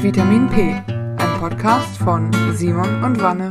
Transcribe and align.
Vitamin 0.00 0.48
P, 0.48 0.80
ein 0.86 1.40
Podcast 1.40 1.98
von 1.98 2.30
Simon 2.54 3.02
und 3.02 3.20
Wanne. 3.20 3.50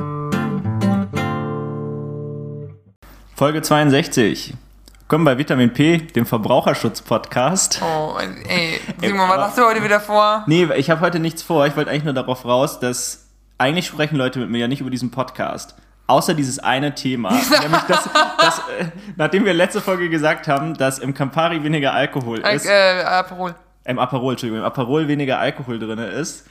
Folge 3.36 3.62
62. 3.62 4.54
Willkommen 5.02 5.26
bei 5.26 5.38
Vitamin 5.38 5.74
P, 5.74 5.98
dem 5.98 6.26
Verbraucherschutz-Podcast. 6.26 7.82
Oh, 7.84 8.16
ey, 8.48 8.80
Simon, 9.02 9.28
was 9.28 9.38
hast 9.40 9.58
du 9.58 9.66
heute 9.66 9.84
wieder 9.84 10.00
vor? 10.00 10.46
Nee, 10.48 10.70
ich 10.78 10.90
habe 10.90 11.02
heute 11.02 11.20
nichts 11.20 11.44
vor. 11.44 11.68
Ich 11.68 11.76
wollte 11.76 11.92
eigentlich 11.92 12.06
nur 12.06 12.14
darauf 12.14 12.46
raus, 12.46 12.80
dass 12.80 13.28
eigentlich 13.58 13.88
sprechen 13.88 14.16
Leute 14.16 14.40
mit 14.40 14.50
mir 14.50 14.60
ja 14.60 14.68
nicht 14.70 14.80
über 14.80 14.90
diesen 14.90 15.12
Podcast. 15.12 15.76
Außer 16.08 16.34
dieses 16.34 16.60
eine 16.60 16.96
Thema. 16.96 17.32
nämlich 17.62 17.82
das, 17.90 18.10
das 18.40 18.60
äh, 18.80 18.86
nachdem 19.18 19.44
wir 19.44 19.54
letzte 19.54 19.82
Folge 19.82 20.10
gesagt 20.10 20.48
haben, 20.48 20.76
dass 20.76 21.00
im 21.00 21.14
Campari 21.14 21.62
weniger 21.62 21.94
Alkohol 21.94 22.40
ist. 22.40 22.66
Äh, 22.66 23.04
Aperol. 23.04 23.54
Im 23.88 24.00
Aperol, 24.00 24.34
Entschuldigung, 24.34 24.60
im 24.60 24.66
Aperol 24.66 25.08
weniger 25.08 25.40
Alkohol 25.40 25.80
drin 25.80 25.98
ist, 25.98 26.46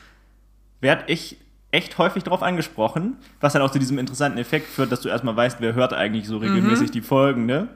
werde 0.80 1.04
ich 1.06 1.38
echt 1.70 1.98
häufig 1.98 2.24
drauf 2.24 2.42
angesprochen, 2.42 3.16
was 3.40 3.52
dann 3.52 3.62
auch 3.62 3.70
zu 3.70 3.78
diesem 3.78 3.98
interessanten 3.98 4.38
Effekt 4.38 4.68
führt, 4.68 4.90
dass 4.90 5.00
du 5.00 5.08
erstmal 5.08 5.36
weißt, 5.36 5.60
wer 5.60 5.74
hört 5.74 5.92
eigentlich 5.92 6.26
so 6.26 6.38
regelmäßig 6.38 6.88
mhm. 6.88 6.92
die 6.92 7.00
Folgen, 7.02 7.46
ne? 7.46 7.68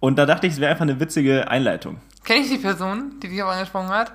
Und 0.00 0.16
da 0.16 0.26
dachte 0.26 0.46
ich, 0.46 0.52
es 0.52 0.60
wäre 0.60 0.70
einfach 0.70 0.82
eine 0.82 1.00
witzige 1.00 1.50
Einleitung. 1.50 2.00
Kenne 2.24 2.40
ich 2.40 2.50
die 2.50 2.58
Person, 2.58 3.18
die 3.20 3.28
dich 3.28 3.42
auch 3.42 3.48
angesprochen 3.48 3.88
hat? 3.88 4.12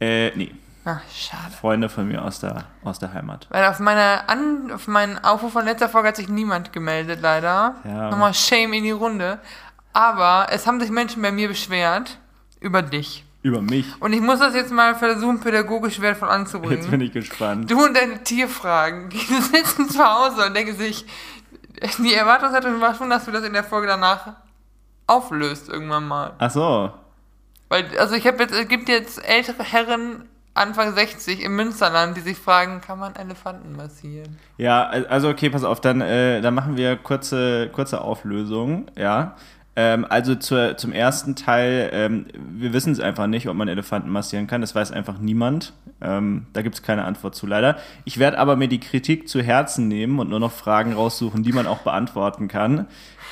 Äh, 0.00 0.34
nee. 0.36 0.52
Ach, 0.84 1.00
schade. 1.14 1.52
Freunde 1.52 1.88
von 1.88 2.08
mir 2.08 2.24
aus 2.24 2.40
der, 2.40 2.64
aus 2.82 2.98
der 2.98 3.12
Heimat. 3.12 3.46
Weil 3.50 3.64
auf, 3.66 3.78
meine 3.78 4.28
An 4.28 4.72
auf 4.72 4.88
meinen 4.88 5.16
Aufruf 5.18 5.52
von 5.52 5.64
letzter 5.64 5.88
Folge 5.88 6.08
hat 6.08 6.16
sich 6.16 6.28
niemand 6.28 6.72
gemeldet, 6.72 7.20
leider. 7.22 7.76
Ja. 7.84 8.10
Nochmal 8.10 8.34
Shame 8.34 8.72
in 8.72 8.84
die 8.84 8.90
Runde. 8.90 9.38
Aber 9.92 10.46
es 10.50 10.66
haben 10.66 10.80
sich 10.80 10.90
Menschen 10.90 11.22
bei 11.22 11.30
mir 11.30 11.46
beschwert 11.46 12.18
über 12.58 12.82
dich. 12.82 13.24
Über 13.42 13.60
mich. 13.60 13.86
Und 14.00 14.12
ich 14.12 14.20
muss 14.20 14.38
das 14.38 14.54
jetzt 14.54 14.72
mal 14.72 14.94
versuchen, 14.94 15.40
pädagogisch 15.40 16.00
wertvoll 16.00 16.28
anzubringen. 16.28 16.78
Jetzt 16.78 16.90
bin 16.90 17.00
ich 17.00 17.12
gespannt. 17.12 17.70
Du 17.70 17.84
und 17.84 17.96
deine 17.96 18.22
Tierfragen, 18.22 19.08
die 19.10 19.18
sitzen 19.18 19.88
zu 19.88 19.98
Hause 19.98 20.46
und 20.46 20.54
denken 20.54 20.76
sich, 20.76 21.04
die 21.98 22.14
Erwartungshaltung 22.14 22.80
war 22.80 22.94
schon, 22.94 23.10
dass 23.10 23.24
du 23.24 23.32
das 23.32 23.44
in 23.44 23.52
der 23.52 23.64
Folge 23.64 23.88
danach 23.88 24.36
auflöst 25.06 25.68
irgendwann 25.68 26.06
mal. 26.06 26.34
Ach 26.38 26.50
so. 26.50 26.92
Weil, 27.68 27.86
also 27.98 28.14
ich 28.14 28.26
habe 28.26 28.42
jetzt, 28.42 28.54
es 28.54 28.68
gibt 28.68 28.88
jetzt 28.88 29.18
ältere 29.26 29.64
Herren 29.64 30.28
Anfang 30.54 30.94
60 30.94 31.42
im 31.42 31.56
Münsterland, 31.56 32.16
die 32.16 32.20
sich 32.20 32.36
fragen, 32.36 32.82
kann 32.82 32.98
man 32.98 33.16
Elefanten 33.16 33.74
massieren? 33.74 34.38
Ja, 34.58 34.84
also 34.84 35.30
okay, 35.30 35.48
pass 35.48 35.64
auf, 35.64 35.80
dann, 35.80 36.02
äh, 36.02 36.42
dann 36.42 36.54
machen 36.54 36.76
wir 36.76 36.96
kurze, 36.96 37.70
kurze 37.72 38.02
Auflösung, 38.02 38.86
ja. 38.96 39.36
Ähm, 39.74 40.06
also 40.08 40.34
zur, 40.34 40.76
zum 40.76 40.92
ersten 40.92 41.34
Teil, 41.34 41.88
ähm, 41.92 42.26
wir 42.34 42.74
wissen 42.74 42.92
es 42.92 43.00
einfach 43.00 43.26
nicht, 43.26 43.48
ob 43.48 43.56
man 43.56 43.68
Elefanten 43.68 44.10
massieren 44.10 44.46
kann. 44.46 44.60
Das 44.60 44.74
weiß 44.74 44.92
einfach 44.92 45.18
niemand. 45.18 45.72
Ähm, 46.02 46.46
da 46.52 46.60
gibt 46.60 46.74
es 46.74 46.82
keine 46.82 47.04
Antwort 47.04 47.34
zu, 47.34 47.46
leider. 47.46 47.76
Ich 48.04 48.18
werde 48.18 48.38
aber 48.38 48.56
mir 48.56 48.68
die 48.68 48.80
Kritik 48.80 49.28
zu 49.28 49.40
Herzen 49.40 49.88
nehmen 49.88 50.18
und 50.18 50.28
nur 50.28 50.40
noch 50.40 50.52
Fragen 50.52 50.92
raussuchen, 50.92 51.42
die 51.42 51.52
man 51.52 51.66
auch 51.66 51.78
beantworten 51.78 52.48
kann. 52.48 52.86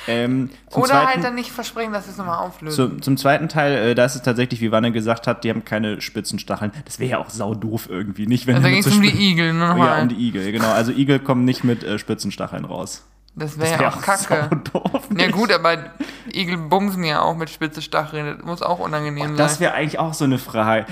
Ähm, 0.07 0.49
Oder 0.71 0.87
zweiten, 0.87 1.07
halt 1.07 1.23
dann 1.23 1.35
nicht 1.35 1.51
versprechen, 1.51 1.93
dass 1.93 2.07
wir 2.07 2.11
es 2.11 2.17
nochmal 2.17 2.39
auflösen. 2.39 2.75
Zum, 2.75 3.01
zum 3.03 3.17
zweiten 3.17 3.49
Teil, 3.49 3.89
äh, 3.89 3.95
da 3.95 4.05
ist 4.05 4.15
es 4.15 4.23
tatsächlich, 4.23 4.59
wie 4.61 4.71
Wanne 4.71 4.91
gesagt 4.91 5.27
hat, 5.27 5.43
die 5.43 5.49
haben 5.51 5.63
keine 5.63 6.01
spitzen 6.01 6.39
Stacheln. 6.39 6.71
Das 6.85 6.97
wäre 6.97 7.11
ja 7.11 7.17
auch 7.19 7.29
saudoof 7.29 7.87
irgendwie, 7.87 8.25
nicht? 8.25 8.47
Wenn 8.47 8.55
also 8.55 8.67
da 8.67 8.71
ging 8.71 8.79
es 8.79 8.87
um 8.87 9.01
die 9.01 9.29
Igel, 9.29 9.53
ne? 9.53 9.75
Ja, 9.77 10.01
um 10.01 10.09
die 10.09 10.15
Igel, 10.15 10.51
genau. 10.51 10.71
Also 10.71 10.91
Igel 10.91 11.19
kommen 11.19 11.45
nicht 11.45 11.63
mit 11.63 11.83
äh, 11.83 11.99
spitzen 11.99 12.31
Stacheln 12.31 12.65
raus. 12.65 13.05
Das 13.35 13.57
wäre 13.57 13.79
wär 13.79 13.81
ja 13.81 13.89
auch 13.89 14.01
kacke. 14.01 14.49
Doof, 14.73 15.07
ja 15.17 15.31
gut, 15.31 15.51
aber 15.51 15.91
Igel 16.33 16.57
bumsen 16.57 17.03
ja 17.03 17.21
auch 17.21 17.35
mit 17.35 17.49
spitze 17.49 17.81
Stacheln. 17.81 18.37
Das 18.37 18.45
muss 18.45 18.61
auch 18.61 18.79
unangenehm 18.79 19.29
sein. 19.29 19.37
Das 19.37 19.59
wäre 19.59 19.73
eigentlich 19.73 19.99
auch 19.99 20.13
so 20.13 20.25
eine 20.25 20.37
Frage. 20.37 20.85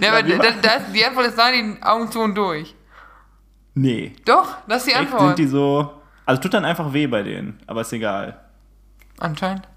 ja, 0.00 0.12
aber 0.12 0.22
da, 0.22 0.50
da, 0.62 0.70
die 0.92 1.04
Antwort 1.04 1.26
ist 1.26 1.38
da, 1.38 1.52
die 1.52 1.76
Augen 1.82 2.10
zu 2.10 2.20
und 2.20 2.34
durch. 2.34 2.74
Nee. 3.74 4.16
Doch, 4.24 4.56
das 4.66 4.86
ist 4.86 4.90
die 4.90 4.96
Antwort. 4.96 5.20
Echt, 5.20 5.36
sind 5.36 5.38
die 5.38 5.46
so... 5.46 5.92
Also 6.26 6.40
tut 6.40 6.54
dann 6.54 6.64
einfach 6.64 6.92
weh 6.92 7.06
bei 7.06 7.22
denen, 7.22 7.60
aber 7.66 7.82
ist 7.82 7.92
egal. 7.92 8.40
Anscheinend. 9.18 9.68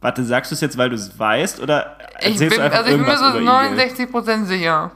Warte, 0.00 0.24
sagst 0.24 0.52
du 0.52 0.54
es 0.54 0.60
jetzt, 0.60 0.78
weil 0.78 0.90
du 0.90 0.94
es 0.94 1.18
weißt, 1.18 1.60
oder 1.60 1.96
erzählst 2.14 2.42
ich 2.42 2.48
bin, 2.50 2.58
du 2.58 2.64
einfach 2.64 2.78
Also 2.78 2.90
ich 2.90 2.96
bin 2.96 3.06
mir 3.06 3.16
so 3.16 3.24
69% 3.24 4.44
sicher. 4.44 4.92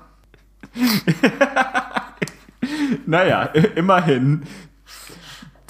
naja, 3.06 3.42
immerhin 3.74 4.44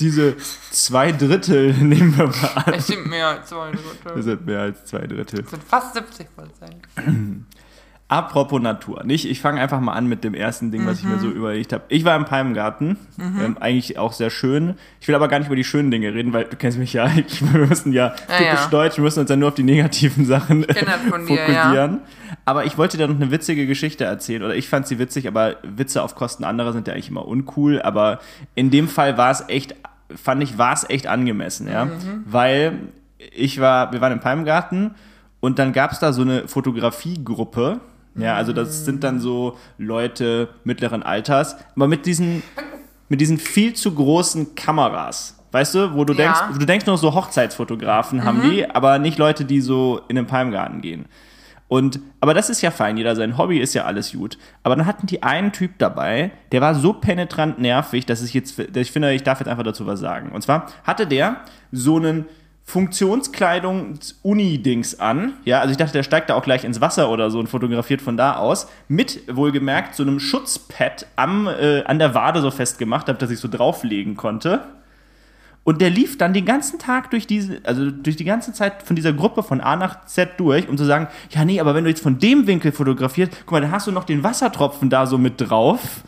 diese 0.01 0.37
zwei 0.71 1.13
Drittel 1.13 1.73
nehmen 1.81 2.17
wir 2.17 2.27
mal 2.27 2.53
an. 2.65 2.75
Es 2.75 2.87
sind 2.89 3.07
mehr 3.07 3.29
als 3.29 3.49
zwei 3.49 3.71
Drittel. 3.71 4.19
Es 4.19 4.25
sind 4.25 4.47
mehr 4.47 4.61
als 4.61 4.85
zwei 4.85 5.07
Drittel. 5.07 5.41
Es 5.45 5.51
sind 5.51 5.65
fast 5.65 5.95
70 5.95 6.35
Prozent. 6.35 6.77
Apropos 8.13 8.61
Natur, 8.61 9.05
nicht? 9.05 9.25
Ich 9.25 9.41
fange 9.41 9.61
einfach 9.61 9.81
mal 9.81 9.95
an 9.95 10.07
mit 10.07 10.23
dem 10.23 10.35
ersten 10.35 10.71
Ding, 10.71 10.85
was 10.85 11.03
mhm. 11.03 11.09
ich 11.09 11.15
mir 11.15 11.21
so 11.21 11.27
mhm. 11.29 11.33
überlegt 11.33 11.73
habe. 11.73 11.85
Ich 11.89 12.05
war 12.05 12.15
im 12.15 12.27
Palmgarten, 12.27 12.99
mhm. 13.17 13.41
ähm, 13.43 13.57
eigentlich 13.59 13.99
auch 13.99 14.13
sehr 14.13 14.29
schön. 14.29 14.75
Ich 15.01 15.09
will 15.09 15.15
aber 15.15 15.29
gar 15.29 15.39
nicht 15.39 15.47
über 15.47 15.57
die 15.57 15.65
schönen 15.65 15.91
Dinge 15.91 16.13
reden, 16.13 16.33
weil 16.33 16.45
du 16.45 16.57
kennst 16.57 16.79
mich 16.79 16.93
ja. 16.93 17.11
Ich, 17.27 17.41
wir 17.41 17.67
müssen 17.67 17.93
ja, 17.93 18.09
ja 18.09 18.37
typisch 18.37 18.65
ja. 18.65 18.69
deutsch, 18.71 18.97
wir 18.97 19.05
müssen 19.05 19.21
uns 19.21 19.31
ja 19.31 19.37
nur 19.37 19.49
auf 19.49 19.55
die 19.55 19.63
negativen 19.63 20.27
Sachen 20.27 20.65
fokussieren. 20.65 21.27
Dir, 21.27 21.75
ja. 21.75 21.99
Aber 22.45 22.67
ich 22.67 22.77
wollte 22.77 22.99
dir 22.99 23.09
noch 23.09 23.15
eine 23.15 23.31
witzige 23.31 23.67
Geschichte 23.67 24.05
erzählen, 24.05 24.43
oder 24.43 24.55
ich 24.55 24.69
fand 24.69 24.87
sie 24.87 24.99
witzig, 24.99 25.27
aber 25.27 25.57
Witze 25.63 26.03
auf 26.03 26.15
Kosten 26.15 26.45
anderer 26.45 26.73
sind 26.73 26.89
ja 26.89 26.95
eigentlich 26.95 27.09
immer 27.09 27.27
uncool. 27.27 27.81
Aber 27.81 28.19
in 28.55 28.71
dem 28.71 28.89
Fall 28.89 29.17
war 29.17 29.31
es 29.31 29.45
echt 29.49 29.75
fand 30.17 30.43
ich, 30.43 30.59
war 30.59 30.73
es 30.75 30.89
echt 30.89 31.07
angemessen, 31.07 31.69
ja. 31.69 31.87
Mhm. 31.87 32.25
Weil 32.27 32.79
ich 33.35 33.61
war, 33.61 33.93
wir 33.93 34.01
waren 34.01 34.13
im 34.13 34.21
Palmgarten 34.21 34.95
und 35.41 35.59
dann 35.59 35.73
gab 35.73 35.93
es 35.93 35.99
da 35.99 36.13
so 36.13 36.23
eine 36.23 36.49
Fotografiegruppe. 36.49 37.81
Ja, 38.15 38.37
also 38.37 38.53
das 38.53 38.85
sind 38.85 39.05
dann 39.05 39.21
so 39.21 39.57
Leute 39.79 40.49
mittleren 40.65 41.03
Alters, 41.03 41.57
aber 41.75 41.89
mit 41.89 42.07
diesen, 42.07 42.43
mit 43.09 43.21
diesen 43.21 43.39
viel 43.39 43.75
zu 43.75 43.95
großen 43.95 44.55
Kameras. 44.55 45.39
Weißt 45.51 45.75
du, 45.75 45.95
wo 45.95 46.05
du 46.05 46.15
ja. 46.15 46.25
denkst, 46.25 46.59
du 46.59 46.67
denkst 46.67 46.87
nur 46.87 46.99
so 46.99 47.15
Hochzeitsfotografen 47.15 48.21
mhm. 48.21 48.25
haben 48.25 48.51
die, 48.51 48.69
aber 48.69 48.99
nicht 48.99 49.19
Leute, 49.19 49.45
die 49.45 49.61
so 49.61 50.01
in 50.09 50.17
den 50.17 50.27
Palmgarten 50.27 50.81
gehen. 50.81 51.07
Und, 51.69 52.01
aber 52.21 52.35
das 52.35 52.51
ist 52.51 52.61
ja 52.61 52.71
fein, 52.71 52.99
jeder 52.99 53.17
sein 53.17 53.39
Hobby 53.39 53.59
ist 53.59 53.73
ja 53.73 53.85
alles 53.85 54.13
gut. 54.13 54.37
Aber 54.63 54.77
dann 54.77 54.85
hatten 54.85 55.07
die 55.07 55.23
einen 55.23 55.53
Typ 55.53 55.79
dabei, 55.79 56.31
der 56.53 56.61
war 56.61 56.75
so 56.75 56.93
penetrant 56.93 57.59
nervig, 57.59 58.05
dass 58.05 58.23
ich 58.23 58.35
jetzt, 58.35 58.59
dass 58.59 58.77
ich 58.77 58.93
finde, 58.93 59.15
ich 59.15 59.23
darf 59.23 59.41
jetzt 59.41 59.49
einfach 59.49 59.63
dazu 59.63 59.87
was 59.87 59.99
sagen. 59.99 60.33
Und 60.33 60.43
zwar 60.43 60.67
hatte 60.85 61.07
der 61.07 61.37
so 61.71 61.97
einen 61.97 62.27
Funktionskleidung-Uni-Dings 62.65 65.01
an. 65.01 65.35
Ja, 65.45 65.61
also 65.61 65.73
ich 65.73 65.77
dachte, 65.77 65.93
der 65.93 66.03
steigt 66.03 66.31
da 66.31 66.35
auch 66.35 66.45
gleich 66.45 66.65
ins 66.65 66.81
Wasser 66.81 67.11
oder 67.11 67.31
so 67.31 67.39
und 67.39 67.49
fotografiert 67.49 68.01
von 68.01 68.17
da 68.17 68.37
aus. 68.37 68.69
Mit, 68.89 69.21
wohlgemerkt, 69.29 69.95
so 69.95 70.03
einem 70.03 70.19
Schutzpad 70.21 71.07
am, 71.17 71.49
äh, 71.49 71.83
an 71.85 71.99
der 71.99 72.15
Wade 72.15 72.41
so 72.41 72.51
festgemacht, 72.51 73.09
damit 73.09 73.21
er 73.21 73.29
sich 73.29 73.41
so 73.41 73.49
drauflegen 73.49 74.17
konnte. 74.17 74.63
Und 75.65 75.81
der 75.81 75.91
lief 75.91 76.19
dann 76.19 76.33
den 76.33 76.45
ganzen 76.45 76.81
Tag 76.81 77.11
durch 77.11 77.27
diese, 77.27 77.61
also 77.65 77.91
durch 77.91 78.17
die 78.17 78.25
ganze 78.25 78.53
Zeit 78.53 78.83
von 78.83 78.97
dieser 78.97 79.13
Gruppe 79.13 79.45
von 79.45 79.61
A 79.61 79.77
nach 79.77 80.07
Z 80.07 80.31
durch, 80.39 80.69
um 80.69 80.77
zu 80.77 80.85
sagen, 80.85 81.07
ja, 81.31 81.45
nee, 81.45 81.61
aber 81.61 81.75
wenn 81.75 81.85
du 81.85 81.91
jetzt 81.91 82.03
von 82.03 82.19
dem 82.19 82.49
Winkel 82.49 82.73
fotografierst, 82.73 83.33
guck 83.41 83.53
mal, 83.53 83.61
dann 83.61 83.71
hast 83.71 83.87
du 83.87 83.93
noch 83.93 84.05
den 84.05 84.25
Wassertropfen 84.25 84.91
da 84.91 85.07
so 85.07 85.19
mit 85.19 85.41
drauf. 85.41 86.03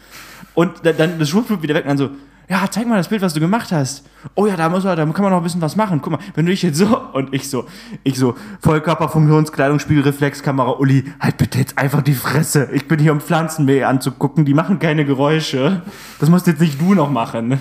Und 0.55 0.85
dann 0.85 1.19
das 1.19 1.29
Schwuppflup 1.29 1.63
wieder 1.63 1.75
weg 1.75 1.85
und 1.85 1.91
dann 1.91 1.99
so, 1.99 2.11
ja, 2.49 2.71
zeig 2.71 2.87
mal 2.87 2.97
das 2.97 3.09
Bild, 3.09 3.23
was 3.23 3.33
du 3.33 3.41
gemacht 3.41 3.73
hast. 3.73 4.05
Oh 4.35 4.47
ja, 4.47 4.57
da 4.57 4.69
muss 4.69 4.85
man, 4.85 4.97
da 4.97 5.05
kann 5.07 5.23
man 5.23 5.33
noch 5.33 5.39
ein 5.39 5.45
bisschen 5.45 5.63
was 5.63 5.77
machen. 5.77 6.01
Guck 6.03 6.13
mal, 6.13 6.19
wenn 6.35 6.45
du 6.45 6.53
dich 6.53 6.63
jetzt 6.63 6.77
so 6.77 6.99
und 7.13 7.33
ich 7.33 7.49
so, 7.49 7.67
ich 8.03 8.19
so, 8.19 8.37
Vollkörperfunktionskleidung, 8.61 9.79
Spiegelreflexkamera, 9.79 10.73
Uli, 10.73 11.13
halt 11.21 11.39
bitte 11.39 11.59
jetzt 11.59 11.79
einfach 11.79 12.03
die 12.03 12.15
Fresse. 12.15 12.69
Ich 12.73 12.87
bin 12.87 12.99
hier 12.99 13.13
um 13.13 13.21
Pflanzenmäh 13.21 13.85
anzugucken, 13.85 14.45
die 14.45 14.55
machen 14.55 14.79
keine 14.79 15.05
Geräusche. 15.05 15.83
Das 16.21 16.29
musst 16.29 16.47
jetzt 16.47 16.61
nicht 16.61 16.81
du 16.81 16.95
noch 16.95 17.11
machen. 17.11 17.61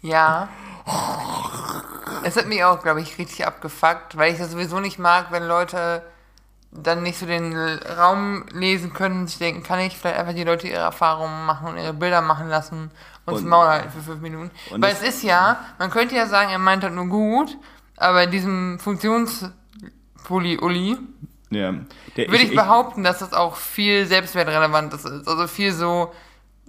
Ja. 0.00 0.48
Es 2.24 2.36
hat 2.36 2.46
mich 2.46 2.62
auch, 2.62 2.82
glaube 2.82 3.00
ich, 3.00 3.18
richtig 3.18 3.46
abgefuckt, 3.46 4.16
weil 4.16 4.32
ich 4.32 4.38
das 4.38 4.52
sowieso 4.52 4.78
nicht 4.78 4.98
mag, 4.98 5.26
wenn 5.30 5.44
Leute 5.44 6.02
dann 6.72 7.02
nicht 7.02 7.18
so 7.18 7.26
den 7.26 7.54
Raum 7.54 8.46
lesen 8.52 8.94
können 8.94 9.20
und 9.20 9.28
sich 9.28 9.38
denken, 9.38 9.62
kann 9.62 9.78
ich 9.80 9.98
vielleicht 9.98 10.18
einfach 10.18 10.34
die 10.34 10.44
Leute 10.44 10.68
ihre 10.68 10.80
Erfahrungen 10.80 11.44
machen 11.44 11.68
und 11.68 11.76
ihre 11.76 11.92
Bilder 11.92 12.22
machen 12.22 12.48
lassen 12.48 12.90
und, 13.26 13.34
und 13.34 13.46
Maul 13.46 13.68
halten 13.68 13.90
für 13.90 14.00
fünf 14.00 14.22
Minuten. 14.22 14.50
Weil 14.70 14.92
es 14.92 15.02
ist 15.02 15.22
ja, 15.22 15.60
man 15.78 15.90
könnte 15.90 16.16
ja 16.16 16.26
sagen, 16.26 16.50
er 16.50 16.58
meint 16.58 16.82
das 16.82 16.92
nur 16.92 17.06
gut, 17.06 17.58
aber 17.96 18.24
in 18.24 18.30
diesem 18.30 18.78
Funktionspulli-Uli 18.78 20.96
ja, 21.50 21.72
würde 21.72 22.36
ich, 22.36 22.44
ich, 22.44 22.54
behaupten, 22.54 23.04
dass 23.04 23.18
das 23.18 23.34
auch 23.34 23.56
viel 23.56 24.06
selbstwertrelevant 24.06 24.94
ist. 24.94 25.04
Also 25.06 25.46
viel 25.46 25.72
so, 25.72 26.14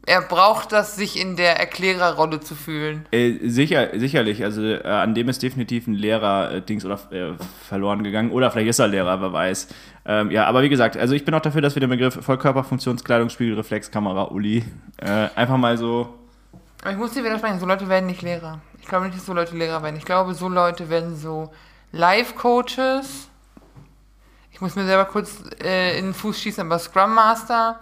er 0.05 0.21
braucht 0.21 0.71
das, 0.71 0.95
sich 0.95 1.19
in 1.19 1.35
der 1.37 1.59
Erklärerrolle 1.59 2.41
zu 2.41 2.55
fühlen. 2.55 3.05
Äh, 3.11 3.37
sicher, 3.43 3.89
sicherlich. 3.97 4.43
Also 4.43 4.61
äh, 4.61 4.83
an 4.83 5.15
dem 5.15 5.29
ist 5.29 5.41
definitiv 5.41 5.87
ein 5.87 5.93
Lehrer-Dings 5.93 6.83
äh, 6.83 6.87
oder 6.87 6.99
äh, 7.11 7.33
verloren 7.67 8.03
gegangen. 8.03 8.31
Oder 8.31 8.51
vielleicht 8.51 8.69
ist 8.69 8.79
er 8.79 8.89
Lehrer, 8.89 9.21
wer 9.21 9.31
weiß. 9.31 9.67
Ähm, 10.05 10.31
ja, 10.31 10.45
aber 10.45 10.61
wie 10.61 10.69
gesagt, 10.69 10.97
also 10.97 11.13
ich 11.13 11.23
bin 11.23 11.33
auch 11.33 11.41
dafür, 11.41 11.61
dass 11.61 11.75
wir 11.75 11.79
den 11.79 11.89
Begriff 11.89 12.19
Vollkörperfunktionskleidung, 12.21 13.29
Spiegelreflexkamera, 13.29 14.25
Uli 14.25 14.65
äh, 14.97 15.29
einfach 15.35 15.57
mal 15.57 15.77
so. 15.77 16.13
Aber 16.81 16.91
ich 16.91 16.97
muss 16.97 17.13
dir 17.13 17.23
widersprechen, 17.23 17.59
so 17.59 17.65
Leute 17.65 17.87
werden 17.87 18.07
nicht 18.07 18.21
Lehrer. 18.21 18.59
Ich 18.81 18.87
glaube 18.87 19.05
nicht, 19.05 19.17
dass 19.17 19.25
so 19.25 19.33
Leute 19.33 19.55
Lehrer 19.55 19.81
werden. 19.83 19.95
Ich 19.95 20.05
glaube, 20.05 20.33
so 20.33 20.49
Leute 20.49 20.89
werden 20.89 21.15
so 21.15 21.51
Life-Coaches 21.93 23.29
ich 24.53 24.61
muss 24.61 24.75
mir 24.75 24.85
selber 24.85 25.05
kurz 25.05 25.41
äh, 25.63 25.97
in 25.97 26.05
den 26.05 26.13
Fuß 26.13 26.39
schießen, 26.39 26.65
aber 26.65 26.77
Scrum 26.77 27.15
Master 27.15 27.79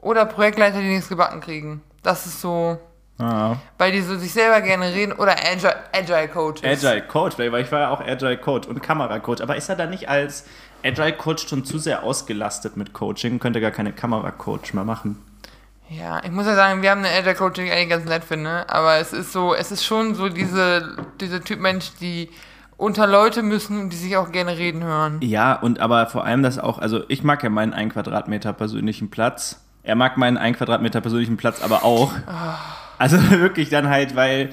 oder 0.00 0.24
Projektleiter, 0.26 0.78
die 0.80 0.88
nichts 0.88 1.08
gebacken 1.08 1.40
kriegen. 1.40 1.82
Das 2.02 2.26
ist 2.26 2.40
so, 2.40 2.78
Ah. 3.18 3.56
weil 3.76 3.92
die 3.92 4.00
so 4.00 4.16
sich 4.16 4.32
selber 4.32 4.62
gerne 4.62 4.86
reden 4.94 5.12
oder 5.12 5.32
Agile, 5.32 5.74
Agile 5.92 6.28
Coaches. 6.28 6.64
Agile 6.64 7.02
Coach, 7.02 7.38
weil 7.38 7.54
ich 7.56 7.70
war 7.70 7.80
ja 7.80 7.90
auch 7.90 8.00
Agile 8.00 8.38
Coach 8.38 8.66
und 8.66 8.82
Kameracoach. 8.82 9.42
Aber 9.42 9.56
ist 9.56 9.68
er 9.68 9.76
da 9.76 9.84
nicht 9.86 10.08
als 10.08 10.46
Agile 10.82 11.12
Coach 11.12 11.46
schon 11.46 11.64
zu 11.66 11.78
sehr 11.78 12.02
ausgelastet 12.02 12.78
mit 12.78 12.94
Coaching? 12.94 13.38
Könnte 13.38 13.60
gar 13.60 13.72
keine 13.72 13.92
Kameracoach 13.92 14.72
mehr 14.72 14.84
machen. 14.84 15.22
Ja, 15.90 16.22
ich 16.24 16.30
muss 16.30 16.46
ja 16.46 16.54
sagen, 16.54 16.80
wir 16.82 16.90
haben 16.92 17.04
eine 17.04 17.10
Agile 17.14 17.34
Coach, 17.34 17.54
die 17.56 17.62
ich 17.66 17.72
eigentlich 17.72 17.90
ganz 17.90 18.04
nett 18.06 18.24
finde, 18.24 18.64
aber 18.70 18.96
es 18.98 19.12
ist 19.12 19.32
so, 19.32 19.54
es 19.54 19.70
ist 19.72 19.84
schon 19.84 20.14
so 20.14 20.28
diese, 20.28 20.96
diese 21.20 21.40
Typ 21.42 21.58
Mensch, 21.60 21.90
die 22.00 22.30
unter 22.76 23.06
Leute 23.06 23.42
müssen 23.42 23.78
und 23.78 23.90
die 23.90 23.96
sich 23.96 24.16
auch 24.16 24.32
gerne 24.32 24.56
reden 24.56 24.82
hören. 24.84 25.18
Ja, 25.20 25.52
und 25.54 25.80
aber 25.80 26.06
vor 26.06 26.24
allem 26.24 26.42
das 26.42 26.58
auch, 26.58 26.78
also 26.78 27.02
ich 27.08 27.22
mag 27.24 27.42
ja 27.42 27.50
meinen 27.50 27.74
1 27.74 27.92
Quadratmeter 27.92 28.52
persönlichen 28.54 29.10
Platz. 29.10 29.60
Er 29.82 29.96
mag 29.96 30.16
meinen 30.16 30.36
1 30.36 30.58
Quadratmeter 30.58 31.00
persönlichen 31.00 31.36
Platz 31.36 31.62
aber 31.62 31.84
auch. 31.84 32.12
Also 32.98 33.16
wirklich 33.30 33.70
dann 33.70 33.88
halt, 33.88 34.14
weil 34.14 34.50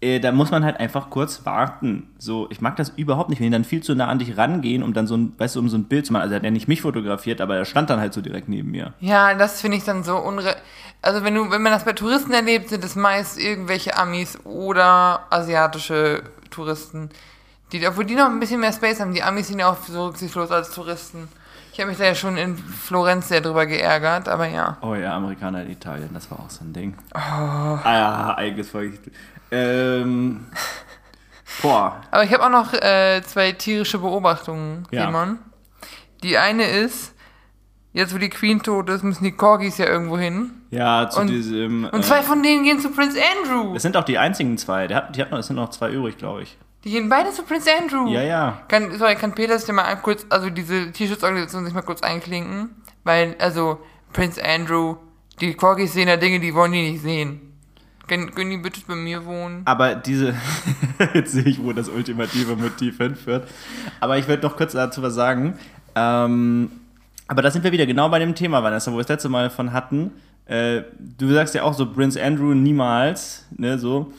äh, 0.00 0.20
da 0.20 0.30
muss 0.30 0.50
man 0.50 0.64
halt 0.64 0.78
einfach 0.78 1.10
kurz 1.10 1.44
warten. 1.44 2.08
So, 2.18 2.46
ich 2.50 2.60
mag 2.60 2.76
das 2.76 2.90
überhaupt 2.90 3.30
nicht, 3.30 3.40
wenn 3.40 3.46
die 3.46 3.52
dann 3.52 3.64
viel 3.64 3.82
zu 3.82 3.96
nah 3.96 4.06
an 4.06 4.20
dich 4.20 4.36
rangehen, 4.36 4.84
um 4.84 4.92
dann 4.92 5.08
so 5.08 5.16
ein, 5.16 5.34
weißt 5.36 5.56
du, 5.56 5.60
um 5.60 5.68
so 5.68 5.76
ein 5.76 5.84
Bild 5.84 6.06
zu 6.06 6.12
machen. 6.12 6.22
Also 6.22 6.34
er 6.34 6.36
hat 6.36 6.44
ja 6.44 6.50
nicht 6.50 6.68
mich 6.68 6.82
fotografiert, 6.82 7.40
aber 7.40 7.56
er 7.56 7.64
stand 7.64 7.90
dann 7.90 7.98
halt 7.98 8.12
so 8.12 8.20
direkt 8.20 8.48
neben 8.48 8.70
mir. 8.70 8.94
Ja, 9.00 9.34
das 9.34 9.60
finde 9.60 9.76
ich 9.76 9.84
dann 9.84 10.04
so 10.04 10.16
unre... 10.16 10.56
Also 11.00 11.24
wenn 11.24 11.34
du, 11.34 11.50
wenn 11.50 11.62
man 11.62 11.72
das 11.72 11.84
bei 11.84 11.92
Touristen 11.92 12.32
erlebt, 12.32 12.68
sind 12.68 12.84
es 12.84 12.96
meist 12.96 13.38
irgendwelche 13.38 13.96
Amis 13.96 14.38
oder 14.44 15.26
asiatische 15.30 16.22
Touristen. 16.50 17.10
Die, 17.72 17.86
obwohl 17.86 18.04
die 18.04 18.14
noch 18.14 18.26
ein 18.26 18.40
bisschen 18.40 18.60
mehr 18.60 18.72
Space 18.72 19.00
haben. 19.00 19.14
Die 19.14 19.22
Amis 19.22 19.48
sind 19.48 19.58
ja 19.58 19.70
auch 19.70 19.76
so 19.86 20.06
rücksichtslos 20.06 20.50
als 20.50 20.70
Touristen. 20.70 21.28
Ich 21.78 21.80
habe 21.80 21.90
mich 21.90 21.98
da 22.00 22.06
ja 22.06 22.14
schon 22.16 22.36
in 22.36 22.56
Florenz 22.58 23.28
sehr 23.28 23.40
drüber 23.40 23.64
geärgert, 23.64 24.28
aber 24.28 24.48
ja. 24.48 24.78
Oh 24.80 24.96
ja, 24.96 25.14
Amerikaner 25.14 25.62
in 25.62 25.70
Italien, 25.70 26.10
das 26.12 26.28
war 26.28 26.40
auch 26.40 26.50
so 26.50 26.64
ein 26.64 26.72
Ding. 26.72 26.96
Ah 27.14 27.78
ja, 27.84 28.34
eigenes 28.36 28.68
Volk. 28.70 28.98
Ähm, 29.52 30.46
boah, 31.62 32.00
Aber 32.10 32.24
ich 32.24 32.32
habe 32.34 32.44
auch 32.44 32.50
noch 32.50 32.72
äh, 32.72 33.22
zwei 33.24 33.52
tierische 33.52 33.98
Beobachtungen, 34.00 34.88
Ja. 34.90 35.06
Simon. 35.06 35.38
Die 36.24 36.36
eine 36.36 36.64
ist, 36.64 37.14
jetzt 37.92 38.12
wo 38.12 38.18
die 38.18 38.28
Queen 38.28 38.60
tot 38.60 38.90
ist, 38.90 39.04
müssen 39.04 39.22
die 39.22 39.30
Corgis 39.36 39.78
ja 39.78 39.86
irgendwo 39.86 40.18
hin. 40.18 40.50
ja, 40.70 41.08
zu 41.08 41.20
Und- 41.20 41.28
diesem... 41.28 41.84
Und 41.84 42.04
zwei 42.04 42.22
von 42.24 42.42
denen 42.42 42.64
gehen 42.64 42.80
zu 42.80 42.90
Prince 42.90 43.20
Andrew. 43.40 43.76
Es 43.76 43.82
sind 43.82 43.96
auch 43.96 44.02
die 44.02 44.18
einzigen 44.18 44.58
zwei. 44.58 44.88
Der 44.88 44.96
hat, 44.96 45.14
die 45.14 45.22
hat 45.22 45.30
noch, 45.30 45.38
es 45.38 45.46
sind 45.46 45.54
noch 45.54 45.70
zwei 45.70 45.92
übrig, 45.92 46.18
glaube 46.18 46.42
ich. 46.42 46.58
Die 46.84 46.90
gehen 46.90 47.08
beide 47.08 47.30
zu 47.30 47.42
Prince 47.42 47.68
Andrew. 47.76 48.08
Ja, 48.08 48.22
ja. 48.22 48.62
Kann, 48.68 48.96
sorry, 48.96 49.16
kann 49.16 49.34
Peter 49.34 49.58
sich 49.58 49.72
mal 49.74 49.94
kurz, 49.96 50.26
also 50.28 50.48
diese 50.48 50.92
Tierschutzorganisation 50.92 51.64
sich 51.64 51.74
mal 51.74 51.82
kurz 51.82 52.02
einklinken? 52.02 52.70
Weil, 53.04 53.36
also, 53.38 53.78
Prince 54.12 54.42
Andrew, 54.42 54.96
die 55.40 55.54
Corgis 55.54 55.92
sehen 55.92 56.06
da 56.06 56.16
Dinge, 56.16 56.40
die 56.40 56.54
wollen 56.54 56.72
die 56.72 56.90
nicht 56.92 57.02
sehen. 57.02 57.40
Können, 58.06 58.34
können 58.34 58.50
die 58.50 58.56
bitte 58.56 58.80
bei 58.86 58.94
mir 58.94 59.24
wohnen? 59.26 59.62
Aber 59.66 59.94
diese, 59.94 60.34
jetzt 61.14 61.32
sehe 61.32 61.44
ich, 61.44 61.62
wo 61.62 61.72
das 61.72 61.88
ultimative 61.88 62.56
Motiv 62.56 62.96
hinführt. 62.96 63.46
Aber 64.00 64.16
ich 64.16 64.26
würde 64.26 64.46
noch 64.46 64.56
kurz 64.56 64.72
dazu 64.72 65.02
was 65.02 65.14
sagen. 65.14 65.58
Ähm, 65.94 66.70
aber 67.26 67.42
da 67.42 67.50
sind 67.50 67.64
wir 67.64 67.72
wieder 67.72 67.84
genau 67.84 68.08
bei 68.08 68.18
dem 68.18 68.34
Thema, 68.34 68.62
Vanessa, 68.62 68.90
wo 68.90 68.96
wir 68.96 69.02
das 69.02 69.10
letzte 69.10 69.28
Mal 69.28 69.50
von 69.50 69.72
hatten. 69.72 70.12
Äh, 70.46 70.84
du 70.98 71.30
sagst 71.32 71.54
ja 71.54 71.62
auch 71.62 71.74
so, 71.74 71.92
Prince 71.92 72.22
Andrew 72.22 72.54
niemals, 72.54 73.46
ne, 73.54 73.78
so. 73.78 74.12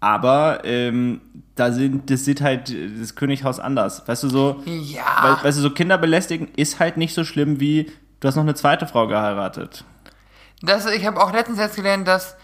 Aber 0.00 0.60
ähm, 0.64 1.20
da 1.58 1.72
sind, 1.72 2.10
das 2.10 2.24
sieht 2.24 2.40
halt 2.40 2.74
das 3.00 3.14
Könighaus 3.14 3.58
anders. 3.60 4.06
Weißt 4.06 4.22
du, 4.22 4.28
so, 4.28 4.62
Ja. 4.66 5.38
we, 5.40 5.44
weißt 5.44 5.58
du, 5.58 5.62
so 5.62 5.70
Kinder 5.70 5.98
belästigen 5.98 6.48
ist 6.56 6.80
halt 6.80 6.96
nicht 6.96 7.14
so 7.14 7.24
schlimm 7.24 7.60
wie, 7.60 7.90
du 8.20 8.28
hast 8.28 8.36
noch 8.36 8.42
eine 8.42 8.54
zweite 8.54 8.86
Frau 8.86 9.06
geheiratet. 9.06 9.84
Das, 10.62 10.86
ich 10.86 11.06
habe 11.06 11.20
auch 11.22 11.32
letztens 11.32 11.58
jetzt 11.58 11.76
gelernt, 11.76 12.06
dass 12.08 12.36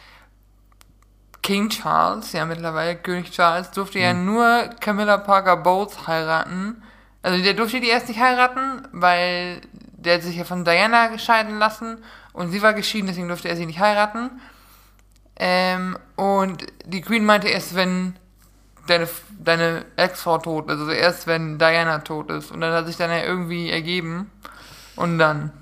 King 1.43 1.69
Charles, 1.69 2.33
ja 2.33 2.45
mittlerweile 2.47 2.97
König 2.97 3.31
Charles, 3.31 3.71
durfte 3.71 3.99
ja 3.99 4.15
nur 4.15 4.71
Camilla 4.81 5.19
Parker 5.19 5.57
Bowles 5.59 6.07
heiraten. 6.07 6.83
Also 7.23 7.43
der 7.43 7.55
durfte 7.55 7.81
die 7.81 7.89
erst 7.89 8.09
nicht 8.09 8.21
heiraten, 8.21 8.87
weil 8.93 9.61
der 9.73 10.15
hat 10.17 10.23
sich 10.23 10.37
ja 10.37 10.45
von 10.45 10.65
Diana 10.65 11.09
gescheiden 11.09 11.59
lassen 11.59 11.99
und 12.33 12.51
sie 12.51 12.63
war 12.63 12.73
geschieden, 12.73 13.07
deswegen 13.09 13.29
durfte 13.29 13.49
er 13.49 13.57
sie 13.57 13.67
nicht 13.67 13.79
heiraten. 13.81 14.31
Ähm, 15.37 15.99
und 16.17 16.65
die 16.87 17.01
Queen 17.01 17.25
meinte 17.25 17.49
erst, 17.49 17.75
wenn 17.75 18.15
deine, 18.87 19.09
deine 19.39 19.85
Ex-Frau 19.97 20.39
tot 20.39 20.67
ist, 20.71 20.79
also 20.79 20.91
erst 20.91 21.27
wenn 21.27 21.59
Diana 21.59 21.99
tot 21.99 22.31
ist. 22.31 22.51
Und 22.51 22.61
dann 22.61 22.73
hat 22.73 22.87
sich 22.87 22.97
dann 22.97 23.11
ja 23.11 23.23
irgendwie 23.23 23.71
ergeben. 23.71 24.31
Und 24.97 25.19
dann. 25.19 25.53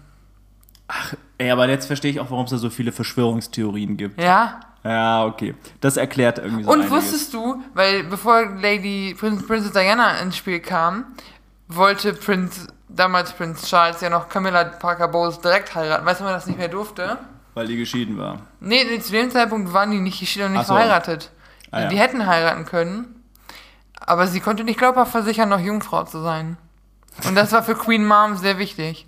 Ey, 1.39 1.51
aber 1.51 1.69
jetzt 1.69 1.87
verstehe 1.87 2.11
ich 2.11 2.21
auch, 2.21 2.31
warum 2.31 2.45
es 2.45 2.51
da 2.51 2.59
so 2.59 2.71
viele 2.71 2.93
Verschwörungstheorien 2.93 3.97
gibt. 3.97 4.21
Ja, 4.21 4.61
Ja, 4.85 5.25
okay. 5.25 5.55
Das 5.81 5.97
erklärt 5.97 6.39
irgendwie 6.39 6.65
so 6.65 6.71
Und 6.71 6.83
einiges. 6.83 6.91
wusstest 6.93 7.33
du, 7.35 7.63
weil 7.75 8.05
bevor 8.05 8.45
Lady 8.61 9.17
Prinz, 9.19 9.47
Princess 9.47 9.73
Diana 9.73 10.19
ins 10.19 10.37
Spiel 10.37 10.61
kam, 10.61 11.07
wollte 11.69 12.13
Prinz, 12.13 12.67
damals 12.89 13.33
Prinz 13.33 13.67
Charles 13.69 14.01
ja 14.03 14.11
noch 14.11 14.29
Camilla 14.29 14.65
Parker 14.65 15.09
Bowles 15.09 15.41
direkt 15.41 15.75
heiraten. 15.75 16.05
Weißt 16.05 16.21
du, 16.21 16.25
wann 16.25 16.35
das 16.35 16.47
nicht 16.47 16.59
mehr 16.59 16.69
durfte? 16.69 17.17
Weil 17.55 17.67
die 17.67 17.77
geschieden 17.77 18.19
war. 18.19 18.41
Nee, 18.61 18.85
nee, 18.85 18.99
zu 19.01 19.13
dem 19.13 19.31
Zeitpunkt 19.31 19.73
waren 19.73 19.91
die 19.91 20.01
nicht 20.01 20.21
geschieden 20.21 20.47
und 20.47 20.53
nicht 20.53 20.63
Ach 20.63 20.67
so. 20.67 20.75
verheiratet. 20.75 21.31
Ah, 21.73 21.81
ja. 21.83 21.89
Die 21.89 21.99
hätten 21.99 22.27
heiraten 22.27 22.65
können, 22.65 23.25
aber 23.99 24.27
sie 24.29 24.41
konnte 24.41 24.63
nicht 24.65 24.79
glaubhaft 24.79 25.11
versichern, 25.13 25.49
noch 25.49 25.59
Jungfrau 25.61 26.05
zu 26.05 26.21
sein. 26.23 26.57
Und 27.27 27.35
das 27.35 27.51
war 27.53 27.63
für 27.63 27.75
Queen 27.75 28.07
Mom 28.07 28.37
sehr 28.37 28.59
wichtig. 28.59 29.07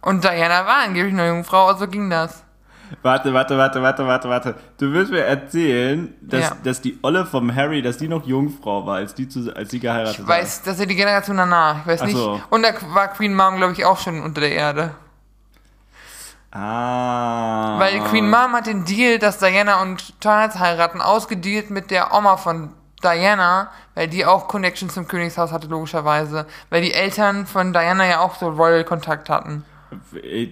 Und 0.00 0.22
Diana 0.24 0.66
war 0.66 0.84
angeblich 0.84 1.14
noch 1.14 1.26
Jungfrau, 1.26 1.66
also 1.68 1.86
ging 1.88 2.10
das. 2.10 2.42
Warte, 3.02 3.32
warte, 3.32 3.56
warte, 3.56 3.82
warte, 3.82 4.06
warte, 4.06 4.28
warte. 4.28 4.54
Du 4.78 4.92
willst 4.92 5.10
mir 5.10 5.24
erzählen, 5.24 6.14
dass, 6.20 6.50
Ja. 6.50 6.56
dass 6.62 6.80
die 6.80 6.98
Olle 7.02 7.24
vom 7.26 7.52
Harry, 7.54 7.80
dass 7.82 7.96
die 7.96 8.08
noch 8.08 8.24
Jungfrau 8.26 8.86
war, 8.86 8.96
als 8.96 9.14
die, 9.14 9.28
zu, 9.28 9.50
als 9.56 9.70
die 9.70 9.80
geheiratet 9.80 10.18
Ich 10.20 10.28
weiß, 10.28 10.62
das 10.62 10.74
ist 10.74 10.80
ja 10.80 10.86
die 10.86 10.94
Generation 10.94 11.36
danach. 11.38 11.78
Ich 11.80 11.86
weiß 11.86 12.02
Ach 12.02 12.06
nicht. 12.06 12.16
so. 12.16 12.40
Und 12.50 12.62
da 12.62 12.68
war 12.92 13.08
Queen 13.08 13.34
Mom, 13.34 13.56
glaube 13.56 13.72
ich, 13.72 13.84
auch 13.84 13.98
schon 13.98 14.20
unter 14.22 14.40
der 14.42 14.52
Erde. 14.52 14.94
Ah. 16.54 17.78
Weil 17.80 17.98
Queen 18.04 18.30
Mom 18.30 18.52
hat 18.52 18.68
den 18.68 18.84
Deal, 18.84 19.18
dass 19.18 19.38
Diana 19.38 19.82
und 19.82 20.20
Charles 20.20 20.58
heiraten, 20.58 21.00
ausgedealt 21.00 21.70
mit 21.70 21.90
der 21.90 22.14
Oma 22.14 22.36
von 22.36 22.70
Diana, 23.02 23.70
weil 23.94 24.08
die 24.08 24.24
auch 24.24 24.46
Connection 24.46 24.88
zum 24.88 25.08
Königshaus 25.08 25.50
hatte, 25.52 25.66
logischerweise. 25.66 26.46
Weil 26.70 26.82
die 26.82 26.94
Eltern 26.94 27.46
von 27.46 27.72
Diana 27.72 28.06
ja 28.06 28.20
auch 28.20 28.36
so 28.36 28.48
Royal-Kontakt 28.48 29.28
hatten. 29.28 29.64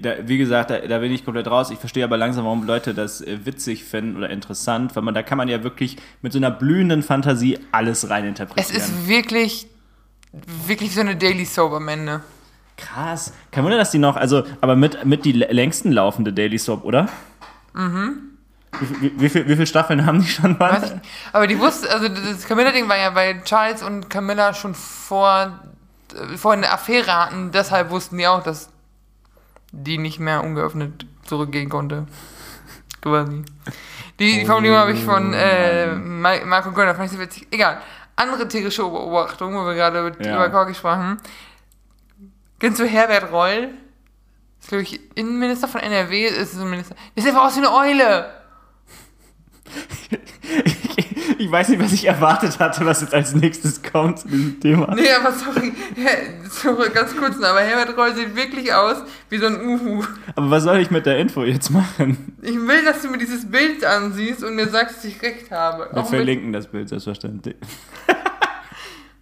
Da, 0.03 0.15
wie 0.23 0.38
gesagt, 0.38 0.71
da, 0.71 0.79
da 0.79 0.99
bin 0.99 1.12
ich 1.12 1.25
komplett 1.25 1.47
raus. 1.49 1.71
Ich 1.71 1.79
verstehe 1.79 2.05
aber 2.05 2.17
langsam, 2.17 2.45
warum 2.45 2.65
Leute 2.65 2.95
das 2.95 3.21
äh, 3.21 3.45
witzig 3.45 3.85
finden 3.85 4.17
oder 4.17 4.31
interessant, 4.31 4.95
weil 4.95 5.03
man 5.03 5.15
da 5.15 5.23
kann 5.23 5.38
man 5.38 5.49
ja 5.49 5.62
wirklich 5.65 5.97
mit 6.21 6.33
so 6.33 6.38
einer 6.38 6.50
blühenden 6.50 7.03
Fantasie 7.03 7.59
alles 7.73 8.05
Es 8.05 8.11
reininterpretieren. 8.11 8.77
ist 8.77 9.09
wirklich, 9.09 9.67
wirklich 10.67 10.95
so 10.95 11.00
eine 11.00 11.17
Daily 11.17 11.45
Soap 11.45 11.73
am 11.73 11.88
Ende. 11.88 12.23
Krass. 12.87 13.33
Kein 13.51 13.65
Wunder, 13.65 13.77
dass 13.79 13.91
die 13.91 13.99
noch, 13.99 14.17
also, 14.17 14.45
aber 14.61 14.77
mit, 14.77 15.05
mit 15.05 15.25
die 15.25 15.33
längsten 15.33 15.93
laufende 15.93 16.33
Daily 16.33 16.59
Soap, 16.59 16.85
oder? 16.85 17.09
Mhm. 17.75 18.29
Wie, 18.81 19.01
wie, 19.03 19.21
wie, 19.21 19.29
viel, 19.29 19.45
wie 19.49 19.55
viele 19.55 19.67
Staffeln 19.67 20.07
haben 20.07 20.21
die 20.21 20.29
schon? 20.29 20.53
Ich, 20.53 20.91
aber 21.33 21.47
die 21.47 21.59
wusste, 21.59 21.91
also 21.91 22.09
das 22.09 22.47
Camilla-Ding 22.47 22.89
war 22.89 22.97
ja, 22.97 23.15
weil 23.15 23.43
Charles 23.45 23.83
und 23.83 24.09
Camilla 24.09 24.55
schon 24.55 24.75
vor, 24.75 25.61
äh, 26.15 26.37
vor 26.37 26.53
eine 26.55 26.71
Affäre 26.73 27.15
hatten, 27.15 27.51
deshalb 27.53 27.91
wussten 27.91 28.17
die 28.19 28.27
auch, 28.27 28.43
dass 28.43 28.71
die 29.73 29.99
nicht 29.99 30.21
mehr 30.21 30.43
ungeöffnet 30.43 31.07
zurückgehen 31.25 31.69
konnte. 31.69 32.07
Quasi. 33.01 33.43
Die, 34.19 34.41
die 34.41 34.47
Formulierung 34.47 34.79
habe 34.79 34.93
ich 34.93 35.03
von 35.05 35.33
äh, 35.35 35.95
Ma- 35.95 36.45
Marco 36.45 36.73
Gönner, 36.73 36.95
fand 36.95 37.07
ich 37.07 37.12
so 37.12 37.19
witzig. 37.19 37.49
Egal. 37.51 37.79
Andere 38.15 38.47
tierische 38.47 38.83
Beobachtung, 38.83 39.55
wo 39.55 39.65
wir 39.67 39.75
gerade 39.75 40.12
Ja. 40.21 40.37
über 40.37 40.51
Corgi 40.51 40.75
sprachen. 40.75 41.19
Kennst 42.62 42.78
du 42.78 42.87
Herbert 42.87 43.33
Reul? 43.33 43.71
Ist, 44.61 44.69
glaube 44.69 44.85
ich, 44.85 45.00
Innenminister 45.16 45.66
von 45.66 45.81
NRW, 45.81 46.28
ist 46.28 46.52
so 46.52 46.62
ein 46.62 46.71
Minister. 46.71 46.95
Der 47.16 47.23
sieht 47.25 47.33
einfach 47.33 47.49
aus 47.49 47.57
wie 47.57 47.66
eine 47.66 47.75
Eule. 47.75 48.31
Ich 51.38 51.50
weiß 51.50 51.71
nicht, 51.71 51.83
was 51.83 51.92
ich 51.92 52.04
erwartet 52.04 52.61
hatte, 52.61 52.87
was 52.87 53.00
jetzt 53.00 53.14
als 53.14 53.35
nächstes 53.35 53.83
kommt 53.83 54.21
zu 54.21 54.28
diesem 54.28 54.61
Thema. 54.61 54.95
Nee, 54.95 55.11
aber 55.11 55.33
sorry, 55.33 55.73
sorry, 56.49 56.90
ganz 56.90 57.16
kurz 57.16 57.37
noch, 57.38 57.49
aber 57.49 57.61
Herbert 57.62 57.97
Reul 57.97 58.14
sieht 58.14 58.37
wirklich 58.37 58.73
aus 58.73 58.99
wie 59.28 59.38
so 59.38 59.47
ein 59.47 59.61
Uhu. 59.61 60.04
Aber 60.37 60.50
was 60.50 60.62
soll 60.62 60.78
ich 60.78 60.90
mit 60.90 61.04
der 61.07 61.19
Info 61.19 61.42
jetzt 61.42 61.71
machen? 61.71 62.37
Ich 62.42 62.54
will, 62.54 62.85
dass 62.85 63.02
du 63.02 63.09
mir 63.09 63.19
dieses 63.19 63.50
Bild 63.50 63.85
ansiehst 63.85 64.45
und 64.45 64.54
mir 64.54 64.69
sagst, 64.69 64.99
dass 64.99 65.04
ich 65.04 65.21
recht 65.23 65.50
habe. 65.50 65.88
Wir 65.90 66.02
Auch 66.02 66.09
verlinken 66.09 66.52
das 66.52 66.69
Bild, 66.69 66.88
selbstverständlich. 66.88 67.57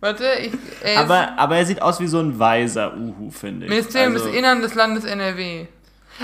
warte, 0.00 0.24
ich, 0.40 0.52
er 0.82 1.00
Aber, 1.00 1.38
aber 1.38 1.56
er 1.56 1.66
sieht 1.66 1.80
aus 1.82 2.00
wie 2.00 2.06
so 2.06 2.18
ein 2.20 2.38
weiser 2.38 2.96
Uhu, 2.96 3.30
finde 3.30 3.66
ich. 3.66 3.70
Ministerium 3.70 4.14
Also, 4.14 4.26
des 4.26 4.34
Innern 4.34 4.62
des 4.62 4.74
Landes 4.74 5.04
NRW. 5.04 5.66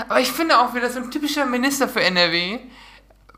Aber 0.07 0.19
ich 0.19 0.31
finde 0.31 0.59
auch 0.59 0.73
wieder 0.75 0.89
so 0.89 0.99
ein 0.99 1.09
typischer 1.11 1.45
Minister 1.45 1.87
für 1.87 2.01
NRW, 2.01 2.59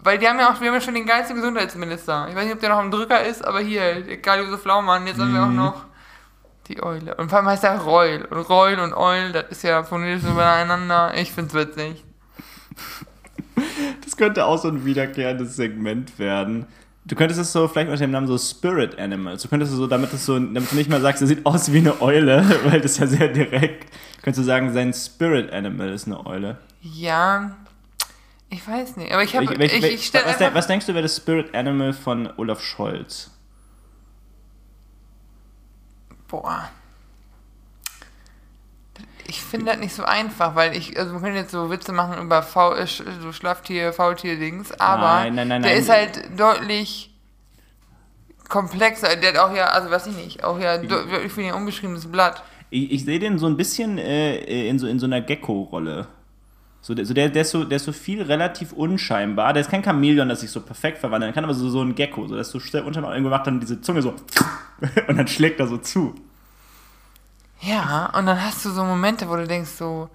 weil 0.02 0.18
die 0.18 0.28
haben 0.28 0.40
ja 0.40 0.52
auch, 0.52 0.60
wir 0.60 0.68
haben 0.68 0.76
ja 0.76 0.82
schon 0.82 0.94
den 0.96 1.06
geilsten 1.06 1.36
Gesundheitsminister. 1.38 2.28
Ich 2.30 2.36
weiß 2.36 2.46
nicht, 2.46 2.54
ob 2.54 2.60
der 2.60 2.70
noch 2.70 2.78
am 2.80 2.92
Drücker 2.92 3.24
ist, 3.26 3.46
aber 3.46 3.60
hier, 3.60 4.02
der 4.02 4.22
Karl-Josef 4.22 4.66
Laumann, 4.66 5.08
jetzt 5.08 5.20
haben 5.20 5.34
wir 5.34 5.44
auch 5.44 5.48
Mhm. 5.48 5.56
noch 5.56 5.86
Die 6.68 6.84
Eule. 6.84 7.16
Und 7.16 7.30
vor 7.30 7.40
allem 7.40 7.48
heißt 7.48 7.64
er 7.64 7.78
Reul. 7.80 8.28
Und 8.30 8.38
Reul 8.50 8.80
und 8.80 8.94
Eul, 8.94 9.32
das 9.32 9.46
ist 9.50 9.64
ja 9.64 9.82
phonetisch 9.84 10.30
übereinander. 10.30 11.14
Ich 11.16 11.32
find's 11.32 11.54
witzig. 11.56 12.04
Das 14.04 14.16
könnte 14.18 14.46
auch 14.46 14.58
so 14.58 14.68
ein 14.70 14.86
wiederkehrendes 14.86 15.56
Segment 15.56 16.18
werden. 16.20 16.68
Du 17.10 17.16
könntest 17.16 17.40
es 17.40 17.52
so 17.52 17.68
vielleicht 17.68 17.90
unter 17.90 18.00
dem 18.00 18.12
Namen 18.12 18.28
so 18.28 18.38
Spirit 18.38 18.98
Animals. 19.00 19.42
Du 19.42 19.48
könntest 19.50 19.72
es 19.72 19.78
so, 19.80 19.88
damit, 19.88 20.14
es 20.14 20.26
so, 20.26 20.38
damit 20.38 20.72
du 20.72 20.76
nicht 20.76 20.90
mal 20.92 21.02
sagst, 21.02 21.22
er 21.22 21.28
sieht 21.28 21.44
aus 21.46 21.74
wie 21.74 21.80
eine 21.80 22.02
Eule, 22.02 22.46
weil 22.66 22.80
das 22.82 22.92
ist 22.92 23.00
ja 23.00 23.08
sehr 23.08 23.28
direkt. 23.30 23.92
Könntest 24.22 24.40
du 24.40 24.44
sagen, 24.44 24.72
sein 24.74 24.94
Spirit 24.94 25.52
Animal 25.52 25.90
ist 25.90 26.06
eine 26.06 26.24
Eule. 26.26 26.58
Ja, 26.82 27.58
ich 28.52 28.66
weiß 28.68 28.98
nicht. 28.98 29.12
Aber 29.12 29.24
ich 29.24 29.36
habe. 29.36 29.54
Ich, 29.66 29.84
ich 29.84 30.06
stell 30.06 30.22
was, 30.24 30.38
de- 30.38 30.54
was 30.54 30.68
denkst 30.68 30.86
du, 30.86 30.94
wäre 30.94 31.02
das 31.04 31.18
Spirit 31.18 31.54
Animal 31.56 31.94
von 31.94 32.30
Olaf 32.38 32.62
Scholz? 32.62 33.32
Boah. 36.28 36.70
Ich 39.30 39.42
finde 39.44 39.68
das 39.68 39.78
nicht 39.80 39.94
so 39.94 40.04
einfach, 40.04 40.56
weil 40.56 40.76
ich, 40.76 40.98
also 40.98 41.14
wir 41.14 41.20
können 41.20 41.36
jetzt 41.36 41.52
so 41.52 41.70
Witze 41.70 41.92
machen 41.92 42.18
über 42.24 42.42
Faul, 42.42 42.78
äh, 42.78 42.88
so 43.22 43.32
Schlafftier, 43.32 43.94
Faultier-Dings, 43.94 44.72
aber 44.80 45.02
Nein, 45.02 45.36
nein, 45.36 45.48
nein, 45.48 45.62
der 45.62 45.76
ist 45.76 45.90
halt 45.90 46.22
deutlich 46.38 47.14
komplexer. 48.48 49.16
Der 49.16 49.34
hat 49.34 49.38
auch 49.38 49.56
ja, 49.56 49.66
also 49.68 49.90
weiß 49.92 50.08
ich 50.08 50.16
nicht, 50.18 50.44
auch 50.44 50.60
ja 50.60 50.78
de- 50.78 50.88
deutlich 50.90 51.32
für 51.32 51.42
ein 51.42 51.54
unbeschriebenes 51.54 52.08
Blatt. 52.12 52.44
Ich, 52.72 52.92
ich 52.92 53.06
sehe 53.06 53.20
den 53.20 53.38
so 53.38 53.48
ein 53.48 53.58
bisschen 53.58 53.98
äh, 53.98 54.68
in, 54.68 54.80
so, 54.80 54.88
in 54.88 55.00
so 55.00 55.06
einer 55.06 55.22
Gecko-Rolle. 55.22 56.08
So, 56.82 56.94
der, 56.94 57.06
so 57.06 57.14
der, 57.14 57.30
der, 57.30 57.42
ist 57.42 57.52
so, 57.52 57.64
der 57.66 57.76
ist 57.76 57.86
so 57.86 57.92
viel 57.92 58.22
relativ 58.22 58.72
unscheinbar. 58.74 59.54
Der 59.54 59.62
ist 59.62 59.70
kein 59.70 59.84
Chamäleon, 59.84 60.30
das 60.30 60.42
sich 60.42 60.50
so 60.52 60.62
perfekt 60.62 60.98
verwandelt 60.98 61.36
kann, 61.36 61.44
aber 61.44 61.54
so, 61.54 61.70
so 61.70 61.82
ein 61.82 61.94
Gecko. 61.94 62.28
So, 62.28 62.36
dass 62.36 62.50
so 62.52 62.60
schnell 62.60 62.84
unscheinbar 62.84 63.14
irgendwo 63.14 63.30
macht 63.30 63.48
dann 63.48 63.60
diese 63.60 63.82
Zunge 63.82 64.02
so 64.02 64.14
und 65.08 65.18
dann 65.18 65.28
schlägt 65.28 65.60
er 65.60 65.68
so 65.68 65.78
zu. 65.78 66.16
Ja, 67.62 68.12
und 68.18 68.26
dann 68.26 68.42
hast 68.42 68.64
du 68.64 68.72
so 68.72 68.84
Momente, 68.84 69.30
wo 69.30 69.36
du 69.36 69.46
denkst 69.46 69.72
so, 69.72 70.10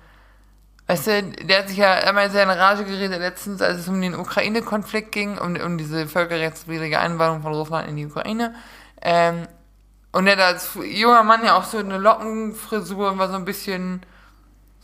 weißt 0.87 1.07
du, 1.07 1.23
der 1.45 1.59
hat 1.61 1.69
sich 1.69 1.79
ja 1.79 1.93
einmal 1.93 2.31
sehr 2.31 2.45
in 2.45 2.51
Rage 2.51 2.85
geredet 2.85 3.19
letztens, 3.19 3.61
als 3.61 3.81
es 3.81 3.89
um 3.89 4.01
den 4.01 4.15
Ukraine-Konflikt 4.15 5.13
ging, 5.13 5.39
um, 5.39 5.57
um 5.57 5.79
diese 5.79 6.07
völkerrechtswidrige 6.07 6.99
Einwanderung 6.99 7.43
von 7.43 7.53
Russland 7.55 7.89
in 7.89 7.97
die 7.97 8.07
Ukraine. 8.07 8.55
Ähm, 9.03 9.47
und 10.13 10.27
der 10.27 10.37
hat 10.37 10.45
als 10.45 10.79
junger 10.83 11.23
Mann 11.23 11.45
ja 11.45 11.57
auch 11.57 11.65
so 11.65 11.79
eine 11.79 11.99
Lockenfrisur 11.99 13.11
und 13.13 13.19
war 13.19 13.29
so 13.29 13.35
ein 13.35 13.45
bisschen 13.45 14.03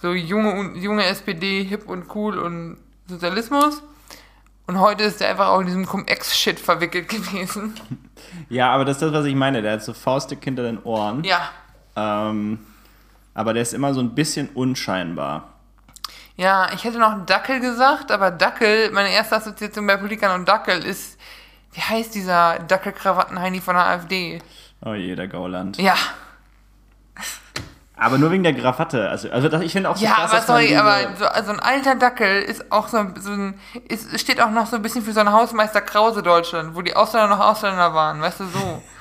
so 0.00 0.12
junge, 0.12 0.78
junge 0.78 1.04
SPD, 1.04 1.62
hip 1.64 1.88
und 1.88 2.14
cool 2.14 2.38
und 2.38 2.78
Sozialismus. 3.06 3.82
Und 4.66 4.80
heute 4.80 5.04
ist 5.04 5.20
er 5.20 5.30
einfach 5.30 5.48
auch 5.48 5.60
in 5.60 5.66
diesem 5.66 5.86
Cum-Ex-Shit 5.86 6.58
verwickelt 6.60 7.08
gewesen. 7.08 7.74
Ja, 8.48 8.70
aber 8.72 8.84
das 8.84 8.96
ist 8.96 9.02
das, 9.02 9.12
was 9.12 9.24
ich 9.24 9.34
meine. 9.34 9.62
Der 9.62 9.72
hat 9.72 9.82
so 9.82 9.92
faustig 9.94 10.42
hinter 10.42 10.62
den 10.62 10.82
Ohren. 10.82 11.24
Ja. 11.24 11.50
Ähm, 11.96 12.58
aber 13.34 13.52
der 13.54 13.62
ist 13.62 13.74
immer 13.74 13.94
so 13.94 14.00
ein 14.00 14.14
bisschen 14.14 14.48
unscheinbar. 14.50 15.48
Ja, 16.36 16.72
ich 16.72 16.84
hätte 16.84 16.98
noch 16.98 17.26
Dackel 17.26 17.60
gesagt, 17.60 18.10
aber 18.10 18.30
Dackel, 18.30 18.90
meine 18.92 19.10
erste 19.10 19.36
Assoziation 19.36 19.86
bei 19.86 19.96
Politikern 19.96 20.32
und 20.40 20.48
Dackel 20.48 20.84
ist, 20.84 21.18
wie 21.72 21.80
heißt 21.82 22.14
dieser 22.14 22.58
Dackelkrawattenheini 22.60 23.60
von 23.60 23.74
der 23.76 23.84
AfD? 23.86 24.40
Oh 24.84 24.94
je, 24.94 25.14
der 25.14 25.28
Gauland. 25.28 25.76
Ja, 25.78 25.94
Aber 27.96 28.16
nur 28.16 28.30
wegen 28.30 28.42
der 28.42 28.54
Krawatte. 28.54 29.10
Also, 29.10 29.30
also 29.30 29.48
das, 29.50 29.60
ich 29.62 29.72
finde 29.72 29.90
auch 29.90 29.96
so 29.96 30.04
ja, 30.06 30.14
krass, 30.14 30.32
aber 30.32 30.40
sorry, 30.42 30.74
aber 30.74 31.14
so, 31.18 31.26
also 31.26 31.50
ein 31.52 31.60
alter 31.60 31.96
Dackel 31.96 32.40
ist 32.42 32.72
auch 32.72 32.88
so, 32.88 32.96
ein- 32.96 33.14
so 33.20 33.30
ein, 33.32 33.60
ist, 33.88 34.18
steht 34.18 34.40
auch 34.40 34.50
noch 34.50 34.66
so 34.66 34.76
ein 34.76 34.82
bisschen 34.82 35.02
für 35.02 35.12
so 35.12 35.20
ein 35.20 35.30
Hausmeister 35.30 35.82
Krause 35.82 36.22
Deutschland, 36.22 36.74
wo 36.74 36.80
die 36.80 36.96
Ausländer 36.96 37.28
noch 37.28 37.40
Ausländer 37.44 37.92
waren, 37.92 38.22
weißt 38.22 38.40
du, 38.40 38.46
so. 38.46 38.82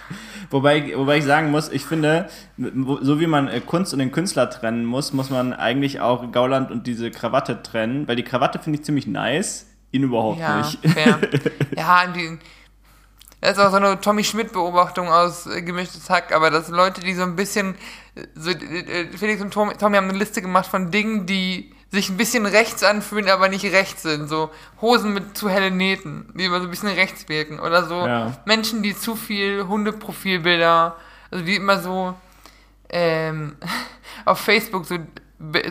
Wobei, 0.51 0.93
wobei 0.95 1.17
ich 1.17 1.25
sagen 1.25 1.51
muss, 1.51 1.69
ich 1.69 1.85
finde, 1.85 2.27
so 2.57 3.19
wie 3.19 3.27
man 3.27 3.47
äh, 3.47 3.61
Kunst 3.61 3.93
und 3.93 3.99
den 3.99 4.11
Künstler 4.11 4.49
trennen 4.49 4.83
muss, 4.85 5.13
muss 5.13 5.29
man 5.29 5.53
eigentlich 5.53 5.99
auch 6.01 6.31
Gauland 6.31 6.71
und 6.71 6.87
diese 6.87 7.11
Krawatte 7.11 7.61
trennen, 7.61 8.07
weil 8.07 8.15
die 8.15 8.23
Krawatte 8.23 8.57
finde 8.59 8.79
ich 8.79 8.85
ziemlich 8.85 9.05
nice, 9.07 9.67
ihn 9.91 10.03
überhaupt 10.03 10.39
Ja, 10.39 10.57
nicht. 10.57 10.79
fair. 10.87 11.19
Ja, 11.77 12.07
die, 12.07 12.39
das 13.41 13.51
ist 13.53 13.59
auch 13.59 13.69
so 13.69 13.77
eine 13.77 14.01
Tommy 14.01 14.23
Schmidt-Beobachtung 14.23 15.07
aus 15.07 15.45
äh, 15.47 15.61
Gemischtes 15.61 16.09
Hack, 16.09 16.33
aber 16.33 16.49
dass 16.49 16.67
Leute, 16.69 17.01
die 17.01 17.13
so 17.13 17.23
ein 17.23 17.35
bisschen, 17.35 17.75
äh, 18.15 18.23
so, 18.35 18.49
äh, 18.49 19.07
Felix 19.17 19.41
und 19.41 19.53
Tommy, 19.53 19.75
Tommy 19.75 19.97
haben 19.97 20.09
eine 20.09 20.17
Liste 20.17 20.41
gemacht 20.41 20.65
von 20.67 20.91
Dingen, 20.91 21.25
die 21.25 21.71
sich 21.91 22.09
ein 22.09 22.17
bisschen 22.17 22.45
rechts 22.45 22.83
anfühlen, 22.83 23.29
aber 23.29 23.49
nicht 23.49 23.65
rechts 23.65 24.03
sind. 24.03 24.27
So 24.27 24.51
Hosen 24.81 25.13
mit 25.13 25.37
zu 25.37 25.49
hellen 25.49 25.77
Nähten, 25.77 26.31
die 26.35 26.45
immer 26.45 26.59
so 26.59 26.65
ein 26.65 26.69
bisschen 26.69 26.89
rechts 26.89 27.27
wirken. 27.29 27.59
Oder 27.59 27.85
so 27.85 28.05
Ja. 28.05 28.33
Menschen, 28.45 28.83
die 28.83 28.95
zu 28.95 29.15
viel 29.15 29.67
Hundeprofilbilder, 29.67 30.95
also 31.31 31.45
die 31.45 31.55
immer 31.55 31.79
so 31.79 32.13
ähm, 32.89 33.55
auf 34.25 34.39
Facebook 34.39 34.85
so, 34.85 34.97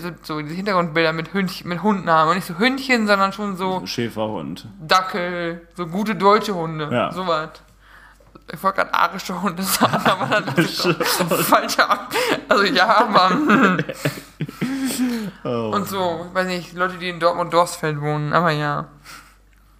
so, 0.01 0.11
so 0.23 0.41
diese 0.41 0.55
Hintergrundbilder 0.55 1.13
mit, 1.13 1.33
Hündchen, 1.35 1.69
mit 1.69 1.83
Hunden 1.83 2.11
haben. 2.11 2.31
Und 2.31 2.37
nicht 2.37 2.47
so 2.47 2.59
Hündchen, 2.59 3.07
sondern 3.07 3.33
schon 3.33 3.57
so 3.57 3.87
Schäferhund. 3.87 4.67
Dackel, 4.81 5.69
so 5.77 5.87
gute 5.87 6.15
deutsche 6.15 6.55
Hunde, 6.55 6.89
Ja. 6.91 7.13
sowas. 7.13 7.51
Ich 8.53 8.63
wollte 8.63 8.79
gerade 8.79 8.95
arische 8.95 9.41
Hunde 9.43 9.63
sagen, 9.63 10.07
aber 10.07 10.41
das 10.41 10.59
ist 10.65 10.85
doch 11.21 11.39
falscher. 11.41 11.91
Ab- 11.91 12.13
Also 12.49 12.65
ja, 12.65 13.09
Mann. 13.11 13.85
Oh, 15.45 15.71
Und 15.75 15.87
so, 15.87 16.27
ich 16.29 16.35
weiß 16.35 16.47
nicht, 16.49 16.73
Leute, 16.75 16.99
die 16.99 17.09
in 17.09 17.21
Dortmund 17.21 17.53
Dorfsfeld 17.53 18.01
wohnen, 18.01 18.33
aber 18.33 18.51
ja. 18.51 18.89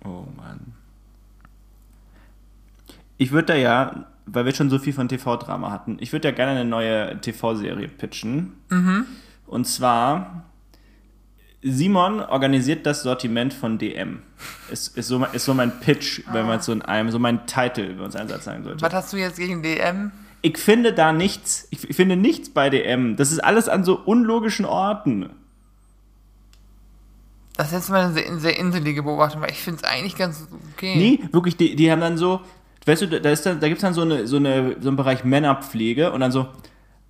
oh 0.05 0.25
Mann. 0.37 0.75
Ich 3.17 3.33
würde 3.33 3.47
da 3.47 3.55
ja, 3.55 4.07
weil 4.27 4.45
wir 4.45 4.55
schon 4.55 4.71
so 4.71 4.79
viel 4.79 4.93
von 4.93 5.09
TV-Drama 5.09 5.71
hatten, 5.73 5.97
ich 6.01 6.13
würde 6.13 6.29
ja 6.29 6.35
gerne 6.35 6.53
eine 6.53 6.65
neue 6.65 7.21
TV-Serie 7.21 7.89
pitchen. 7.89 8.53
Und 9.47 9.65
zwar 9.67 10.45
Simon 11.63 12.21
organisiert 12.21 12.87
das 12.87 13.03
Sortiment 13.03 13.53
von 13.53 13.79
DM. 13.79 14.23
Ist, 14.71 14.97
ist, 14.97 15.09
so, 15.09 15.25
ist 15.25 15.45
so 15.45 15.55
mein 15.55 15.81
Pitch, 15.81 16.23
wenn 16.31 16.47
man 16.47 16.61
es 16.61 16.67
so 16.67 16.73
in 16.73 16.83
einem, 16.83 17.11
so 17.11 17.19
mein 17.19 17.47
Titel, 17.47 17.89
wenn 17.89 17.97
man 17.99 18.09
es 18.09 18.17
einen 18.17 18.29
Satz 18.29 18.45
sagen 18.45 18.63
sollte. 18.63 18.81
Was 18.81 18.93
hast 18.93 19.13
du 19.13 19.17
jetzt 19.17 19.39
gegen 19.39 19.63
DM? 19.63 20.13
Ich 20.41 20.57
finde 20.57 20.93
da 20.93 21.13
nichts, 21.13 21.67
ich 21.71 21.81
finde 21.81 22.17
nichts 22.17 22.51
bei 22.51 22.71
DM. 22.71 23.17
Das 23.17 23.33
ist 23.33 23.41
alles 23.41 23.69
an 23.69 23.83
so 23.83 23.99
unlogischen 23.99 24.65
Orten. 24.65 25.31
Das 27.57 27.69
ist 27.69 27.73
jetzt 27.73 27.91
mal 27.91 28.05
eine 28.05 28.13
sehr, 28.13 28.39
sehr 28.39 28.57
inselige 28.57 29.03
Beobachtung, 29.03 29.43
weil 29.43 29.51
ich 29.51 29.61
finde 29.61 29.83
es 29.83 29.85
eigentlich 29.85 30.15
ganz 30.15 30.47
okay. 30.75 30.95
Nee, 30.95 31.29
wirklich, 31.33 31.57
die, 31.57 31.75
die 31.75 31.91
haben 31.91 32.01
dann 32.01 32.17
so, 32.17 32.41
weißt 32.87 33.03
du, 33.03 33.21
da, 33.21 33.31
ist 33.31 33.45
dann, 33.45 33.59
da 33.59 33.67
gibt 33.67 33.79
es 33.79 33.83
dann 33.83 33.95
so, 33.95 34.03
eine, 34.03 34.29
so, 34.29 34.37
eine, 34.37 34.77
so 34.81 34.87
einen 34.87 34.97
Bereich 34.97 35.25
Männerpflege 35.25 36.13
und 36.13 36.21
dann 36.21 36.31
so, 36.31 36.47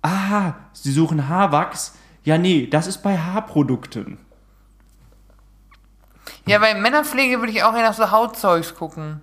ah, 0.01 0.53
sie 0.73 0.91
suchen 0.91 1.29
Haarwachs. 1.29 1.93
Ja, 2.23 2.39
nee, 2.39 2.65
das 2.65 2.87
ist 2.87 3.03
bei 3.03 3.15
Haarprodukten. 3.15 4.17
Ja, 6.49 6.59
bei 6.59 6.73
Männerpflege 6.73 7.39
würde 7.39 7.51
ich 7.51 7.63
auch 7.63 7.73
eher 7.75 7.83
nach 7.83 7.93
so 7.93 8.09
Hautzeugs 8.11 8.73
gucken. 8.75 9.21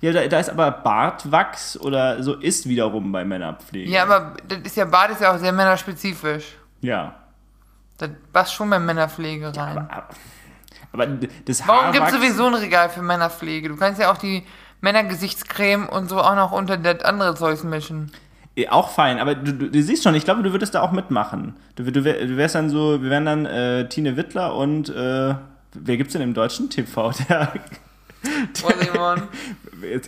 Ja, 0.00 0.12
da, 0.12 0.26
da 0.26 0.40
ist 0.40 0.50
aber 0.50 0.70
Bartwachs 0.70 1.78
oder 1.78 2.22
so 2.22 2.34
ist 2.34 2.68
wiederum 2.68 3.12
bei 3.12 3.24
Männerpflege. 3.24 3.88
Ja, 3.90 4.02
aber 4.02 4.34
das 4.48 4.58
ist 4.64 4.76
ja 4.76 4.84
Bad 4.84 5.10
ist 5.12 5.20
ja 5.20 5.32
auch 5.32 5.38
sehr 5.38 5.52
männerspezifisch. 5.52 6.56
Ja. 6.80 7.14
Das 7.98 8.10
passt 8.32 8.52
schon 8.54 8.68
bei 8.68 8.80
Männerpflege 8.80 9.56
rein. 9.56 9.88
Aber 10.92 11.06
d- 11.06 11.28
das 11.44 11.66
Warum 11.68 11.92
gibt 11.92 12.06
es 12.08 12.14
sowieso 12.14 12.46
ein 12.46 12.54
Regal 12.54 12.88
für 12.90 13.00
Männerpflege? 13.02 13.68
Du 13.68 13.76
kannst 13.76 14.00
ja 14.00 14.10
auch 14.10 14.18
die 14.18 14.44
Männergesichtscreme 14.80 15.88
und 15.88 16.08
so 16.08 16.20
auch 16.20 16.34
noch 16.34 16.50
unter 16.52 16.76
das 16.76 17.02
andere 17.04 17.34
Zeugs 17.36 17.62
mischen. 17.62 18.10
Eh, 18.56 18.68
Auch 18.68 18.90
fein, 18.90 19.18
aber 19.18 19.34
du, 19.36 19.52
du, 19.54 19.70
du 19.70 19.82
siehst 19.82 20.02
schon, 20.04 20.14
ich 20.14 20.24
glaube, 20.24 20.42
du 20.42 20.52
würdest 20.52 20.74
da 20.74 20.82
auch 20.82 20.90
mitmachen. 20.92 21.56
Du, 21.76 21.84
du 21.90 22.04
wärst 22.04 22.54
dann 22.56 22.68
so, 22.68 23.00
wir 23.02 23.08
wären 23.08 23.24
dann 23.24 23.46
äh, 23.46 23.88
Tine 23.88 24.16
Wittler 24.16 24.54
und 24.56 24.90
äh, 24.90 25.34
wer 25.74 25.96
gibt's 25.96 26.12
denn 26.12 26.22
im 26.22 26.34
deutschen 26.34 26.70
TV? 26.70 27.12
Der, 27.28 27.52
Oh, 28.62 28.70
Simon. 28.80 29.22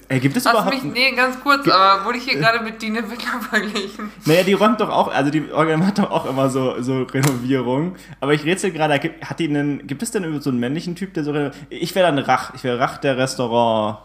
äh, 0.08 0.20
gibt 0.20 0.36
es 0.36 0.46
Hast 0.46 0.52
überhaupt? 0.52 0.72
mich, 0.72 0.84
nee, 0.84 1.10
ganz 1.16 1.40
kurz, 1.40 1.66
aber 1.68 2.04
wurde 2.04 2.18
ich 2.18 2.24
hier 2.24 2.38
gerade 2.38 2.60
mit 2.62 2.80
Dine 2.80 3.10
Wittler 3.10 3.40
verglichen? 3.50 4.08
Naja, 4.24 4.44
die 4.44 4.52
räumt 4.52 4.80
doch 4.80 4.88
auch, 4.88 5.08
also 5.12 5.32
die 5.32 5.50
Orgel 5.50 5.76
macht 5.78 5.98
doch 5.98 6.12
auch 6.12 6.24
immer 6.26 6.48
so, 6.48 6.80
so 6.80 7.02
Renovierung. 7.02 7.96
Aber 8.20 8.32
ich 8.32 8.44
rätsel 8.44 8.70
gerade, 8.70 8.96
gibt, 9.00 9.28
hat 9.28 9.40
die 9.40 9.48
einen, 9.48 9.84
gibt 9.88 10.00
es 10.04 10.12
denn 10.12 10.40
so 10.40 10.50
einen 10.50 10.60
männlichen 10.60 10.94
Typ, 10.94 11.12
der 11.14 11.24
so 11.24 11.32
reno- 11.32 11.50
Ich 11.70 11.92
wäre 11.96 12.06
dann 12.06 12.20
Rach, 12.20 12.54
ich 12.54 12.62
wäre 12.62 12.78
Rach 12.78 12.98
der 12.98 13.16
Restaurant. 13.18 13.98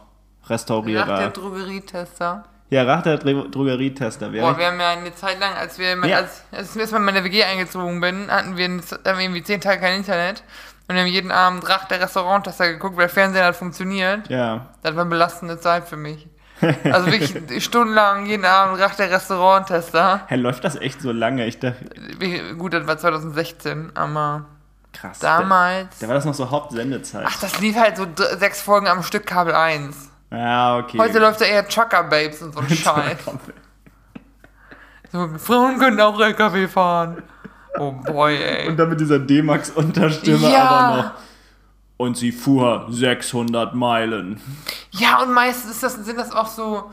Restaurierer. 0.48 1.06
Nach 1.06 1.20
der 1.20 1.30
Drogerietester. 1.30 2.46
ja, 2.72 2.84
Rach 2.84 3.04
der 3.04 3.20
Dro- 3.20 3.48
Drogerietester 3.50 4.32
wäre. 4.34 4.48
Boah, 4.52 4.58
wir 4.58 4.66
haben 4.68 4.80
ja 4.80 4.90
eine 4.90 5.14
Zeit 5.14 5.40
lang, 5.40 5.54
als 5.54 5.78
wir 5.78 5.96
Ja. 6.08 6.18
als, 6.18 6.44
als 6.52 6.74
ich 6.76 6.82
erstmal 6.82 7.02
in 7.02 7.06
meine 7.06 7.24
WG 7.24 7.44
eingezogen 7.44 8.02
bin, 8.02 8.32
hatten 8.32 8.58
wir, 8.58 8.66
ein- 8.66 8.82
haben 8.82 9.18
wir 9.20 9.26
irgendwie 9.26 9.44
zehn 9.44 9.62
Tage 9.62 9.82
kein 9.82 9.98
Internet. 9.98 10.42
Und 10.90 10.96
wir 10.96 11.02
haben 11.04 11.08
jeden 11.08 11.32
Abend 11.32 11.70
Rach 11.70 11.86
der 11.86 12.02
Restauranttester 12.02 12.68
geguckt, 12.74 12.98
weil 12.98 13.04
der 13.06 13.14
Fernseher 13.14 13.46
hat 13.46 13.56
funktioniert. 13.56 14.28
Ja. 14.28 14.70
Das 14.82 14.96
war 14.96 15.02
eine 15.02 15.12
belastende 15.12 15.60
Zeit 15.60 15.88
für 15.88 15.98
mich. 15.98 16.28
Also 16.84 17.06
wirklich 17.12 17.64
stundenlang 17.64 18.26
jeden 18.26 18.44
Abend 18.44 18.82
Rach 18.82 18.96
der 18.96 19.12
Restauranttester. 19.12 20.22
Hä, 20.28 20.36
läuft 20.36 20.64
das 20.64 20.76
echt 20.78 21.00
so 21.00 21.12
lange? 21.12 21.46
Ich 21.46 21.60
dachte, 21.60 21.86
Gut, 22.58 22.74
das 22.74 22.88
war 22.88 22.98
2016, 22.98 23.92
aber 23.96 24.46
krass. 24.92 25.20
damals. 25.20 26.00
Da, 26.00 26.06
da 26.06 26.08
war 26.08 26.16
das 26.16 26.26
noch 26.26 26.34
so 26.34 26.50
Hauptsendezeit. 26.50 27.24
Ach, 27.30 27.40
das 27.40 27.60
lief 27.60 27.78
halt 27.78 27.96
so 27.96 28.08
sechs 28.40 28.60
Folgen 28.60 28.88
am 28.88 29.04
Stück 29.04 29.28
Kabel 29.28 29.54
1. 29.54 30.10
ja, 30.32 30.78
okay. 30.80 30.98
Heute 30.98 31.20
läuft 31.20 31.40
da 31.40 31.46
eher 31.46 31.68
Trucker 31.68 32.04
Babes 32.04 32.42
und 32.42 32.54
so 32.54 32.62
ein 32.62 32.70
Scheiß. 32.76 33.18
So, 35.12 35.30
Frauen 35.38 35.78
können 35.78 36.02
auch 36.02 36.20
LKW 36.20 36.68
fahren. 36.68 37.22
Oh 37.78 37.92
boy, 37.92 38.36
ey. 38.36 38.68
Und 38.68 38.78
dann 38.78 38.90
mit 38.90 39.00
dieser 39.00 39.20
D-Max-Unterstimme 39.20 40.52
Ja. 40.52 40.64
aber 40.64 40.98
noch. 40.98 41.12
Und 41.98 42.18
sie 42.18 42.32
fuhr 42.32 42.88
600 42.90 43.76
Meilen. 43.76 44.42
Ja, 44.92 45.22
und 45.22 45.34
meistens 45.34 45.72
ist 45.72 45.84
das, 45.84 45.96
sind 45.96 46.18
das 46.18 46.32
auch 46.32 46.48
so, 46.48 46.90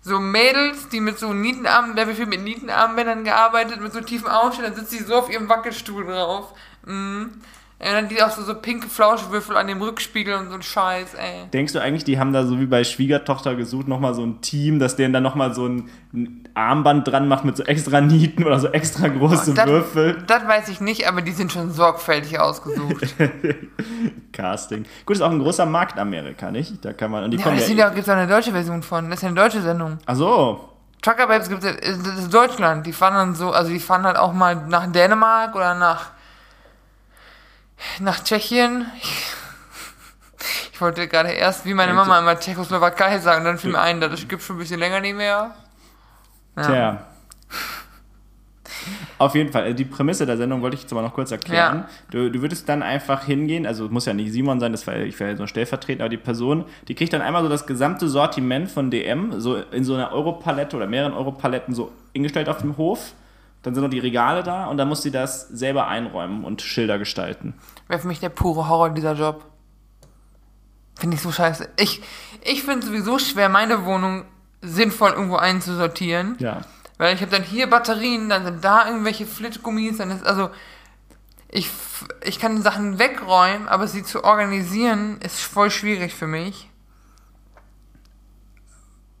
so 0.00 0.18
Mädels, 0.18 0.88
die 0.88 1.00
mit 1.00 1.18
so 1.18 1.32
Nietenarmen, 1.32 1.92
wer 1.94 2.08
wie 2.08 2.14
viel 2.14 2.26
mit 2.26 2.42
Nietenarmbändern 2.42 3.22
gearbeitet, 3.24 3.80
mit 3.80 3.92
so 3.92 4.00
tiefen 4.00 4.28
Ausschnitt, 4.28 4.66
dann 4.66 4.74
sitzt 4.74 4.90
sie 4.90 4.98
so 5.04 5.14
auf 5.14 5.30
ihrem 5.30 5.48
Wackelstuhl 5.48 6.04
drauf. 6.04 6.52
Mhm. 6.84 7.30
Und 7.84 7.92
dann 7.92 8.08
die 8.08 8.22
auch 8.22 8.30
so, 8.30 8.42
so 8.42 8.54
pinke 8.54 8.88
Flauschwürfel 8.88 9.56
an 9.56 9.66
dem 9.66 9.82
Rückspiegel 9.82 10.34
und 10.34 10.48
so 10.50 10.54
ein 10.54 10.62
Scheiß, 10.62 11.14
ey. 11.14 11.48
Denkst 11.52 11.72
du 11.72 11.80
eigentlich, 11.80 12.04
die 12.04 12.18
haben 12.18 12.32
da 12.32 12.44
so 12.44 12.60
wie 12.60 12.66
bei 12.66 12.84
Schwiegertochter 12.84 13.56
gesucht, 13.56 13.88
nochmal 13.88 14.14
so 14.14 14.22
ein 14.22 14.40
Team, 14.40 14.78
das 14.78 14.94
denen 14.94 15.12
dann 15.12 15.24
nochmal 15.24 15.52
so 15.54 15.66
ein 15.66 15.90
ein 16.14 16.48
Armband 16.54 17.08
dran 17.08 17.28
macht 17.28 17.44
mit 17.44 17.56
so 17.56 17.62
extra 17.62 18.02
Nieten 18.02 18.44
oder 18.44 18.60
so 18.60 18.68
extra 18.68 19.08
große 19.08 19.54
Das- 19.54 19.66
Würfel? 19.66 20.22
Das 20.26 20.46
weiß 20.46 20.68
ich 20.68 20.80
nicht, 20.80 21.08
aber 21.08 21.22
die 21.22 21.32
sind 21.32 21.50
schon 21.50 21.72
sorgfältig 21.72 22.38
ausgesucht. 22.38 23.14
Casting. 24.32 24.84
Gut, 25.06 25.16
ist 25.16 25.22
auch 25.22 25.30
ein 25.30 25.38
großer 25.38 25.66
Markt 25.66 25.98
Amerika, 25.98 26.50
nicht? 26.50 26.84
Da 26.84 26.92
kann 26.92 27.10
man. 27.10 27.24
Und 27.24 27.30
die 27.30 27.38
ja, 27.38 27.42
kommen 27.42 27.56
das 27.56 27.64
ja. 27.64 27.68
sind 27.68 27.78
ja, 27.78 27.88
gibt's 27.88 28.08
auch 28.08 28.14
eine 28.14 28.26
deutsche 28.26 28.52
Version 28.52 28.82
von. 28.82 29.08
Das 29.08 29.18
ist 29.18 29.22
ja 29.22 29.28
eine 29.28 29.36
deutsche 29.40 29.62
Sendung. 29.62 29.98
Ach 30.06 30.14
so. 30.14 30.68
Trucker 31.00 31.26
Babes 31.26 31.48
gibt 31.48 31.64
es, 31.64 31.76
das 32.02 32.18
ist 32.18 32.32
Deutschland. 32.32 32.86
Die 32.86 32.92
fahren 32.92 33.14
dann 33.14 33.34
so, 33.34 33.50
also 33.50 33.70
die 33.70 33.80
fahren 33.80 34.04
halt 34.04 34.16
auch 34.16 34.32
mal 34.32 34.54
nach 34.68 34.86
Dänemark 34.92 35.56
oder 35.56 35.74
nach, 35.74 36.10
nach 38.00 38.22
Tschechien. 38.22 38.86
Ich 40.72 40.80
wollte 40.80 41.06
gerade 41.06 41.30
erst, 41.30 41.64
wie 41.64 41.74
meine 41.74 41.92
Ja, 41.92 41.96
Mama 41.96 42.18
immer 42.18 42.38
Tschechoslowakei 42.38 43.18
sagen, 43.18 43.44
dann 43.44 43.58
fiel 43.58 43.70
mir 43.70 43.80
ein, 43.80 44.00
das 44.00 44.26
gibt 44.26 44.42
schon 44.42 44.56
ein 44.56 44.58
bisschen 44.58 44.80
länger 44.80 45.00
nicht 45.00 45.16
mehr. 45.16 45.54
Ja. 46.56 46.62
Tja. 46.62 47.06
Auf 49.18 49.34
jeden 49.34 49.52
Fall, 49.52 49.68
äh, 49.68 49.74
die 49.74 49.84
Prämisse 49.84 50.26
der 50.26 50.36
Sendung 50.36 50.62
wollte 50.62 50.74
ich 50.74 50.82
jetzt 50.82 50.92
aber 50.92 51.02
noch 51.02 51.14
kurz 51.14 51.30
erklären. 51.30 51.84
Du, 52.10 52.30
du 52.30 52.42
würdest 52.42 52.68
dann 52.68 52.82
einfach 52.82 53.24
hingehen, 53.24 53.66
also 53.66 53.88
muss 53.88 54.06
ja 54.06 54.14
nicht 54.14 54.32
Simon 54.32 54.58
sein, 54.58 54.72
das 54.72 54.86
war, 54.86 54.96
ich 54.96 55.18
wäre 55.20 55.30
ja 55.30 55.36
so 55.36 55.44
ein 55.44 55.48
Stellvertreter, 55.48 56.02
aber 56.02 56.08
die 56.08 56.16
Person, 56.16 56.64
die 56.88 56.94
kriegt 56.94 57.12
dann 57.12 57.22
einmal 57.22 57.42
so 57.42 57.48
das 57.48 57.66
gesamte 57.66 58.08
Sortiment 58.08 58.70
von 58.70 58.90
DM, 58.90 59.40
so 59.40 59.56
in 59.56 59.84
so 59.84 59.94
einer 59.94 60.12
Europalette 60.12 60.76
oder 60.76 60.86
mehreren 60.86 61.12
Europaletten 61.12 61.74
so 61.74 61.92
hingestellt 62.12 62.48
auf 62.48 62.58
dem 62.58 62.76
Hof. 62.76 63.12
Dann 63.62 63.74
sind 63.74 63.84
noch 63.84 63.90
die 63.90 64.00
Regale 64.00 64.42
da 64.42 64.66
und 64.66 64.76
dann 64.76 64.88
muss 64.88 65.02
sie 65.02 65.12
das 65.12 65.48
selber 65.48 65.86
einräumen 65.86 66.44
und 66.44 66.62
Schilder 66.62 66.98
gestalten. 66.98 67.54
Wäre 67.88 68.00
für 68.00 68.08
mich 68.08 68.20
der 68.20 68.28
pure 68.28 68.68
Horror, 68.68 68.90
dieser 68.90 69.14
Job. 69.14 69.44
Finde 70.98 71.16
ich 71.16 71.22
so 71.22 71.32
scheiße. 71.32 71.68
Ich, 71.76 72.02
ich 72.42 72.62
finde 72.62 72.86
sowieso 72.86 73.18
schwer, 73.18 73.48
meine 73.48 73.84
Wohnung 73.84 74.24
sinnvoll 74.60 75.10
irgendwo 75.10 75.36
einzusortieren. 75.36 76.36
Ja. 76.38 76.62
Weil 76.98 77.14
ich 77.14 77.20
habe 77.20 77.32
dann 77.32 77.42
hier 77.42 77.68
Batterien, 77.68 78.28
dann 78.28 78.44
sind 78.44 78.64
da 78.64 78.86
irgendwelche 78.86 79.26
Flitgummis, 79.26 79.98
dann 79.98 80.10
ist 80.10 80.24
also 80.24 80.50
ich, 81.48 81.68
ich 82.24 82.38
kann 82.38 82.62
Sachen 82.62 82.98
wegräumen, 82.98 83.68
aber 83.68 83.86
sie 83.86 84.02
zu 84.02 84.24
organisieren 84.24 85.20
ist 85.20 85.40
voll 85.40 85.70
schwierig 85.70 86.14
für 86.14 86.26
mich. 86.26 86.70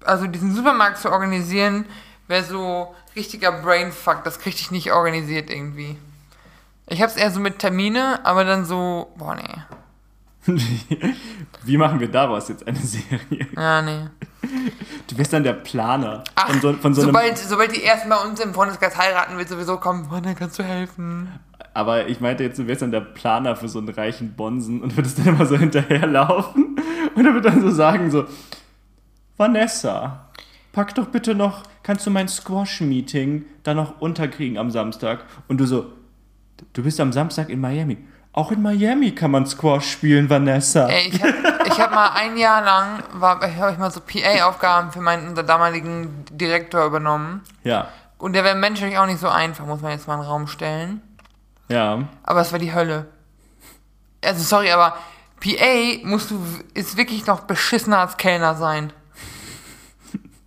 Also 0.04 0.26
diesen 0.26 0.54
Supermarkt 0.54 0.98
zu 0.98 1.10
organisieren 1.10 1.84
wäre 2.28 2.44
so 2.44 2.94
richtiger 3.14 3.52
Brainfuck, 3.52 4.24
das 4.24 4.38
krieg 4.38 4.54
ich 4.54 4.70
nicht 4.70 4.92
organisiert 4.92 5.50
irgendwie. 5.50 5.98
Ich 6.88 7.00
hab's 7.00 7.16
eher 7.16 7.30
so 7.30 7.40
mit 7.40 7.58
Termine, 7.58 8.24
aber 8.24 8.44
dann 8.44 8.64
so, 8.64 9.12
boah 9.16 9.36
nee. 9.36 9.62
Wie 11.64 11.76
machen 11.76 12.00
wir 12.00 12.08
daraus 12.08 12.48
jetzt 12.48 12.66
eine 12.66 12.78
Serie? 12.78 13.46
Ja, 13.56 13.80
nee. 13.80 14.08
Du 15.06 15.16
bist 15.16 15.32
dann 15.32 15.44
der 15.44 15.52
Planer 15.52 16.24
Ach, 16.34 16.48
von 16.48 16.60
so, 16.60 16.72
von 16.72 16.94
so 16.94 17.02
einem 17.02 17.10
sobald, 17.10 17.38
sobald 17.38 17.76
die 17.76 17.84
ersten 17.84 18.08
bei 18.08 18.16
uns 18.16 18.40
im 18.40 18.52
Freundeskreis 18.52 18.96
heiraten, 18.96 19.38
wird 19.38 19.48
sowieso 19.48 19.76
kommen, 19.76 20.10
Wanne, 20.10 20.34
kannst 20.34 20.58
du 20.58 20.64
helfen? 20.64 21.28
Aber 21.74 22.08
ich 22.08 22.20
meinte 22.20 22.42
jetzt, 22.42 22.58
du 22.58 22.66
wärst 22.66 22.82
dann 22.82 22.90
der 22.90 23.00
Planer 23.00 23.54
für 23.56 23.68
so 23.68 23.78
einen 23.78 23.88
reichen 23.88 24.34
Bonsen 24.34 24.82
und 24.82 24.96
würdest 24.96 25.18
dann 25.18 25.28
immer 25.28 25.46
so 25.46 25.56
hinterherlaufen 25.56 26.76
und 27.14 27.26
er 27.26 27.34
wird 27.34 27.44
dann 27.44 27.60
so 27.60 27.70
sagen 27.70 28.10
so, 28.10 28.24
Vanessa, 29.36 30.28
pack 30.72 30.94
doch 30.96 31.06
bitte 31.06 31.34
noch, 31.34 31.62
kannst 31.82 32.04
du 32.06 32.10
mein 32.10 32.28
Squash-Meeting 32.28 33.44
da 33.62 33.74
noch 33.74 34.00
unterkriegen 34.00 34.58
am 34.58 34.70
Samstag? 34.70 35.24
Und 35.48 35.58
du 35.58 35.66
so, 35.66 35.86
du 36.72 36.82
bist 36.82 37.00
am 37.00 37.12
Samstag 37.12 37.48
in 37.48 37.60
Miami. 37.60 37.98
Auch 38.34 38.50
in 38.50 38.62
Miami 38.62 39.14
kann 39.14 39.30
man 39.30 39.44
Squash 39.46 39.90
spielen, 39.90 40.30
Vanessa. 40.30 40.88
Ey, 40.88 41.08
ich 41.08 41.22
hab, 41.22 41.66
ich 41.66 41.78
hab 41.78 41.90
mal 41.92 42.10
ein 42.14 42.36
Jahr 42.38 42.62
lang, 42.62 43.02
habe 43.20 43.72
ich 43.72 43.78
mal 43.78 43.90
so 43.90 44.00
PA-Aufgaben 44.00 44.90
für 44.90 45.00
meinen 45.02 45.34
damaligen 45.34 46.24
Direktor 46.30 46.86
übernommen. 46.86 47.42
Ja, 47.62 47.88
Und 48.16 48.32
der 48.32 48.42
wäre 48.44 48.54
menschlich 48.54 48.96
auch 48.96 49.04
nicht 49.06 49.20
so 49.20 49.28
einfach, 49.28 49.66
muss 49.66 49.82
man 49.82 49.92
jetzt 49.92 50.08
mal 50.08 50.14
in 50.14 50.20
den 50.20 50.28
Raum 50.28 50.46
stellen. 50.46 51.02
ja. 51.68 52.04
Aber 52.22 52.40
es 52.40 52.52
war 52.52 52.58
die 52.58 52.72
Hölle. 52.72 53.06
Also 54.24 54.42
sorry, 54.42 54.70
aber 54.70 54.96
PA 55.40 56.06
musst 56.06 56.30
du, 56.30 56.40
ist 56.72 56.96
wirklich 56.96 57.26
noch 57.26 57.40
beschissener 57.40 57.98
als 57.98 58.16
Kellner 58.16 58.54
sein. 58.54 58.92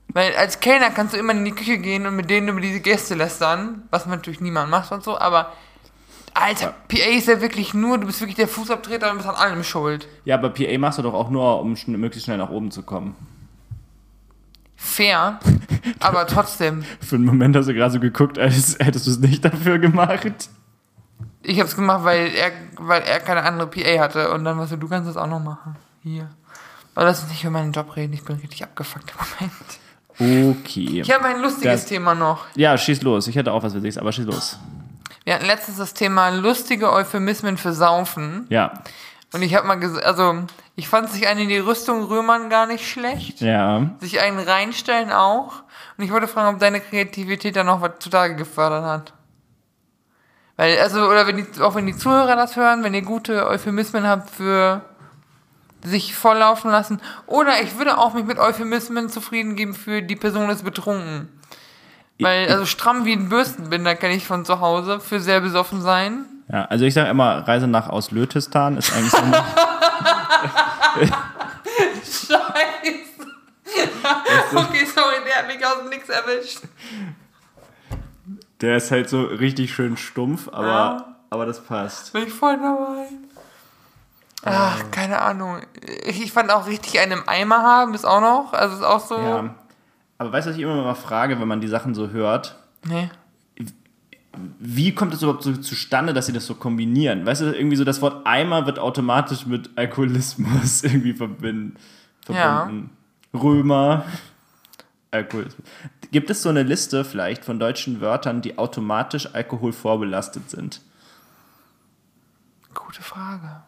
Weil 0.08 0.34
als 0.38 0.60
Kellner 0.62 0.91
kannst 0.91 1.13
du 1.13 1.17
immer 1.17 1.34
in 1.34 1.43
die 1.43 1.51
Küche 1.51 1.78
gehen 1.78 2.08
und 2.08 2.15
mit 2.15 2.30
denen 2.30 2.47
über 2.47 2.62
diese 2.62 2.80
Gäste 2.80 3.15
lästern, 3.15 3.84
was 3.91 4.06
natürlich 4.06 4.39
niemand 4.39 4.71
macht 4.71 4.91
und 4.93 5.04
so, 5.04 5.19
aber 5.19 5.51
Alter, 6.38 6.74
PA 6.89 6.98
ist 7.17 7.28
ja 7.30 7.39
wirklich 7.41 7.74
nur, 7.74 7.98
du 7.98 8.08
bist 8.08 8.19
wirklich 8.19 8.36
der 8.36 8.48
Fußabtreter 8.50 9.10
und 9.10 9.17
bist 9.17 9.30
an 9.30 9.36
allem 9.36 9.63
schuld. 9.63 10.08
Ja, 10.26 10.36
aber 10.36 10.50
PA 10.50 10.78
machst 10.78 11.00
du 11.00 11.02
doch 11.02 11.13
auch 11.13 11.30
nur, 11.30 11.62
um 11.62 11.76
schn 11.78 11.93
möglichst 11.98 12.26
schnell 12.26 12.38
nach 12.38 12.50
oben 12.50 12.71
zu 12.71 12.84
kommen. 12.84 13.15
Fair, 14.76 15.39
aber 16.00 16.28
trotzdem. 16.28 16.84
Für 17.00 17.15
einen 17.15 17.26
Moment 17.26 17.56
hast 17.56 17.67
du 17.67 17.74
gerade 17.74 17.93
so 17.93 18.00
geguckt, 18.00 18.38
als 18.38 18.78
hättest 18.80 19.08
du 19.08 19.12
es 19.12 19.19
nicht 19.19 19.43
dafür 19.45 19.80
gemacht. 19.80 20.50
Ich 21.41 21.60
hab's 21.62 21.76
gemacht, 21.76 22.04
weil 22.04 22.28
er, 22.36 22.52
weil 22.78 23.02
er 23.04 23.19
keine 23.21 23.43
andere 23.43 23.67
PA 23.69 24.00
hatte 24.00 24.32
und 24.32 24.43
dann 24.43 24.58
was 24.58 24.69
du, 24.71 24.78
du 24.78 24.88
kannst 24.89 25.08
das 25.08 25.15
auch 25.17 25.28
noch 25.28 25.39
machen. 25.39 25.76
Hier. 26.04 26.30
Aber 26.95 27.06
lass 27.06 27.21
uns 27.21 27.30
nicht 27.32 27.43
über 27.43 27.52
meinen 27.52 27.71
Job 27.71 27.95
reden, 27.95 28.13
ich 28.13 28.24
bin 28.24 28.36
richtig 28.38 28.63
abgefuckt 28.63 29.12
im 29.12 29.17
Moment. 30.19 30.58
Okay. 30.58 31.02
Ich 31.02 31.12
habe 31.13 31.26
ein 31.26 31.41
lustiges 31.41 31.82
Das- 31.82 31.86
Thema 31.86 32.13
noch. 32.15 32.45
Ja, 32.56 32.78
schieß 32.78 33.02
los. 33.04 33.28
Ich 33.28 33.36
hätte 33.36 33.52
auch 33.54 33.63
was 33.63 33.74
Witziges, 33.74 33.98
aber 33.98 34.12
schieß 34.12 34.26
los. 34.26 34.60
Wir 35.25 35.33
hatten 35.33 35.45
letztens 35.45 35.77
das 35.77 35.93
Thema 35.93 36.29
lustige 36.29 36.93
Euphemismen 36.93 37.57
für 37.57 37.73
Saufen. 37.73 38.45
Ja. 38.49 38.71
Und 39.33 39.41
ich 39.41 39.55
habe 39.55 39.67
mal 39.67 39.75
gesagt, 39.75 40.05
also 40.05 40.43
ich 40.75 40.88
fand 40.88 41.09
sich 41.09 41.27
einen 41.27 41.41
in 41.41 41.49
die 41.49 41.57
Rüstung 41.57 42.03
römern 42.03 42.49
gar 42.49 42.67
nicht 42.67 42.88
schlecht. 42.88 43.41
Ja. 43.41 43.89
Sich 43.99 44.21
einen 44.21 44.39
reinstellen 44.39 45.11
auch. 45.11 45.63
Und 45.97 46.03
ich 46.03 46.11
wollte 46.11 46.27
fragen, 46.27 46.55
ob 46.55 46.59
deine 46.59 46.79
Kreativität 46.79 47.55
da 47.55 47.63
noch 47.63 47.81
was 47.81 47.99
zutage 47.99 48.35
gefördert 48.35 48.85
hat. 48.85 49.13
Weil, 50.57 50.79
also, 50.79 51.09
oder 51.09 51.27
wenn 51.27 51.38
die, 51.38 51.61
auch 51.61 51.75
wenn 51.75 51.88
die 51.88 51.97
Zuhörer 51.97 52.35
das 52.35 52.55
hören, 52.55 52.83
wenn 52.83 52.93
ihr 52.93 53.01
gute 53.01 53.47
Euphemismen 53.47 54.07
habt 54.07 54.29
für 54.29 54.85
sich 55.83 56.15
volllaufen 56.15 56.71
lassen. 56.71 57.01
Oder 57.25 57.61
ich 57.61 57.77
würde 57.77 57.97
auch 57.97 58.13
mich 58.13 58.25
mit 58.25 58.39
Euphemismen 58.39 59.09
zufrieden 59.09 59.55
geben 59.55 59.73
für 59.73 60.01
die 60.01 60.15
Person 60.15 60.49
ist 60.49 60.63
betrunken. 60.63 61.29
Weil, 62.19 62.47
also 62.49 62.65
stramm 62.65 63.04
wie 63.06 63.13
ein 63.13 63.28
Bürstenbinder 63.30 63.95
kenne 63.95 64.13
ich 64.15 64.25
von 64.25 64.45
zu 64.45 64.60
Hause 64.62 64.99
für 64.99 65.19
sehr 65.19 65.41
besoffen 65.41 65.82
sein. 65.82 66.25
Ja, 66.51 66.65
also 66.65 66.86
ich 66.86 66.93
sage 66.93 67.10
immer, 67.10 67.45
Reise 67.47 67.67
nach 67.67 67.89
Auslötistan 67.89 68.78
ist 68.78 68.93
eigentlich 68.93 69.12
so 69.12 69.17
Scheiße. 72.04 73.28
okay, 74.56 74.86
sorry, 74.86 75.15
der 75.25 75.36
hat 75.39 75.47
mich 75.47 75.65
aus 75.65 75.80
dem 75.80 75.89
Nix 75.89 76.08
erwischt. 76.10 76.60
Der 78.62 78.78
ist 78.78 78.91
halt 78.91 79.10
so 79.10 79.23
richtig 79.23 79.73
schön 79.73 79.97
stumpf, 79.97 80.47
aber, 80.47 80.67
Ja. 80.67 81.15
aber 81.30 81.45
das 81.45 81.62
passt. 81.63 82.13
Bin 82.13 82.23
ich 82.28 82.34
voll 82.34 82.58
dabei. 82.58 83.08
Ach, 84.45 84.80
keine 84.91 85.21
Ahnung. 85.21 85.62
Ich 86.06 86.21
ich 86.21 86.32
fand 86.32 86.51
auch 86.51 86.67
richtig 86.67 86.99
einen 86.99 87.13
im 87.13 87.28
Eimer 87.28 87.63
haben, 87.63 87.93
ist 87.95 88.06
auch 88.06 88.21
noch. 88.21 88.54
Also 88.54 88.75
ist 88.78 88.84
auch 88.84 88.99
so. 89.06 89.17
Ja. 89.17 89.56
Aber 90.17 90.32
weißt 90.32 90.47
du, 90.47 90.51
was 90.51 90.58
ich 90.58 90.63
immer 90.63 90.82
mal 90.82 90.95
frage, 90.95 91.39
wenn 91.39 91.47
man 91.47 91.62
die 91.62 91.67
Sachen 91.67 91.93
so 91.93 92.10
hört? 92.10 92.56
Nee. 92.86 93.10
Wie 94.60 94.93
kommt 94.93 95.13
es 95.13 95.21
überhaupt 95.21 95.43
so 95.43 95.56
zustande, 95.56 96.13
dass 96.13 96.25
sie 96.25 96.34
das 96.34 96.45
so 96.45 96.56
kombinieren? 96.56 97.25
Weißt 97.25 97.41
du, 97.41 97.56
irgendwie 97.56 97.78
so 97.78 97.84
das 97.86 98.01
Wort 98.01 98.25
Eimer 98.25 98.65
wird 98.65 98.80
automatisch 98.80 99.45
mit 99.45 99.69
Alkoholismus 99.78 100.84
irgendwie 100.84 101.13
verbinden, 101.13 101.78
verbunden. 102.21 102.89
Römer, 103.34 104.06
Alkoholismus. 105.12 105.65
Gibt 106.12 106.30
es 106.30 106.41
so 106.41 106.49
eine 106.49 106.63
Liste 106.63 107.06
vielleicht 107.06 107.45
von 107.45 107.60
deutschen 107.60 108.01
Wörtern, 108.01 108.41
die 108.41 108.58
automatisch 108.58 109.34
alkoholvorbelastet 109.34 110.49
sind? 110.49 110.82
Gute 112.73 113.01
Frage. 113.01 113.63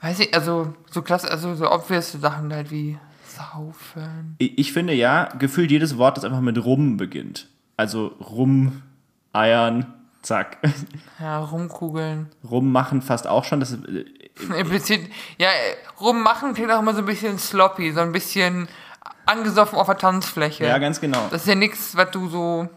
Weiß 0.00 0.18
ich, 0.20 0.34
also 0.34 0.74
so 0.90 1.02
klasse, 1.02 1.30
also 1.30 1.54
so 1.54 1.70
obvious 1.70 2.12
Sachen 2.12 2.52
halt 2.52 2.70
wie 2.70 2.98
saufen. 3.52 4.36
Ich 4.38 4.58
ich 4.58 4.72
finde 4.72 4.92
ja, 4.92 5.28
gefühlt 5.38 5.70
jedes 5.70 5.98
Wort, 5.98 6.16
das 6.16 6.24
einfach 6.24 6.40
mit 6.40 6.62
rum 6.64 6.96
beginnt. 6.96 7.48
Also 7.76 8.08
rum, 8.20 8.82
eiern, 9.32 9.92
zack. 10.22 10.58
Ja, 11.18 11.38
rumkugeln. 11.40 12.28
Rummachen 12.48 13.02
fast 13.02 13.26
auch 13.26 13.44
schon. 13.44 13.60
Das, 13.60 13.72
äh, 13.72 14.04
Implizit, 14.58 15.10
ja, 15.38 15.48
rummachen 16.00 16.54
klingt 16.54 16.70
auch 16.70 16.80
immer 16.80 16.94
so 16.94 17.00
ein 17.00 17.06
bisschen 17.06 17.38
sloppy, 17.38 17.92
so 17.92 18.00
ein 18.00 18.12
bisschen 18.12 18.68
angesoffen 19.26 19.78
auf 19.78 19.86
der 19.86 19.98
Tanzfläche. 19.98 20.64
Ja, 20.64 20.78
ganz 20.78 21.00
genau. 21.00 21.26
Das 21.30 21.42
ist 21.42 21.48
ja 21.48 21.54
nichts, 21.54 21.96
was 21.96 22.10
du 22.10 22.28
so. 22.28 22.68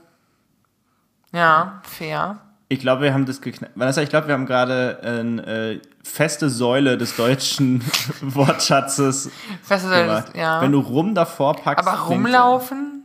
Ja, 1.32 1.82
fair. 1.84 2.40
Ich 2.68 2.80
glaube, 2.80 3.04
wir 3.04 3.14
haben 3.14 3.26
das 3.28 3.42
geknackt. 3.42 3.74
Vanessa, 3.78 4.02
ich 4.02 4.10
glaube, 4.10 4.28
wir 4.28 4.34
haben 4.34 4.46
gerade 4.48 5.00
eine 5.04 5.46
äh, 5.46 5.82
feste 6.04 6.50
Säule 6.50 6.98
des 6.98 7.16
deutschen 7.16 7.84
Wortschatzes 8.22 9.30
Feste 9.62 9.88
Säule 9.90 10.06
gemacht. 10.08 10.28
ist- 10.30 10.36
ja. 10.36 10.62
Wenn 10.62 10.72
du 10.72 10.80
rum 10.80 11.14
davor 11.14 11.56
packst. 11.56 11.88
Aber 11.88 12.00
rumlaufen? 12.00 13.04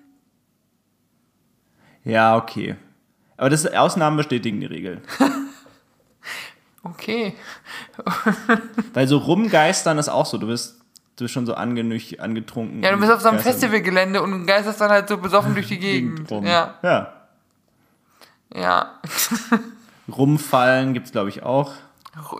Ja, 2.04 2.36
okay. 2.36 2.76
Aber 3.36 3.50
das 3.50 3.66
Ausnahmen 3.66 4.16
bestätigen 4.16 4.60
die 4.60 4.66
Regel. 4.66 5.02
Okay. 6.82 7.34
Weil 8.94 9.06
so 9.06 9.18
rumgeistern 9.18 9.98
ist 9.98 10.08
auch 10.08 10.24
so. 10.24 10.38
Du 10.38 10.46
bist, 10.46 10.80
du 11.16 11.24
bist 11.24 11.34
schon 11.34 11.44
so 11.44 11.52
angenüch, 11.52 12.18
angetrunken. 12.22 12.82
Ja, 12.82 12.90
du 12.92 12.96
bist 12.98 13.12
auf 13.12 13.20
so 13.20 13.28
einem 13.28 13.38
Festivalgelände 13.38 14.22
und 14.22 14.46
geisterst 14.46 14.80
dann 14.80 14.88
halt 14.90 15.06
so 15.06 15.18
besoffen 15.18 15.52
durch 15.52 15.66
die 15.68 15.78
Gegend. 15.78 16.30
rum. 16.30 16.46
Ja, 16.46 16.76
ja. 16.82 17.19
Ja. 18.54 18.90
Rumfallen 20.10 20.94
gibt's 20.94 21.12
glaube 21.12 21.28
ich, 21.28 21.42
auch. 21.42 21.72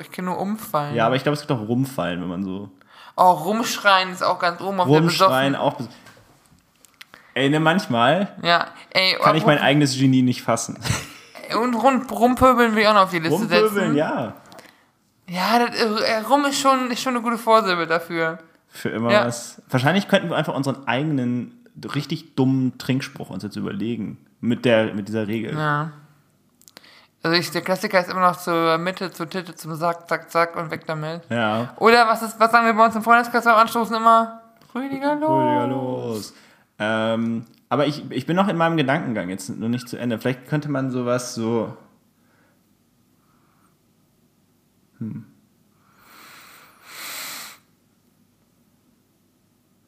Ich 0.01 0.11
kann 0.11 0.25
nur 0.25 0.39
umfallen. 0.39 0.95
Ja, 0.95 1.07
aber 1.07 1.17
ich 1.17 1.23
glaube, 1.23 1.35
es 1.35 1.41
gibt 1.47 1.53
auch 1.53 1.67
Rumfallen, 1.69 2.21
wenn 2.21 2.29
man 2.29 2.45
so. 2.45 2.71
Oh, 3.17 3.31
rumschreien 3.33 4.11
ist 4.11 4.23
auch 4.23 4.39
ganz 4.39 4.61
oben 4.61 4.81
auf 4.81 4.89
der 4.89 4.97
Rumschreien 4.99 5.55
auch. 5.55 5.77
Ey, 7.35 7.49
ne, 7.49 7.61
manchmal 7.61 8.35
Ja, 8.43 8.69
ey, 8.91 9.17
kann 9.23 9.37
ich 9.37 9.47
mein 9.47 9.59
rum- 9.59 9.67
eigenes 9.67 9.97
Genie 9.97 10.23
nicht 10.23 10.43
fassen. 10.43 10.79
und 11.61 11.75
rum, 11.75 12.07
rumpöbeln 12.11 12.75
will 12.75 12.83
ich 12.83 12.89
auch 12.89 12.95
noch 12.95 13.03
auf 13.03 13.11
die 13.11 13.19
Liste 13.21 13.39
Rumpöbeln, 13.39 13.73
setzen. 13.75 13.97
ja. 13.97 14.35
Ja, 15.29 15.65
das, 15.65 15.77
äh, 15.77 16.19
rum 16.29 16.45
ist 16.47 16.61
schon, 16.61 16.91
ist 16.91 17.03
schon 17.03 17.15
eine 17.15 17.23
gute 17.23 17.39
Vorsilbe 17.39 17.87
dafür. 17.87 18.39
Für 18.69 18.89
immer 18.89 19.13
Ja. 19.13 19.27
was. 19.27 19.63
Wahrscheinlich 19.69 20.09
könnten 20.09 20.29
wir 20.31 20.37
einfach 20.37 20.55
unseren 20.55 20.89
eigenen 20.89 21.60
richtig 21.95 22.35
dummen 22.35 22.79
Trinkspruch 22.79 23.31
uns 23.31 23.43
jetzt 23.43 23.57
überlegen. 23.57 24.19
Mit, 24.41 24.65
der, 24.65 24.95
mit 24.95 25.09
dieser 25.09 25.29
Regel. 25.29 25.55
Ja. 25.55 25.93
Also 27.23 27.37
ich, 27.37 27.51
der 27.51 27.61
Klassiker 27.61 28.01
ist 28.01 28.11
immer 28.11 28.21
noch 28.21 28.37
zur 28.37 28.79
Mitte, 28.79 29.11
zur 29.13 29.29
Titte, 29.29 29.55
zum 29.55 29.75
Sack, 29.75 30.09
zack, 30.09 30.31
zack 30.31 30.57
und 30.57 30.71
weg 30.71 30.87
damit. 30.87 31.23
Ja. 31.29 31.75
Oder 31.77 32.07
was 32.09 32.23
ist, 32.23 32.41
was 32.41 32.51
sagen 32.51 32.67
wir 32.67 32.73
bei 32.73 32.85
uns 32.85 32.97
im 32.97 33.03
Freundeskreis 33.03 33.45
beim 33.45 33.57
Anstoßen 33.57 33.95
immer? 33.95 34.41
Rüdiger 34.75 35.17
los. 35.17 35.31
Rüdiger 35.31 35.67
los. 35.67 36.35
Ähm, 36.79 37.45
aber 37.69 37.87
ich, 37.87 38.11
ich 38.11 38.25
bin 38.25 38.37
noch 38.37 38.49
in 38.49 38.57
meinem 38.57 38.79
Gedankengang 38.79 39.29
jetzt 39.29 39.51
noch 39.51 39.69
nicht 39.69 39.89
zu 39.89 39.99
Ende. 39.99 40.19
Vielleicht 40.19 40.49
könnte 40.49 40.71
man 40.71 40.91
sowas 40.91 41.35
so. 41.35 41.77
Hm. 44.99 45.27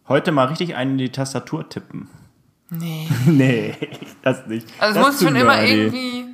Heute 0.08 0.32
mal 0.32 0.46
richtig 0.46 0.74
einen 0.74 0.92
in 0.92 0.98
die 0.98 1.12
Tastatur 1.12 1.68
tippen. 1.68 2.08
Nee. 2.70 3.08
nee, 3.26 3.76
das 4.22 4.46
nicht. 4.46 4.66
Also 4.78 4.98
das 4.98 5.08
es 5.08 5.12
muss 5.20 5.22
schon 5.28 5.36
immer 5.36 5.56
nerdy. 5.56 5.72
irgendwie. 5.72 6.24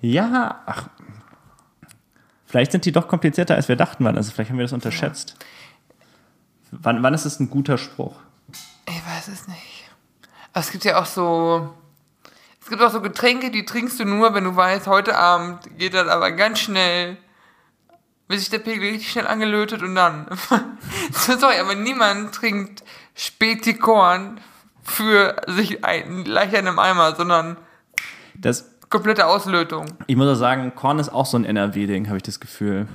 Ja, 0.00 0.62
ach. 0.66 0.88
Vielleicht 2.46 2.72
sind 2.72 2.84
die 2.84 2.92
doch 2.92 3.08
komplizierter, 3.08 3.56
als 3.56 3.68
wir 3.68 3.76
dachten, 3.76 4.04
waren. 4.04 4.16
Also 4.16 4.30
vielleicht 4.32 4.50
haben 4.50 4.58
wir 4.58 4.64
das 4.64 4.72
unterschätzt. 4.72 5.36
Wann, 6.70 7.02
wann 7.02 7.14
ist 7.14 7.24
es 7.24 7.40
ein 7.40 7.50
guter 7.50 7.78
Spruch? 7.78 8.14
Ich 8.86 9.06
weiß 9.06 9.28
es 9.28 9.48
nicht. 9.48 9.90
Aber 10.52 10.60
es 10.60 10.70
gibt 10.70 10.84
ja 10.84 11.00
auch 11.00 11.06
so. 11.06 11.74
Es 12.60 12.68
gibt 12.68 12.82
auch 12.82 12.90
so 12.90 13.00
Getränke, 13.00 13.50
die 13.50 13.64
trinkst 13.64 13.98
du 13.98 14.04
nur, 14.04 14.34
wenn 14.34 14.44
du 14.44 14.54
weißt, 14.54 14.86
heute 14.86 15.16
Abend 15.16 15.78
geht 15.78 15.94
das 15.94 16.06
aber 16.08 16.32
ganz 16.32 16.58
schnell. 16.58 17.16
Wird 18.28 18.40
sich 18.40 18.50
der 18.50 18.58
Pegel 18.58 18.90
richtig 18.90 19.10
schnell 19.10 19.26
angelötet 19.26 19.82
und 19.82 19.94
dann. 19.94 20.26
so, 21.12 21.36
sorry, 21.38 21.58
aber 21.60 21.74
niemand 21.74 22.34
trinkt 22.34 22.84
Spätikorn 23.14 24.40
für 24.82 25.36
sich 25.46 25.84
ein, 25.84 26.24
leicht 26.24 26.52
in 26.52 26.66
einem 26.66 26.78
Eimer, 26.78 27.14
sondern 27.14 27.56
Das, 28.34 28.70
komplette 28.90 29.26
Auslötung. 29.26 29.86
ich 30.06 30.16
muss 30.16 30.28
auch 30.28 30.38
sagen, 30.38 30.72
Korn 30.74 30.98
ist 30.98 31.08
auch 31.10 31.26
so 31.26 31.38
ein 31.38 31.44
NRW-Ding, 31.44 32.06
habe 32.08 32.16
ich 32.18 32.22
das 32.22 32.40
Gefühl. 32.40 32.86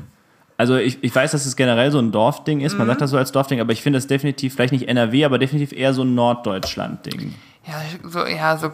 Also 0.57 0.75
ich, 0.77 1.03
ich 1.03 1.13
weiß, 1.13 1.31
dass 1.31 1.45
es 1.45 1.55
generell 1.55 1.91
so 1.91 1.99
ein 1.99 2.11
Dorfding 2.11 2.61
ist, 2.61 2.73
Mhm. 2.73 2.79
man 2.79 2.87
sagt 2.87 3.01
das 3.01 3.09
so 3.11 3.17
als 3.17 3.31
Dorfding, 3.31 3.59
aber 3.59 3.73
ich 3.73 3.81
finde 3.81 3.97
es 3.99 4.07
definitiv, 4.07 4.53
vielleicht 4.55 4.71
nicht 4.73 4.87
NRW, 4.87 5.25
aber 5.25 5.39
definitiv 5.39 5.71
eher 5.77 5.93
so 5.93 6.03
ein 6.03 6.13
Norddeutschland-Ding. 6.15 7.33
Ja, 7.65 7.73
so, 8.03 8.25
ja, 8.25 8.57
so 8.57 8.71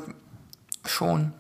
schon. 0.85 1.33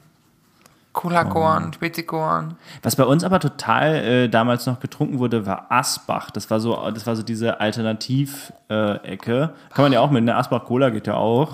Cola-Korn, 0.99 1.71
Spezikorn. 1.71 2.55
Was 2.83 2.97
bei 2.97 3.05
uns 3.05 3.23
aber 3.23 3.39
total 3.39 3.95
äh, 3.95 4.27
damals 4.29 4.65
noch 4.65 4.81
getrunken 4.81 5.19
wurde, 5.19 5.45
war 5.45 5.67
Asbach. 5.69 6.29
Das 6.29 6.49
war 6.51 6.59
so, 6.59 6.91
das 6.91 7.07
war 7.07 7.15
so 7.15 7.23
diese 7.23 7.61
Alternativ-Ecke. 7.61 9.53
Kann 9.73 9.83
man 9.85 9.93
ja 9.93 10.01
auch 10.01 10.11
mit, 10.11 10.25
ne? 10.25 10.35
Asbach-Cola 10.35 10.89
geht 10.89 11.07
ja 11.07 11.13
auch. 11.13 11.53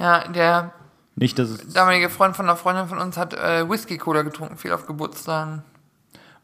Ja, 0.00 0.26
der 0.28 0.72
Nicht, 1.14 1.38
dass 1.38 1.48
es 1.50 1.72
damalige 1.72 2.10
Freund 2.10 2.34
von 2.34 2.46
einer 2.46 2.56
Freundin 2.56 2.88
von 2.88 2.98
uns 2.98 3.16
hat 3.16 3.34
äh, 3.34 3.68
Whisky-Cola 3.70 4.22
getrunken, 4.22 4.56
viel 4.56 4.72
auf 4.72 4.86
Geburtstagen. 4.86 5.62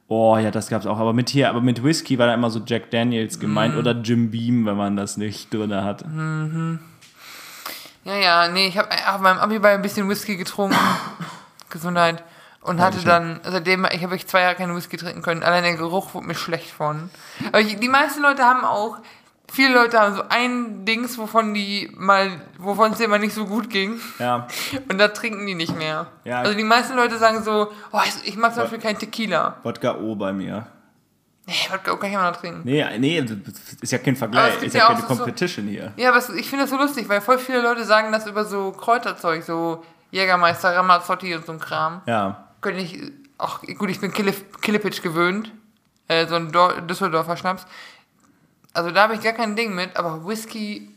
Oh 0.06 0.36
ja, 0.36 0.50
das 0.52 0.68
gab's 0.68 0.86
auch. 0.86 0.98
Aber 1.00 1.12
mit 1.12 1.28
hier, 1.28 1.48
aber 1.48 1.60
mit 1.60 1.82
Whisky 1.82 2.18
war 2.18 2.26
da 2.28 2.34
immer 2.34 2.50
so 2.50 2.60
Jack 2.64 2.90
Daniels 2.92 3.36
Mhm. 3.36 3.40
gemeint 3.40 3.76
oder 3.76 3.92
Jim 3.92 4.30
Beam, 4.30 4.64
wenn 4.66 4.76
man 4.76 4.96
das 4.96 5.16
nicht 5.16 5.52
drin 5.52 5.74
hat. 5.74 6.04
Ja, 8.04 8.14
ja, 8.14 8.48
nee, 8.48 8.66
ich 8.68 8.78
habe 8.78 8.88
auf 9.12 9.20
meinem 9.20 9.38
Abiball 9.38 9.74
ein 9.74 9.82
bisschen 9.82 10.08
Whisky 10.08 10.36
getrunken. 10.36 10.76
Gesundheit. 11.72 12.22
Und 12.60 12.80
hatte 12.80 13.04
dann, 13.04 13.40
seitdem, 13.42 13.84
ich 13.90 14.04
habe 14.04 14.14
ich 14.14 14.28
zwei 14.28 14.42
Jahre 14.42 14.54
keinen 14.54 14.76
Whisky 14.76 14.96
trinken 14.96 15.20
können. 15.20 15.42
Allein 15.42 15.64
der 15.64 15.74
Geruch 15.74 16.14
wurde 16.14 16.28
mir 16.28 16.36
schlecht 16.36 16.70
von. 16.70 17.10
Aber 17.48 17.58
ich, 17.60 17.76
die 17.80 17.88
meisten 17.88 18.22
Leute 18.22 18.44
haben 18.44 18.64
auch, 18.64 18.98
viele 19.52 19.74
Leute 19.74 19.98
haben 19.98 20.14
so 20.14 20.22
ein 20.28 20.84
Dings, 20.84 21.18
wovon 21.18 21.54
die 21.54 21.90
mal, 21.96 22.30
wovon 22.58 22.92
es 22.92 22.98
dir 22.98 23.08
mal 23.08 23.18
nicht 23.18 23.34
so 23.34 23.46
gut 23.46 23.68
ging. 23.68 24.00
Ja. 24.20 24.46
Und 24.88 24.98
da 24.98 25.08
trinken 25.08 25.44
die 25.44 25.56
nicht 25.56 25.76
mehr. 25.76 26.06
Ja. 26.22 26.38
Also 26.38 26.54
die 26.56 26.62
meisten 26.62 26.94
Leute 26.94 27.18
sagen 27.18 27.42
so, 27.42 27.72
oh, 27.90 28.00
ich, 28.22 28.36
mag 28.36 28.54
zum 28.54 28.62
Beispiel 28.62 28.78
keinen 28.78 28.98
Tequila. 29.00 29.56
Wodka 29.64 29.96
O 29.96 30.14
bei 30.14 30.32
mir. 30.32 30.68
Nee, 31.46 31.54
Wodka 31.68 31.96
kann 31.96 32.10
ich 32.10 32.14
immer 32.14 32.30
noch 32.30 32.36
trinken. 32.40 32.60
Nee, 32.62 32.86
nee, 32.98 33.20
das 33.20 33.36
ist 33.80 33.90
ja 33.90 33.98
kein 33.98 34.14
Vergleich, 34.14 34.62
ist 34.62 34.72
ja 34.74 34.82
ja 34.82 34.84
auch 34.86 34.90
keine 34.90 35.00
so- 35.00 35.06
Competition 35.08 35.66
hier. 35.66 35.92
Ja, 35.96 36.10
aber 36.14 36.22
ich 36.36 36.48
finde 36.48 36.64
das 36.64 36.70
so 36.70 36.76
lustig, 36.76 37.08
weil 37.08 37.20
voll 37.20 37.38
viele 37.38 37.60
Leute 37.60 37.84
sagen 37.84 38.12
das 38.12 38.28
über 38.28 38.44
so 38.44 38.70
Kräuterzeug, 38.70 39.42
so 39.42 39.82
Jägermeister, 40.12 40.76
Ramazzotti 40.76 41.34
und 41.34 41.44
so 41.44 41.52
ein 41.52 41.58
Kram. 41.58 42.02
Ja. 42.06 42.48
Könnte 42.60 42.80
ich, 42.80 43.00
ach 43.38 43.62
gut, 43.78 43.90
ich 43.90 44.00
bin 44.00 44.12
Kille, 44.12 44.32
Killepitch 44.60 45.02
gewöhnt, 45.02 45.50
äh, 46.06 46.26
so 46.28 46.36
ein 46.36 46.52
Dor 46.52 46.80
Düsseldorfer 46.82 47.36
Schnaps. 47.36 47.66
Also 48.74 48.90
da 48.90 49.02
habe 49.02 49.14
ich 49.14 49.22
gar 49.22 49.32
kein 49.32 49.56
Ding 49.56 49.74
mit, 49.74 49.96
aber 49.96 50.26
Whisky, 50.26 50.88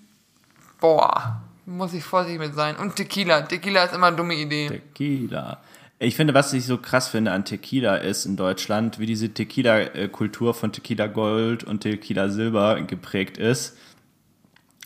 boah, 0.80 1.41
muss 1.65 1.93
ich 1.93 2.04
vorsichtig 2.04 2.39
mit 2.39 2.54
sein. 2.56 2.75
Und 2.75 2.95
Tequila, 2.95 3.41
Tequila 3.41 3.86
ist 3.86 3.95
immer 3.95 4.08
eine 4.08 4.15
dumme 4.15 4.36
Idee. 4.36 4.67
Tequila. 4.67 5.58
Ich 5.97 6.15
finde, 6.15 6.34
was 6.34 6.51
ich 6.51 6.65
so 6.65 6.78
krass 6.78 7.08
finde 7.08 7.32
an 7.32 7.45
Tequila 7.45 7.95
ist 7.95 8.25
in 8.25 8.36
Deutschland, 8.36 8.99
wie 8.99 9.06
diese 9.06 9.30
Tequila-Kultur 9.30 10.54
von 10.54 10.73
Tequila 10.73 11.08
Gold 11.08 11.63
und 11.63 11.82
Tequila 11.82 12.28
Silber 12.28 12.82
geprägt 12.82 13.38
ist. 13.38 13.78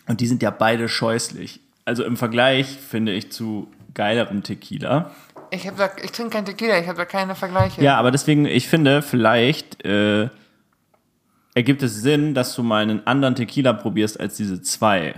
Und 0.08 0.22
die 0.22 0.28
sind 0.28 0.44
ja 0.44 0.52
beide 0.52 0.88
scheußlich. 0.88 1.62
Also 1.86 2.04
im 2.04 2.16
Vergleich 2.16 2.68
finde 2.68 3.14
ich 3.14 3.32
zu 3.32 3.72
geilerem 3.94 4.44
Tequila. 4.44 5.12
Ich, 5.52 5.68
hab 5.68 5.78
da, 5.78 5.90
ich 6.04 6.12
trinke 6.12 6.32
kein 6.32 6.46
Tequila, 6.46 6.80
ich 6.80 6.88
habe 6.88 6.98
da 6.98 7.06
keine 7.06 7.36
Vergleiche. 7.36 7.82
Ja, 7.82 7.98
aber 7.98 8.12
deswegen, 8.12 8.46
ich 8.46 8.68
finde, 8.68 9.02
vielleicht 9.02 9.84
äh, 9.86 10.30
ergibt 11.56 11.82
es 11.84 12.02
Sinn, 12.02 12.34
dass 12.34 12.56
du 12.56 12.64
mal 12.64 12.84
einen 12.84 13.06
anderen 13.08 13.36
Tequila 13.36 13.74
probierst 13.74 14.20
als 14.20 14.38
diese 14.38 14.62
zwei. 14.62 15.16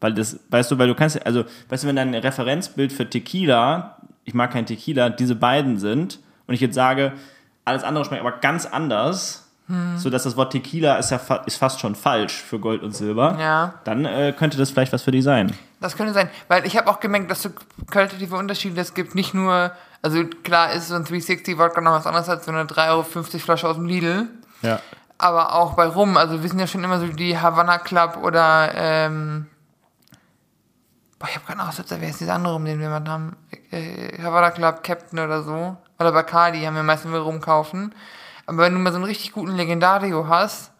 Weil 0.00 0.12
das, 0.12 0.40
weißt 0.50 0.70
du, 0.70 0.78
weil 0.78 0.88
du 0.88 0.94
kannst, 0.94 1.24
also, 1.24 1.44
weißt 1.68 1.84
du, 1.84 1.88
wenn 1.88 1.96
dein 1.96 2.14
Referenzbild 2.14 2.92
für 2.92 3.08
Tequila, 3.08 3.98
ich 4.24 4.34
mag 4.34 4.52
kein 4.52 4.66
Tequila, 4.66 5.08
diese 5.08 5.34
beiden 5.34 5.78
sind 5.78 6.20
und 6.46 6.54
ich 6.54 6.60
jetzt 6.60 6.74
sage, 6.74 7.12
alles 7.64 7.84
andere 7.84 8.04
schmeckt 8.04 8.20
aber 8.20 8.38
ganz 8.38 8.66
anders, 8.66 9.43
so 9.96 10.10
dass 10.10 10.24
das 10.24 10.36
Wort 10.36 10.52
Tequila 10.52 10.96
ist 10.96 11.10
ja 11.10 11.18
fa 11.18 11.36
ist 11.46 11.56
fast 11.56 11.80
schon 11.80 11.94
falsch 11.94 12.34
für 12.42 12.58
Gold 12.58 12.82
und 12.82 12.94
Silber, 12.94 13.36
Ja. 13.40 13.74
dann 13.84 14.04
äh, 14.04 14.34
könnte 14.36 14.58
das 14.58 14.70
vielleicht 14.70 14.92
was 14.92 15.02
für 15.02 15.10
dich 15.10 15.24
sein. 15.24 15.56
Das 15.80 15.96
könnte 15.96 16.12
sein, 16.12 16.28
weil 16.48 16.66
ich 16.66 16.76
habe 16.76 16.90
auch 16.90 17.00
gemerkt, 17.00 17.30
dass 17.30 17.38
es 17.38 17.44
so 17.44 17.50
qualitative 17.90 18.36
Unterschiede 18.36 18.78
es 18.80 18.92
gibt. 18.92 19.14
Nicht 19.14 19.32
nur, 19.32 19.72
also 20.02 20.22
klar 20.42 20.72
ist 20.72 20.88
so 20.88 20.94
ein 20.96 21.04
360 21.04 21.56
Wodka 21.58 21.80
noch 21.80 21.92
was 21.92 22.06
anderes 22.06 22.28
als 22.28 22.44
so 22.44 22.52
eine 22.52 22.64
3,50 22.64 22.90
Euro 22.90 23.02
Flasche 23.38 23.68
aus 23.68 23.76
dem 23.76 23.86
Lidl. 23.86 24.26
Ja. 24.62 24.80
Aber 25.16 25.54
auch 25.54 25.74
bei 25.74 25.86
Rum, 25.86 26.16
also 26.18 26.42
wir 26.42 26.48
sind 26.50 26.58
ja 26.58 26.66
schon 26.66 26.84
immer 26.84 26.98
so 27.00 27.06
die 27.06 27.38
Havana 27.38 27.78
Club 27.78 28.18
oder, 28.22 28.70
ähm, 28.74 29.46
boah, 31.18 31.28
ich 31.28 31.36
habe 31.36 31.48
einen 31.48 31.60
Aussetzer, 31.60 32.00
wer 32.00 32.10
ist 32.10 32.20
dieser 32.20 32.34
andere 32.34 32.52
Rum, 32.54 32.64
den 32.64 32.80
wir 32.80 32.88
mal 32.90 33.02
haben? 33.08 33.36
Äh, 33.70 34.20
Havana 34.22 34.50
Club 34.50 34.82
Captain 34.82 35.18
oder 35.18 35.42
so. 35.42 35.76
Oder 35.98 36.12
Bacardi 36.12 36.62
haben 36.64 36.74
wir 36.76 36.82
meistens, 36.82 37.06
wenn 37.12 37.18
wir 37.20 37.24
rumkaufen. 37.24 37.94
Aber 38.46 38.58
wenn 38.58 38.74
du 38.74 38.78
mal 38.78 38.92
so 38.92 38.96
einen 38.96 39.06
richtig 39.06 39.32
guten 39.32 39.54
Legendario 39.54 40.28
hast, 40.28 40.72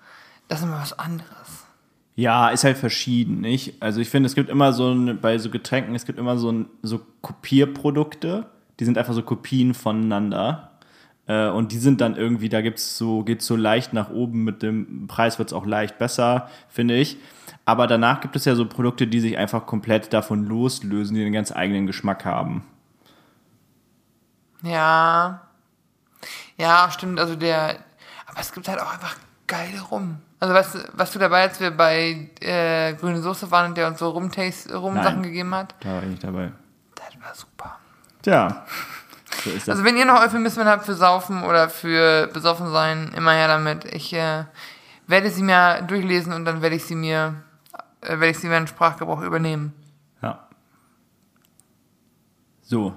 das 0.48 0.60
ist 0.60 0.66
immer 0.66 0.80
was 0.80 0.98
anderes. 0.98 1.64
Ja, 2.16 2.50
ist 2.50 2.64
halt 2.64 2.76
verschieden, 2.76 3.40
nicht? 3.40 3.82
Also 3.82 4.00
ich 4.00 4.08
finde, 4.08 4.28
es 4.28 4.34
gibt 4.34 4.48
immer 4.48 4.72
so 4.72 4.92
ein, 4.92 5.20
bei 5.20 5.38
so 5.38 5.50
Getränken, 5.50 5.94
es 5.94 6.06
gibt 6.06 6.18
immer 6.18 6.38
so, 6.38 6.52
ein, 6.52 6.66
so 6.82 7.00
Kopierprodukte, 7.22 8.46
die 8.78 8.84
sind 8.84 8.98
einfach 8.98 9.14
so 9.14 9.22
Kopien 9.22 9.74
voneinander. 9.74 10.70
Äh, 11.26 11.48
und 11.48 11.72
die 11.72 11.78
sind 11.78 12.00
dann 12.00 12.16
irgendwie, 12.16 12.48
da 12.48 12.60
gibt's 12.60 12.98
so, 12.98 13.24
geht's 13.24 13.46
so 13.46 13.56
leicht 13.56 13.92
nach 13.92 14.10
oben, 14.10 14.44
mit 14.44 14.62
dem 14.62 15.06
Preis 15.08 15.38
wird's 15.38 15.52
auch 15.52 15.66
leicht 15.66 15.98
besser, 15.98 16.48
finde 16.68 16.94
ich. 16.96 17.16
Aber 17.64 17.86
danach 17.86 18.20
gibt 18.20 18.36
es 18.36 18.44
ja 18.44 18.54
so 18.54 18.66
Produkte, 18.66 19.06
die 19.06 19.20
sich 19.20 19.38
einfach 19.38 19.66
komplett 19.66 20.12
davon 20.12 20.44
loslösen, 20.44 21.16
die 21.16 21.22
einen 21.22 21.32
ganz 21.32 21.50
eigenen 21.50 21.86
Geschmack 21.86 22.24
haben. 22.24 22.62
Ja. 24.62 25.43
Ja, 26.56 26.90
stimmt. 26.90 27.18
Also 27.18 27.36
der. 27.36 27.76
Aber 28.26 28.40
es 28.40 28.52
gibt 28.52 28.68
halt 28.68 28.80
auch 28.80 28.92
einfach 28.92 29.16
geile 29.46 29.80
Rum. 29.80 30.18
Also 30.40 30.54
was, 30.54 30.78
was 30.92 31.12
du 31.12 31.18
dabei, 31.18 31.42
als 31.42 31.60
wir 31.60 31.70
bei 31.70 32.30
äh, 32.40 32.94
Grüne 32.94 33.20
Soße 33.22 33.50
waren 33.50 33.70
und 33.70 33.78
der 33.78 33.86
uns 33.86 33.98
so 33.98 34.10
Rum-Taste, 34.10 34.76
Rum-Sachen 34.76 35.22
gegeben 35.22 35.54
hat? 35.54 35.74
Da 35.80 35.94
war 35.94 36.02
ich 36.02 36.08
nicht 36.08 36.24
dabei. 36.24 36.52
Das 36.94 37.22
war 37.22 37.34
super. 37.34 37.78
Tja. 38.22 38.64
So 39.42 39.50
ist 39.50 39.68
das. 39.68 39.74
Also 39.76 39.84
wenn 39.84 39.96
ihr 39.96 40.06
noch 40.06 40.20
Euphemismen 40.20 40.66
habt 40.66 40.86
für 40.86 40.94
Saufen 40.94 41.42
oder 41.42 41.68
für 41.68 42.28
besoffen 42.28 42.70
sein, 42.70 43.12
immer 43.16 43.32
her 43.32 43.48
damit. 43.48 43.84
Ich 43.84 44.12
äh, 44.14 44.44
werde 45.06 45.28
sie 45.28 45.42
mir 45.42 45.82
durchlesen 45.82 46.32
und 46.32 46.44
dann 46.44 46.62
werde 46.62 46.76
ich 46.76 46.84
sie 46.84 46.94
mir, 46.94 47.42
äh, 48.00 48.10
werde 48.10 48.28
ich 48.28 48.38
sie 48.38 48.46
mir 48.46 48.56
in 48.56 48.66
Sprachgebrauch 48.66 49.20
übernehmen. 49.22 49.74
Ja. 50.22 50.46
So. 52.62 52.94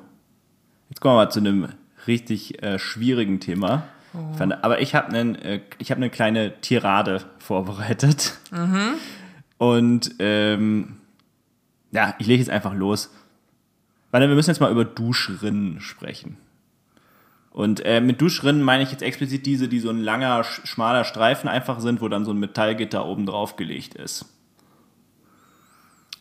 Jetzt 0.90 1.02
kommen 1.02 1.16
wir 1.16 1.26
mal 1.26 1.32
zu 1.32 1.40
einem 1.40 1.74
richtig 2.08 2.62
äh, 2.64 2.80
schwierigen 2.80 3.40
Thema. 3.40 3.84
Ich 4.32 4.38
fand- 4.38 4.64
Aber 4.64 4.82
ich 4.82 4.96
habe 4.96 5.08
einen, 5.10 5.36
äh, 5.36 5.62
ich 5.78 5.92
habe 5.92 6.00
eine 6.00 6.10
kleine 6.10 6.60
Tirade 6.62 7.24
vorbereitet. 7.40 8.38
Und 9.58 10.12
ähm, 10.20 10.98
ja, 11.92 12.16
ich 12.20 12.28
lege 12.28 12.40
jetzt 12.40 12.50
einfach 12.50 12.74
los. 12.74 13.14
Weil 14.12 14.22
wir 14.28 14.36
müssen 14.36 14.50
jetzt 14.50 14.60
mal 14.60 14.72
über 14.72 14.86
Duschrinnen 14.86 15.82
sprechen. 15.82 16.38
Und 17.52 17.84
äh, 17.86 18.02
mit 18.02 18.22
Duschrinnen 18.22 18.62
meine 18.62 18.84
ich 18.84 18.92
jetzt 18.92 19.02
explizit 19.02 19.46
diese, 19.46 19.68
die 19.68 19.80
so 19.80 19.90
ein 19.90 20.00
langer, 20.00 20.42
sch- 20.42 20.66
schmaler 20.66 21.04
Streifen 21.04 21.50
einfach 21.50 21.80
sind, 21.80 22.02
wo 22.02 22.08
dann 22.08 22.24
so 22.24 22.32
ein 22.32 22.40
Metallgitter 22.40 23.06
oben 23.06 23.26
drauf 23.26 23.56
gelegt 23.56 23.96
ist. 23.96 24.26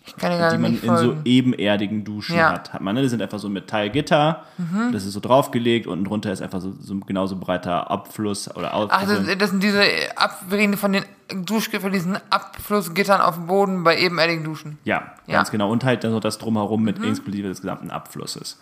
Ich 0.06 0.16
kann 0.16 0.38
gar 0.38 0.52
die 0.52 0.58
man 0.58 0.80
in 0.80 0.96
so 0.96 1.16
ebenerdigen 1.24 2.04
Duschen 2.04 2.36
Ja. 2.36 2.52
hat. 2.52 2.72
hat 2.72 2.80
man, 2.80 2.94
ne? 2.94 3.02
Das 3.02 3.10
sind 3.10 3.20
einfach 3.20 3.38
so 3.40 3.48
Metallgitter, 3.48 4.44
Mhm. 4.56 4.92
das 4.92 5.04
ist 5.04 5.12
so 5.14 5.20
draufgelegt 5.20 5.86
und 5.86 6.04
drunter 6.04 6.32
ist 6.32 6.42
einfach 6.42 6.60
so, 6.60 6.72
so 6.80 6.94
ein 6.94 7.00
genauso 7.00 7.36
breiter 7.36 7.90
Abfluss 7.90 8.48
oder 8.54 8.72
Aus 8.74 8.88
Ach, 8.92 9.00
das, 9.02 9.10
also, 9.18 9.34
das 9.34 9.50
sind 9.50 9.62
diese 9.62 9.82
Ab 10.16 10.42
wir 10.48 10.58
reden 10.58 10.76
von 10.76 10.92
den 10.92 11.04
Dusch 11.44 11.68
von 11.70 11.90
diesen 11.92 12.18
Abflussgittern 12.30 13.20
auf 13.20 13.34
dem 13.34 13.46
Boden 13.48 13.82
bei 13.82 13.98
ebenerdigen 13.98 14.44
Duschen. 14.44 14.78
ja, 14.84 14.94
Ja. 14.94 15.02
Mhm. 15.26 15.32
ganz 15.32 15.50
genau. 15.50 15.70
Und 15.70 15.84
halt 15.84 16.04
dann 16.04 16.12
so 16.12 16.20
das 16.20 16.38
drumherum 16.38 16.82
mit 16.84 16.98
inklusive 16.98 17.48
des 17.48 17.60
gesamten 17.60 17.90
Abflusses. 17.90 18.58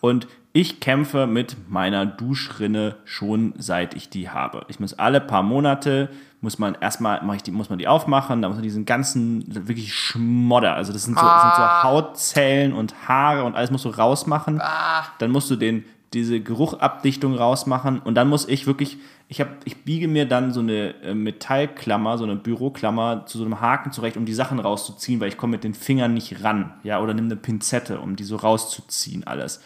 Und 0.00 0.26
ich 0.52 0.80
kämpfe 0.80 1.26
mit 1.26 1.56
meiner 1.68 2.06
Duschrinne 2.06 2.96
schon 3.04 3.54
seit 3.58 3.94
ich 3.94 4.08
die 4.08 4.30
habe. 4.30 4.64
Ich 4.68 4.80
muss 4.80 4.94
alle 4.94 5.20
paar 5.20 5.42
Monate 5.42 6.08
muss 6.40 6.58
man 6.58 6.76
erstmal 6.80 7.20
mach 7.24 7.34
ich 7.34 7.42
die, 7.42 7.50
muss 7.50 7.68
man 7.68 7.78
die 7.78 7.88
aufmachen, 7.88 8.42
da 8.42 8.48
muss 8.48 8.56
man 8.56 8.62
diesen 8.62 8.84
ganzen 8.86 9.44
wirklich 9.66 9.92
Schmodder, 9.94 10.74
also 10.74 10.92
das 10.92 11.04
sind 11.04 11.18
so, 11.18 11.24
das 11.26 11.42
sind 11.42 11.56
so 11.56 11.62
Ah. 11.62 11.82
Hautzellen 11.82 12.72
und 12.72 13.08
Haare 13.08 13.44
und 13.44 13.56
alles 13.56 13.70
musst 13.70 13.84
du 13.84 13.88
rausmachen. 13.88 14.58
Dann 15.18 15.30
musst 15.30 15.50
du 15.50 15.56
den 15.56 15.84
diese 16.14 16.40
Geruchabdichtung 16.40 17.34
rausmachen 17.34 17.98
und 17.98 18.14
dann 18.14 18.28
muss 18.28 18.48
ich 18.48 18.66
wirklich, 18.66 18.96
ich 19.28 19.40
habe, 19.40 19.50
ich 19.64 19.84
biege 19.84 20.08
mir 20.08 20.26
dann 20.26 20.52
so 20.52 20.60
eine 20.60 20.94
äh, 21.02 21.12
Metallklammer, 21.14 22.16
so 22.16 22.24
eine 22.24 22.36
Büroklammer 22.36 23.26
zu 23.26 23.36
so 23.36 23.44
einem 23.44 23.60
Haken 23.60 23.92
zurecht, 23.92 24.16
um 24.16 24.24
die 24.24 24.32
Sachen 24.32 24.58
rauszuziehen, 24.58 25.20
weil 25.20 25.28
ich 25.28 25.36
komme 25.36 25.52
mit 25.52 25.64
den 25.64 25.74
Fingern 25.74 26.14
nicht 26.14 26.42
ran, 26.42 26.72
ja, 26.82 27.00
oder 27.00 27.12
nimm 27.12 27.26
eine 27.26 27.36
Pinzette, 27.36 28.00
um 28.00 28.16
die 28.16 28.24
so 28.24 28.36
rauszuziehen 28.36 29.26
alles. 29.26 29.60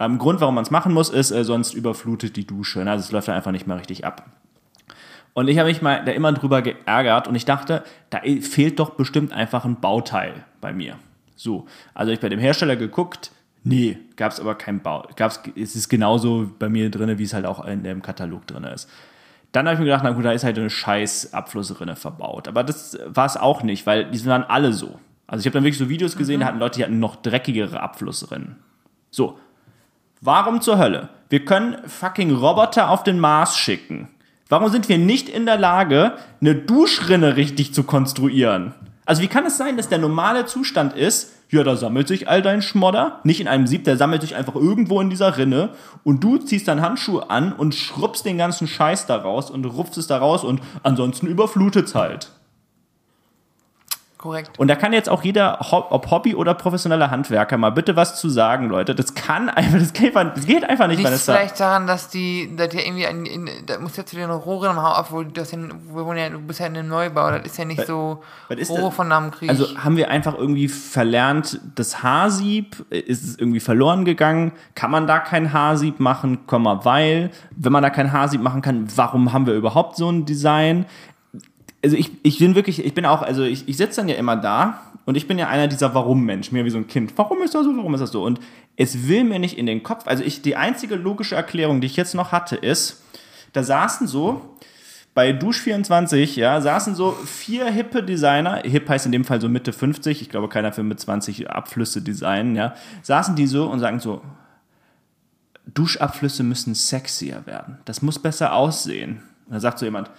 Ähm, 0.00 0.18
Grund, 0.18 0.40
warum 0.40 0.54
man 0.54 0.62
es 0.62 0.70
machen 0.70 0.92
muss, 0.92 1.10
ist, 1.10 1.30
äh, 1.30 1.44
sonst 1.44 1.74
überflutet 1.74 2.36
die 2.36 2.46
Dusche, 2.46 2.80
ne? 2.80 2.90
also 2.92 3.04
es 3.04 3.12
läuft 3.12 3.28
dann 3.28 3.34
einfach 3.34 3.52
nicht 3.52 3.66
mehr 3.66 3.78
richtig 3.78 4.04
ab. 4.04 4.26
Und 5.34 5.48
ich 5.48 5.58
habe 5.58 5.68
mich 5.68 5.82
mal 5.82 6.04
da 6.04 6.12
immer 6.12 6.32
drüber 6.32 6.62
geärgert 6.62 7.28
und 7.28 7.34
ich 7.34 7.44
dachte, 7.44 7.84
da 8.10 8.20
fehlt 8.40 8.78
doch 8.78 8.90
bestimmt 8.90 9.32
einfach 9.32 9.64
ein 9.64 9.80
Bauteil 9.80 10.44
bei 10.60 10.72
mir. 10.72 10.96
So, 11.36 11.66
also 11.94 12.10
ich 12.10 12.18
bei 12.18 12.28
dem 12.28 12.40
Hersteller 12.40 12.74
geguckt, 12.74 13.30
nee, 13.62 13.98
gab 14.16 14.32
es 14.32 14.40
aber 14.40 14.56
kein 14.56 14.80
Bau. 14.80 15.06
Gab's, 15.14 15.40
es 15.54 15.76
ist 15.76 15.88
genauso 15.88 16.50
bei 16.58 16.68
mir 16.68 16.90
drin, 16.90 17.18
wie 17.18 17.22
es 17.22 17.34
halt 17.34 17.46
auch 17.46 17.64
in 17.64 17.84
dem 17.84 18.02
Katalog 18.02 18.46
drin 18.48 18.64
ist. 18.64 18.90
Dann 19.52 19.66
habe 19.66 19.74
ich 19.74 19.78
mir 19.78 19.86
gedacht, 19.86 20.02
na 20.04 20.10
gut, 20.10 20.24
da 20.24 20.32
ist 20.32 20.44
halt 20.44 20.58
eine 20.58 20.70
scheiß 20.70 21.32
Abflussrinne 21.32 21.96
verbaut. 21.96 22.48
Aber 22.48 22.64
das 22.64 22.98
war 23.06 23.26
es 23.26 23.36
auch 23.36 23.62
nicht, 23.62 23.86
weil 23.86 24.10
die 24.10 24.26
waren 24.26 24.42
alle 24.42 24.72
so. 24.72 24.98
Also 25.26 25.42
ich 25.42 25.46
habe 25.46 25.54
dann 25.54 25.64
wirklich 25.64 25.78
so 25.78 25.88
Videos 25.88 26.16
gesehen, 26.16 26.40
da 26.40 26.46
hatten 26.46 26.58
Leute, 26.58 26.78
die 26.78 26.84
hatten 26.84 26.98
noch 26.98 27.16
dreckigere 27.16 27.80
Abflussrinnen. 27.80 28.56
So, 29.10 29.38
Warum 30.20 30.60
zur 30.60 30.78
Hölle? 30.78 31.10
Wir 31.28 31.44
können 31.44 31.76
fucking 31.86 32.34
Roboter 32.34 32.90
auf 32.90 33.04
den 33.04 33.20
Mars 33.20 33.56
schicken. 33.56 34.08
Warum 34.48 34.70
sind 34.70 34.88
wir 34.88 34.98
nicht 34.98 35.28
in 35.28 35.46
der 35.46 35.58
Lage, 35.58 36.14
eine 36.40 36.56
Duschrinne 36.56 37.36
richtig 37.36 37.72
zu 37.72 37.84
konstruieren? 37.84 38.74
Also 39.04 39.22
wie 39.22 39.28
kann 39.28 39.46
es 39.46 39.56
sein, 39.56 39.76
dass 39.76 39.88
der 39.88 39.98
normale 39.98 40.46
Zustand 40.46 40.94
ist, 40.94 41.34
ja, 41.50 41.62
da 41.62 41.76
sammelt 41.76 42.08
sich 42.08 42.28
all 42.28 42.42
dein 42.42 42.62
Schmodder, 42.62 43.20
nicht 43.22 43.40
in 43.40 43.48
einem 43.48 43.66
Sieb, 43.66 43.84
der 43.84 43.96
sammelt 43.96 44.22
sich 44.22 44.34
einfach 44.34 44.54
irgendwo 44.54 45.00
in 45.00 45.08
dieser 45.08 45.38
Rinne 45.38 45.70
und 46.02 46.22
du 46.24 46.36
ziehst 46.38 46.66
dann 46.66 46.82
Handschuhe 46.82 47.30
an 47.30 47.52
und 47.52 47.74
schrubbst 47.74 48.26
den 48.26 48.36
ganzen 48.36 48.66
Scheiß 48.66 49.06
da 49.06 49.16
raus 49.16 49.50
und 49.50 49.64
rupfst 49.64 49.98
es 49.98 50.08
da 50.08 50.18
raus 50.18 50.42
und 50.42 50.60
ansonsten 50.82 51.26
überflutet's 51.26 51.94
halt. 51.94 52.32
Korrekt. 54.18 54.58
Und 54.58 54.66
da 54.66 54.74
kann 54.74 54.92
jetzt 54.92 55.08
auch 55.08 55.22
jeder, 55.22 55.58
ob 55.70 56.10
Hobby 56.10 56.34
oder 56.34 56.52
professioneller 56.54 57.10
Handwerker, 57.12 57.56
mal 57.56 57.70
bitte 57.70 57.94
was 57.94 58.20
zu 58.20 58.28
sagen, 58.28 58.68
Leute. 58.68 58.96
Das 58.96 59.14
kann 59.14 59.48
einfach, 59.48 59.78
das 59.78 59.92
geht, 59.92 60.16
einfach- 60.16 60.34
das 60.34 60.44
geht 60.44 60.68
einfach 60.68 60.88
nicht, 60.88 60.96
Liegt 60.96 61.08
Vanessa. 61.08 61.34
vielleicht 61.34 61.60
daran, 61.60 61.86
dass 61.86 62.08
die, 62.08 62.54
dass 62.56 62.70
die 62.70 62.78
irgendwie, 62.78 63.06
an, 63.06 63.24
in, 63.26 63.48
da 63.66 63.78
muss 63.78 63.96
ja 63.96 64.04
zu 64.04 64.16
den 64.16 64.28
Rohren 64.30 64.72
im 64.72 64.82
Haus, 64.82 64.98
obwohl 64.98 65.26
das 65.26 65.52
ja, 65.52 65.58
wir 65.58 66.04
wohnen 66.04 66.18
ja, 66.18 66.28
du 66.30 66.40
bist 66.40 66.58
ja 66.58 66.66
in 66.66 66.76
einem 66.76 66.88
Neubau, 66.88 67.30
das 67.30 67.46
ist 67.46 67.58
ja 67.58 67.64
nicht 67.64 67.86
so 67.86 68.20
was 68.48 68.68
Rohre 68.68 68.90
von 68.90 69.06
Namen 69.06 69.30
Krieg. 69.30 69.48
Also 69.50 69.66
haben 69.84 69.96
wir 69.96 70.10
einfach 70.10 70.34
irgendwie 70.36 70.66
verlernt, 70.68 71.60
das 71.76 72.02
Haarsieb, 72.02 72.84
äh, 72.90 72.98
ist 72.98 73.22
es 73.22 73.38
irgendwie 73.38 73.60
verloren 73.60 74.04
gegangen? 74.04 74.50
Kann 74.74 74.90
man 74.90 75.06
da 75.06 75.20
kein 75.20 75.52
Haarsieb 75.52 76.00
machen, 76.00 76.38
weil, 76.48 77.30
wenn 77.54 77.70
man 77.72 77.82
da 77.84 77.90
kein 77.90 78.12
Haarsieb 78.12 78.42
machen 78.42 78.62
kann, 78.62 78.88
warum 78.96 79.32
haben 79.32 79.46
wir 79.46 79.54
überhaupt 79.54 79.96
so 79.96 80.10
ein 80.10 80.26
Design? 80.26 80.86
Also 81.82 81.96
ich, 81.96 82.10
ich 82.22 82.38
bin 82.38 82.54
wirklich, 82.54 82.84
ich 82.84 82.94
bin 82.94 83.06
auch, 83.06 83.22
also 83.22 83.44
ich, 83.44 83.68
ich 83.68 83.76
sitze 83.76 84.00
dann 84.00 84.08
ja 84.08 84.16
immer 84.16 84.36
da 84.36 84.80
und 85.04 85.16
ich 85.16 85.28
bin 85.28 85.38
ja 85.38 85.48
einer 85.48 85.68
dieser 85.68 85.94
Warum-Menschen, 85.94 86.56
mir 86.56 86.64
wie 86.64 86.70
so 86.70 86.78
ein 86.78 86.88
Kind. 86.88 87.12
Warum 87.16 87.40
ist 87.42 87.54
das 87.54 87.64
so, 87.64 87.76
warum 87.76 87.94
ist 87.94 88.00
das 88.00 88.10
so? 88.10 88.24
Und 88.24 88.40
es 88.76 89.06
will 89.08 89.24
mir 89.24 89.38
nicht 89.38 89.56
in 89.56 89.66
den 89.66 89.82
Kopf, 89.82 90.06
also 90.06 90.24
ich, 90.24 90.42
die 90.42 90.56
einzige 90.56 90.96
logische 90.96 91.36
Erklärung, 91.36 91.80
die 91.80 91.86
ich 91.86 91.96
jetzt 91.96 92.14
noch 92.14 92.32
hatte, 92.32 92.56
ist, 92.56 93.02
da 93.52 93.62
saßen 93.62 94.06
so, 94.06 94.56
bei 95.14 95.30
Dusch24, 95.30 96.38
ja, 96.38 96.60
saßen 96.60 96.94
so 96.94 97.10
vier 97.10 97.66
hippe 97.66 98.04
Designer, 98.04 98.62
hip 98.64 98.88
heißt 98.88 99.06
in 99.06 99.10
dem 99.10 99.24
Fall 99.24 99.40
so 99.40 99.48
Mitte 99.48 99.72
50, 99.72 100.22
ich 100.22 100.30
glaube, 100.30 100.48
keiner 100.48 100.76
will 100.76 100.84
mit 100.84 101.00
20 101.00 101.50
Abflüsse 101.50 102.02
designen, 102.02 102.54
ja, 102.54 102.74
saßen 103.02 103.34
die 103.34 103.48
so 103.48 103.68
und 103.68 103.80
sagen 103.80 103.98
so, 103.98 104.22
Duschabflüsse 105.74 106.42
müssen 106.44 106.74
sexier 106.74 107.46
werden. 107.46 107.78
Das 107.84 108.00
muss 108.00 108.18
besser 108.18 108.52
aussehen. 108.52 109.22
Und 109.46 109.54
da 109.54 109.60
sagt 109.60 109.78
so 109.78 109.84
jemand, 109.84 110.10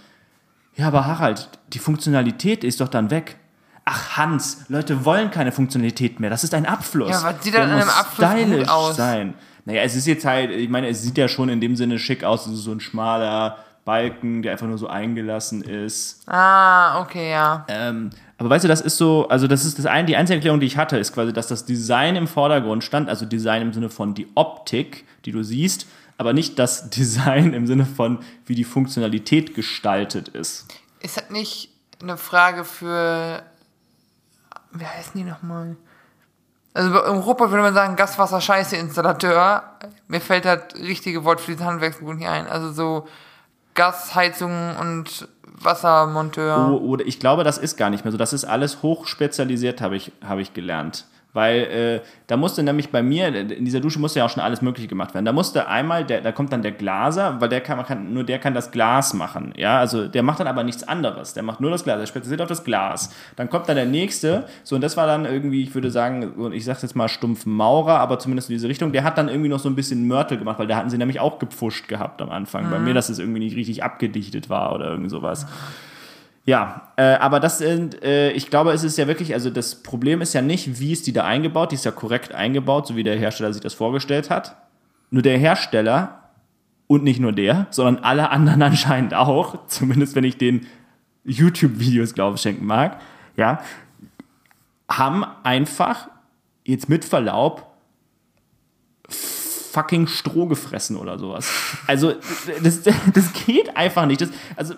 ja, 0.80 0.88
aber 0.88 1.06
Harald, 1.06 1.50
die 1.74 1.80
Funktionalität 1.80 2.63
ist 2.63 2.80
doch 2.80 2.88
dann 2.88 3.12
weg. 3.12 3.36
Ach 3.84 4.18
Hans, 4.18 4.65
Leute 4.70 5.04
wollen 5.04 5.30
keine 5.30 5.52
Funktionalität 5.52 6.20
mehr. 6.20 6.30
Das 6.30 6.44
ist 6.44 6.54
ein 6.54 6.65
Abfluss. 6.65 7.10
Ja, 7.10 7.24
was 7.24 7.44
sieht 7.44 7.54
Der 7.54 7.62
denn 7.65 7.72
an 7.72 7.82
einem 7.82 7.89
Abfluss 7.89 8.30
gut 8.30 8.39
stylisch 8.39 8.70
aus? 8.70 8.96
sein. 8.96 9.34
Naja, 9.65 9.82
es 9.82 9.96
ist 9.96 10.08
jetzt 10.08 10.24
halt, 10.26 10.52
ich 10.52 10.70
meine, 10.70 10.88
es 10.88 11.02
sieht 11.02 11.18
ja 11.18 11.28
schon 11.28 11.50
in 11.50 11.60
dem 11.60 11.76
Sinne 11.76 12.00
schick 12.00 12.24
aus, 12.24 12.48
es 12.48 12.54
ist 12.54 12.63
so 12.63 12.72
ein 12.72 12.80
schmaler 12.80 13.58
Balken, 13.84 14.42
der 14.42 14.54
einfach 14.54 14.68
nur 14.68 14.78
so 14.78 14.88
eingelassen 14.88 15.63
ist. 15.63 16.22
ah, 16.28 17.02
okay, 17.02 17.32
ja. 17.32 17.65
Ähm, 17.68 18.12
aber 18.38 18.50
weißt 18.52 18.63
du, 18.63 18.68
das 18.70 18.80
ist 18.80 18.96
so, 18.98 19.28
also 19.28 19.48
das 19.48 19.65
ist 19.65 19.80
das 19.80 19.86
eine, 19.86 20.06
die 20.06 20.15
einzige 20.15 20.36
Erklärung, 20.38 20.62
die 20.62 20.68
ich 20.68 20.78
hatte, 20.78 20.98
ist 20.98 21.12
quasi, 21.13 21.34
dass 21.34 21.48
das 21.48 21.65
Design 21.65 22.15
im 22.15 22.28
Vordergrund 22.28 22.86
stand, 22.86 23.10
also 23.10 23.26
Design 23.26 23.63
im 23.63 23.74
Sinne 23.74 23.89
von 23.89 24.13
die 24.13 24.28
Optik, 24.36 25.06
die 25.26 25.32
du 25.34 25.44
siehst, 25.44 25.88
aber 26.20 26.34
nicht 26.34 26.60
das 26.60 26.90
Design 26.92 27.54
im 27.54 27.66
Sinne 27.66 27.88
von, 27.88 28.20
wie 28.46 28.54
die 28.54 28.66
Funktionalität 28.66 29.56
gestaltet 29.56 30.28
ist. 30.28 30.68
Ist 31.00 31.18
das 31.18 31.30
nicht 31.32 31.72
eine 32.02 32.18
Frage 32.18 32.66
für, 32.66 33.42
wie 34.72 34.86
heißen 34.86 35.14
die 35.16 35.24
nochmal? 35.24 35.78
Also 36.74 37.04
im 37.06 37.18
Ruhrpott 37.18 37.50
würde 37.50 37.64
man 37.64 37.74
sagen, 37.74 37.96
Gaswasser-Scheiße-Installateur. 37.96 39.64
Mir 40.08 40.22
fällt 40.22 40.46
das 40.46 40.76
richtige 40.76 41.24
Wort 41.24 41.42
für 41.42 41.52
diesen 41.52 41.66
Handwerksberuf 41.66 42.14
nicht 42.14 42.28
ein. 42.28 42.48
Also 42.48 42.72
so 42.72 43.08
Gasheizung 43.74 44.76
und 44.78 45.28
Wassermonteur. 45.44 46.70
Oh, 46.72 46.78
oder 46.78 47.06
ich 47.06 47.20
glaube, 47.20 47.44
das 47.44 47.58
ist 47.58 47.78
gar 47.78 47.90
nicht 47.90 48.04
mehr 48.04 48.12
so. 48.12 48.18
Das 48.18 48.34
ist 48.34 48.46
alles 48.46 48.82
hochspezialisiert, 48.84 49.82
habe 49.82 49.96
ich, 49.96 50.12
habe 50.24 50.42
ich 50.42 50.54
gelernt. 50.54 51.06
Weil 51.32 51.60
äh, 51.62 52.02
da 52.26 52.38
musste 52.38 52.63
nämlich 52.63 52.89
bei 52.89 53.04
mir, 53.04 53.28
in 53.28 53.63
dieser 53.63 53.80
Dusche 53.80 54.00
musste 54.00 54.20
ja 54.20 54.26
auch 54.26 54.32
schon 54.32 54.42
alles 54.42 54.63
Mögliche 54.63 54.88
gemacht 54.88 55.13
werden. 55.13 55.26
Da 55.26 55.32
musste 55.32 55.68
einmal, 55.68 56.04
der, 56.04 56.22
da 56.22 56.32
kommt 56.32 56.52
dann 56.52 56.63
der 56.63 56.72
Glaser, 56.72 57.39
weil 57.39 57.50
der 57.50 57.62
kann, 57.62 57.78
man 57.78 57.86
kann, 57.86 58.13
nur 58.13 58.24
der 58.24 58.39
kann 58.39 58.56
das 58.56 58.72
Glas 58.72 59.13
machen. 59.13 59.54
Ja, 59.56 59.78
also 59.78 60.08
der 60.08 60.24
macht 60.24 60.39
dann 60.39 60.48
aber 60.48 60.63
nichts 60.63 60.88
anderes. 60.88 61.34
Der 61.34 61.44
macht 61.44 61.62
nur 61.62 61.70
das 61.70 61.84
Glas, 61.84 62.00
der 62.00 62.08
spezialisiert 62.08 62.42
auf 62.42 62.48
das 62.48 62.63
Glas. 62.63 63.13
Dann 63.36 63.48
kommt 63.48 63.70
dann 63.70 63.76
der 63.76 63.86
nächste, 63.86 64.46
so 64.63 64.76
und 64.76 64.82
das 64.82 64.98
war 64.98 65.06
dann 65.06 65.26
irgendwie, 65.26 65.62
ich 65.62 65.76
würde 65.76 65.92
sagen, 65.92 66.52
ich 66.52 66.65
sag's 66.65 66.82
jetzt 66.82 66.96
mal 66.96 67.08
stumpf 67.08 67.46
Maurer, 67.46 68.00
aber 68.00 68.18
zumindest 68.18 68.50
in 68.50 68.56
diese 68.56 68.68
Richtung. 68.68 68.92
Der 68.92 69.04
hat 69.04 69.20
dann 69.20 69.30
irgendwie 69.30 69.50
noch 69.50 69.60
so 69.60 69.70
ein 69.70 69.76
bisschen 69.76 70.08
Mörtel 70.08 70.39
gemacht, 70.39 70.58
weil 70.58 70.68
da 70.68 70.78
hatten 70.78 70.89
sie 70.89 70.98
nämlich 70.98 71.20
auch 71.20 71.38
gepfuscht 71.38 71.88
gehabt 71.88 72.24
am 72.24 72.32
Anfang. 72.32 72.65
Mhm. 72.65 72.72
Bei 72.72 72.80
mir, 72.80 72.96
dass 72.96 73.10
es 73.10 73.20
irgendwie 73.20 73.39
nicht 73.39 73.56
richtig 73.56 73.84
abgedichtet 73.84 74.50
war 74.50 74.74
oder 74.74 74.89
irgend 74.89 75.12
sowas. 75.12 75.46
Mhm. 75.46 75.88
Ja, 76.50 76.94
äh, 76.96 77.04
aber 77.04 77.40
das 77.40 77.60
sind, 77.60 78.02
äh, 78.04 78.32
ich 78.32 78.50
glaube, 78.50 78.72
es 78.72 78.84
ist 78.84 78.98
ja 78.98 79.06
wirklich, 79.06 79.36
also 79.36 79.52
das 79.52 79.84
Problem 79.84 80.20
ist 80.20 80.34
ja 80.34 80.42
nicht, 80.42 80.80
wie 80.80 80.92
ist 80.92 81.06
die 81.06 81.14
da 81.14 81.24
eingebaut, 81.24 81.70
die 81.70 81.76
ist 81.76 81.86
ja 81.86 81.92
korrekt 81.92 82.34
eingebaut, 82.34 82.88
so 82.88 82.96
wie 82.96 83.04
der 83.04 83.20
Hersteller 83.20 83.54
sich 83.54 83.62
das 83.62 83.76
vorgestellt 83.76 84.32
hat. 84.32 84.56
Nur 85.12 85.22
der 85.22 85.38
Hersteller 85.38 86.24
und 86.88 87.04
nicht 87.04 87.20
nur 87.20 87.34
der, 87.34 87.68
sondern 87.70 88.04
alle 88.04 88.32
anderen 88.32 88.62
anscheinend 88.64 89.14
auch, 89.14 89.68
zumindest 89.68 90.16
wenn 90.16 90.24
ich 90.24 90.40
den 90.40 90.66
YouTube-Videos, 91.24 92.16
glaube 92.16 92.40
schenken 92.40 92.66
mag, 92.66 93.00
ja, 93.38 93.62
haben 94.90 95.24
einfach, 95.44 96.10
jetzt 96.66 96.90
mit 96.90 97.06
Verlaub, 97.06 97.68
fucking 99.08 100.08
Stroh 100.08 100.48
gefressen 100.48 100.98
oder 100.98 101.20
sowas. 101.20 101.48
Also, 101.86 102.16
das, 102.64 102.82
das 102.82 103.34
geht 103.46 103.78
einfach 103.78 104.08
nicht. 104.08 104.22
Das, 104.22 104.32
also, 104.56 104.74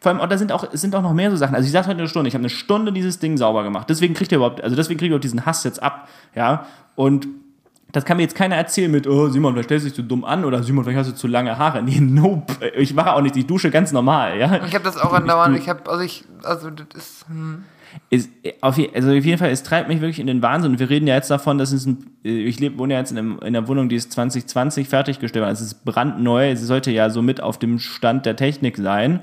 vor 0.00 0.12
allem, 0.12 0.28
da 0.30 0.38
sind 0.38 0.50
auch, 0.50 0.66
sind 0.72 0.94
auch 0.94 1.02
noch 1.02 1.12
mehr 1.12 1.30
so 1.30 1.36
Sachen. 1.36 1.54
Also 1.54 1.66
ich 1.66 1.72
sagte 1.72 1.90
heute 1.90 1.98
eine 1.98 2.08
Stunde, 2.08 2.28
ich 2.28 2.34
habe 2.34 2.42
eine 2.42 2.50
Stunde 2.50 2.92
dieses 2.92 3.18
Ding 3.18 3.36
sauber 3.36 3.62
gemacht. 3.62 3.90
Deswegen 3.90 4.14
kriegt 4.14 4.32
ihr 4.32 4.36
überhaupt, 4.36 4.62
also 4.62 4.74
deswegen 4.74 4.98
kriegt 4.98 5.12
ihr 5.12 5.18
diesen 5.18 5.44
Hass 5.44 5.62
jetzt 5.64 5.82
ab. 5.82 6.08
Ja. 6.34 6.66
Und 6.96 7.28
das 7.92 8.04
kann 8.04 8.16
mir 8.16 8.22
jetzt 8.22 8.34
keiner 8.34 8.56
erzählen 8.56 8.90
mit, 8.90 9.06
oh, 9.06 9.28
Simon, 9.28 9.52
vielleicht 9.52 9.68
stellst 9.68 9.84
du 9.84 9.88
dich 9.88 9.96
zu 9.96 10.02
dumm 10.02 10.24
an 10.24 10.44
oder 10.44 10.62
Simon, 10.62 10.84
vielleicht 10.84 11.00
hast 11.00 11.10
du 11.10 11.14
zu 11.14 11.26
lange 11.26 11.58
Haare. 11.58 11.82
Nee, 11.82 12.00
nope. 12.00 12.54
Ich 12.76 12.94
mache 12.94 13.12
auch 13.12 13.20
nicht, 13.20 13.36
ich 13.36 13.46
dusche 13.46 13.70
ganz 13.70 13.92
normal, 13.92 14.38
ja. 14.38 14.64
Ich 14.64 14.74
habe 14.74 14.84
das 14.84 14.96
auch 14.96 15.12
andauernd, 15.12 15.58
ich 15.58 15.68
habe, 15.68 15.90
also 15.90 16.02
ich, 16.02 16.24
also 16.44 16.70
das 16.70 16.86
ist, 16.94 17.28
hm. 17.28 17.64
Ist, 18.08 18.30
auf, 18.60 18.78
also 18.94 19.10
auf 19.10 19.24
jeden 19.24 19.38
Fall, 19.38 19.50
es 19.50 19.62
treibt 19.62 19.88
mich 19.88 20.00
wirklich 20.00 20.20
in 20.20 20.26
den 20.26 20.42
Wahnsinn. 20.42 20.78
Wir 20.78 20.90
reden 20.90 21.06
ja 21.06 21.14
jetzt 21.14 21.30
davon, 21.30 21.58
dass 21.58 21.72
es 21.72 21.86
ein, 21.86 22.06
ich 22.22 22.60
lebe, 22.60 22.78
wohne 22.78 22.94
ja 22.94 23.00
jetzt 23.00 23.10
in, 23.10 23.18
einem, 23.18 23.38
in 23.38 23.48
einer 23.48 23.66
Wohnung, 23.68 23.88
die 23.88 23.96
ist 23.96 24.12
2020 24.12 24.88
fertiggestellt. 24.88 25.46
Es 25.50 25.60
ist 25.60 25.84
brandneu. 25.84 26.50
Es 26.50 26.60
sollte 26.62 26.90
ja 26.90 27.10
so 27.10 27.22
mit 27.22 27.42
auf 27.42 27.58
dem 27.58 27.78
Stand 27.78 28.26
der 28.26 28.36
Technik 28.36 28.76
sein. 28.76 29.20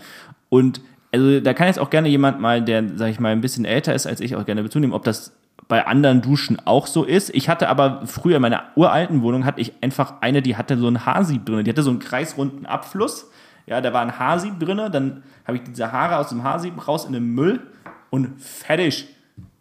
Und 0.49 0.81
also 1.11 1.39
da 1.39 1.53
kann 1.53 1.67
jetzt 1.67 1.79
auch 1.79 1.89
gerne 1.89 2.09
jemand 2.09 2.39
mal, 2.39 2.61
der, 2.61 2.83
sag 2.95 3.09
ich 3.09 3.19
mal, 3.19 3.31
ein 3.31 3.41
bisschen 3.41 3.65
älter 3.65 3.93
ist 3.93 4.07
als 4.07 4.19
ich, 4.19 4.35
auch 4.35 4.45
gerne 4.45 4.63
bezunehmen, 4.63 4.93
ob 4.93 5.03
das 5.03 5.33
bei 5.67 5.85
anderen 5.85 6.21
Duschen 6.21 6.59
auch 6.65 6.87
so 6.87 7.03
ist. 7.03 7.33
Ich 7.33 7.49
hatte 7.49 7.69
aber 7.69 8.05
früher 8.05 8.37
in 8.37 8.41
meiner 8.41 8.65
uralten 8.75 9.21
Wohnung 9.21 9.45
hatte 9.45 9.59
ich 9.59 9.73
einfach 9.81 10.21
eine, 10.21 10.41
die 10.41 10.55
hatte 10.55 10.77
so 10.77 10.87
ein 10.87 11.05
Haarsieb 11.05 11.45
drin. 11.45 11.65
Die 11.65 11.71
hatte 11.71 11.83
so 11.83 11.89
einen 11.89 11.99
kreisrunden 11.99 12.65
Abfluss. 12.65 13.29
Ja, 13.65 13.81
da 13.81 13.91
war 13.91 14.01
ein 14.01 14.17
Haarsieb 14.17 14.59
drin. 14.59 14.77
Dann 14.91 15.23
habe 15.45 15.57
ich 15.57 15.63
diese 15.63 15.91
Haare 15.91 16.17
aus 16.17 16.29
dem 16.29 16.43
Haarsieb 16.43 16.87
raus 16.87 17.05
in 17.05 17.13
den 17.13 17.33
Müll 17.33 17.61
und 18.09 18.41
fertig. 18.41 19.07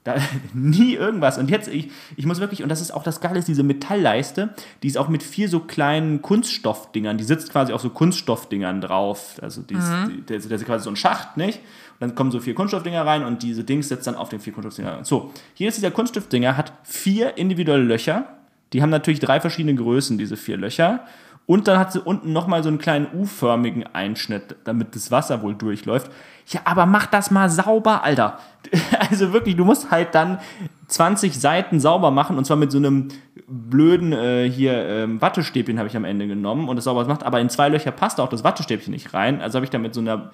Da, 0.06 0.14
nie 0.54 0.94
irgendwas. 0.94 1.36
Und 1.36 1.50
jetzt, 1.50 1.66
ich, 1.66 1.90
ich 2.16 2.26
muss 2.26 2.38
wirklich, 2.38 2.62
und 2.62 2.68
das 2.68 2.80
ist 2.80 2.92
auch 2.92 3.02
das 3.02 3.20
Geile, 3.20 3.40
ist 3.40 3.48
diese 3.48 3.64
Metallleiste, 3.64 4.50
die 4.84 4.86
ist 4.86 4.98
auch 4.98 5.08
mit 5.08 5.24
vier 5.24 5.48
so 5.48 5.58
kleinen 5.58 6.22
Kunststoffdingern, 6.22 7.18
die 7.18 7.24
sitzt 7.24 7.50
quasi 7.50 7.72
auf 7.72 7.80
so 7.80 7.90
Kunststoffdingern 7.90 8.80
drauf. 8.80 9.34
Also 9.42 9.62
die 9.62 9.74
ist, 9.74 9.90
mhm. 9.90 10.22
die, 10.28 10.34
das 10.34 10.46
ist 10.46 10.64
quasi 10.64 10.84
so 10.84 10.90
ein 10.90 10.96
Schacht, 10.96 11.36
nicht? 11.36 11.58
Und 11.58 12.00
dann 12.00 12.14
kommen 12.14 12.30
so 12.30 12.38
vier 12.38 12.54
Kunststoffdinger 12.54 13.04
rein 13.04 13.24
und 13.24 13.42
diese 13.42 13.64
Dings 13.64 13.88
setzt 13.88 14.06
dann 14.06 14.14
auf 14.14 14.28
den 14.28 14.38
vier 14.38 14.52
Kunststoffdinger. 14.52 15.04
So, 15.04 15.32
jedes 15.56 15.74
dieser 15.74 15.90
Kunststoffdinger 15.90 16.56
hat 16.56 16.72
vier 16.84 17.36
individuelle 17.36 17.82
Löcher. 17.82 18.26
Die 18.72 18.82
haben 18.82 18.90
natürlich 18.90 19.18
drei 19.18 19.40
verschiedene 19.40 19.74
Größen, 19.74 20.18
diese 20.18 20.36
vier 20.36 20.56
Löcher. 20.56 21.04
Und 21.46 21.68
dann 21.68 21.78
hat 21.78 21.92
sie 21.92 22.00
unten 22.00 22.32
nochmal 22.32 22.62
so 22.62 22.68
einen 22.68 22.78
kleinen 22.78 23.06
U-förmigen 23.14 23.86
Einschnitt, 23.92 24.56
damit 24.64 24.96
das 24.96 25.12
Wasser 25.12 25.42
wohl 25.42 25.54
durchläuft. 25.54 26.10
Ja, 26.48 26.60
aber 26.64 26.86
mach 26.86 27.06
das 27.06 27.30
mal 27.30 27.48
sauber, 27.50 28.02
Alter. 28.02 28.38
Also 29.10 29.32
wirklich, 29.32 29.54
du 29.54 29.64
musst 29.64 29.92
halt 29.92 30.14
dann 30.16 30.40
20 30.88 31.38
Seiten 31.38 31.78
sauber 31.78 32.10
machen 32.10 32.36
und 32.36 32.44
zwar 32.44 32.56
mit 32.56 32.72
so 32.72 32.78
einem 32.78 33.08
blöden 33.46 34.12
äh, 34.12 34.50
hier 34.50 34.74
ähm, 34.74 35.20
Wattestäbchen 35.20 35.78
habe 35.78 35.88
ich 35.88 35.96
am 35.96 36.04
Ende 36.04 36.26
genommen 36.26 36.68
und 36.68 36.74
das 36.74 36.84
sauber 36.84 37.04
gemacht, 37.04 37.22
aber 37.22 37.40
in 37.40 37.48
zwei 37.48 37.68
Löcher 37.68 37.92
passt 37.92 38.18
auch 38.18 38.28
das 38.28 38.42
Wattestäbchen 38.42 38.92
nicht 38.92 39.14
rein. 39.14 39.40
Also 39.40 39.56
habe 39.56 39.64
ich 39.64 39.70
da 39.70 39.78
mit 39.78 39.94
so 39.94 40.00
einer 40.00 40.32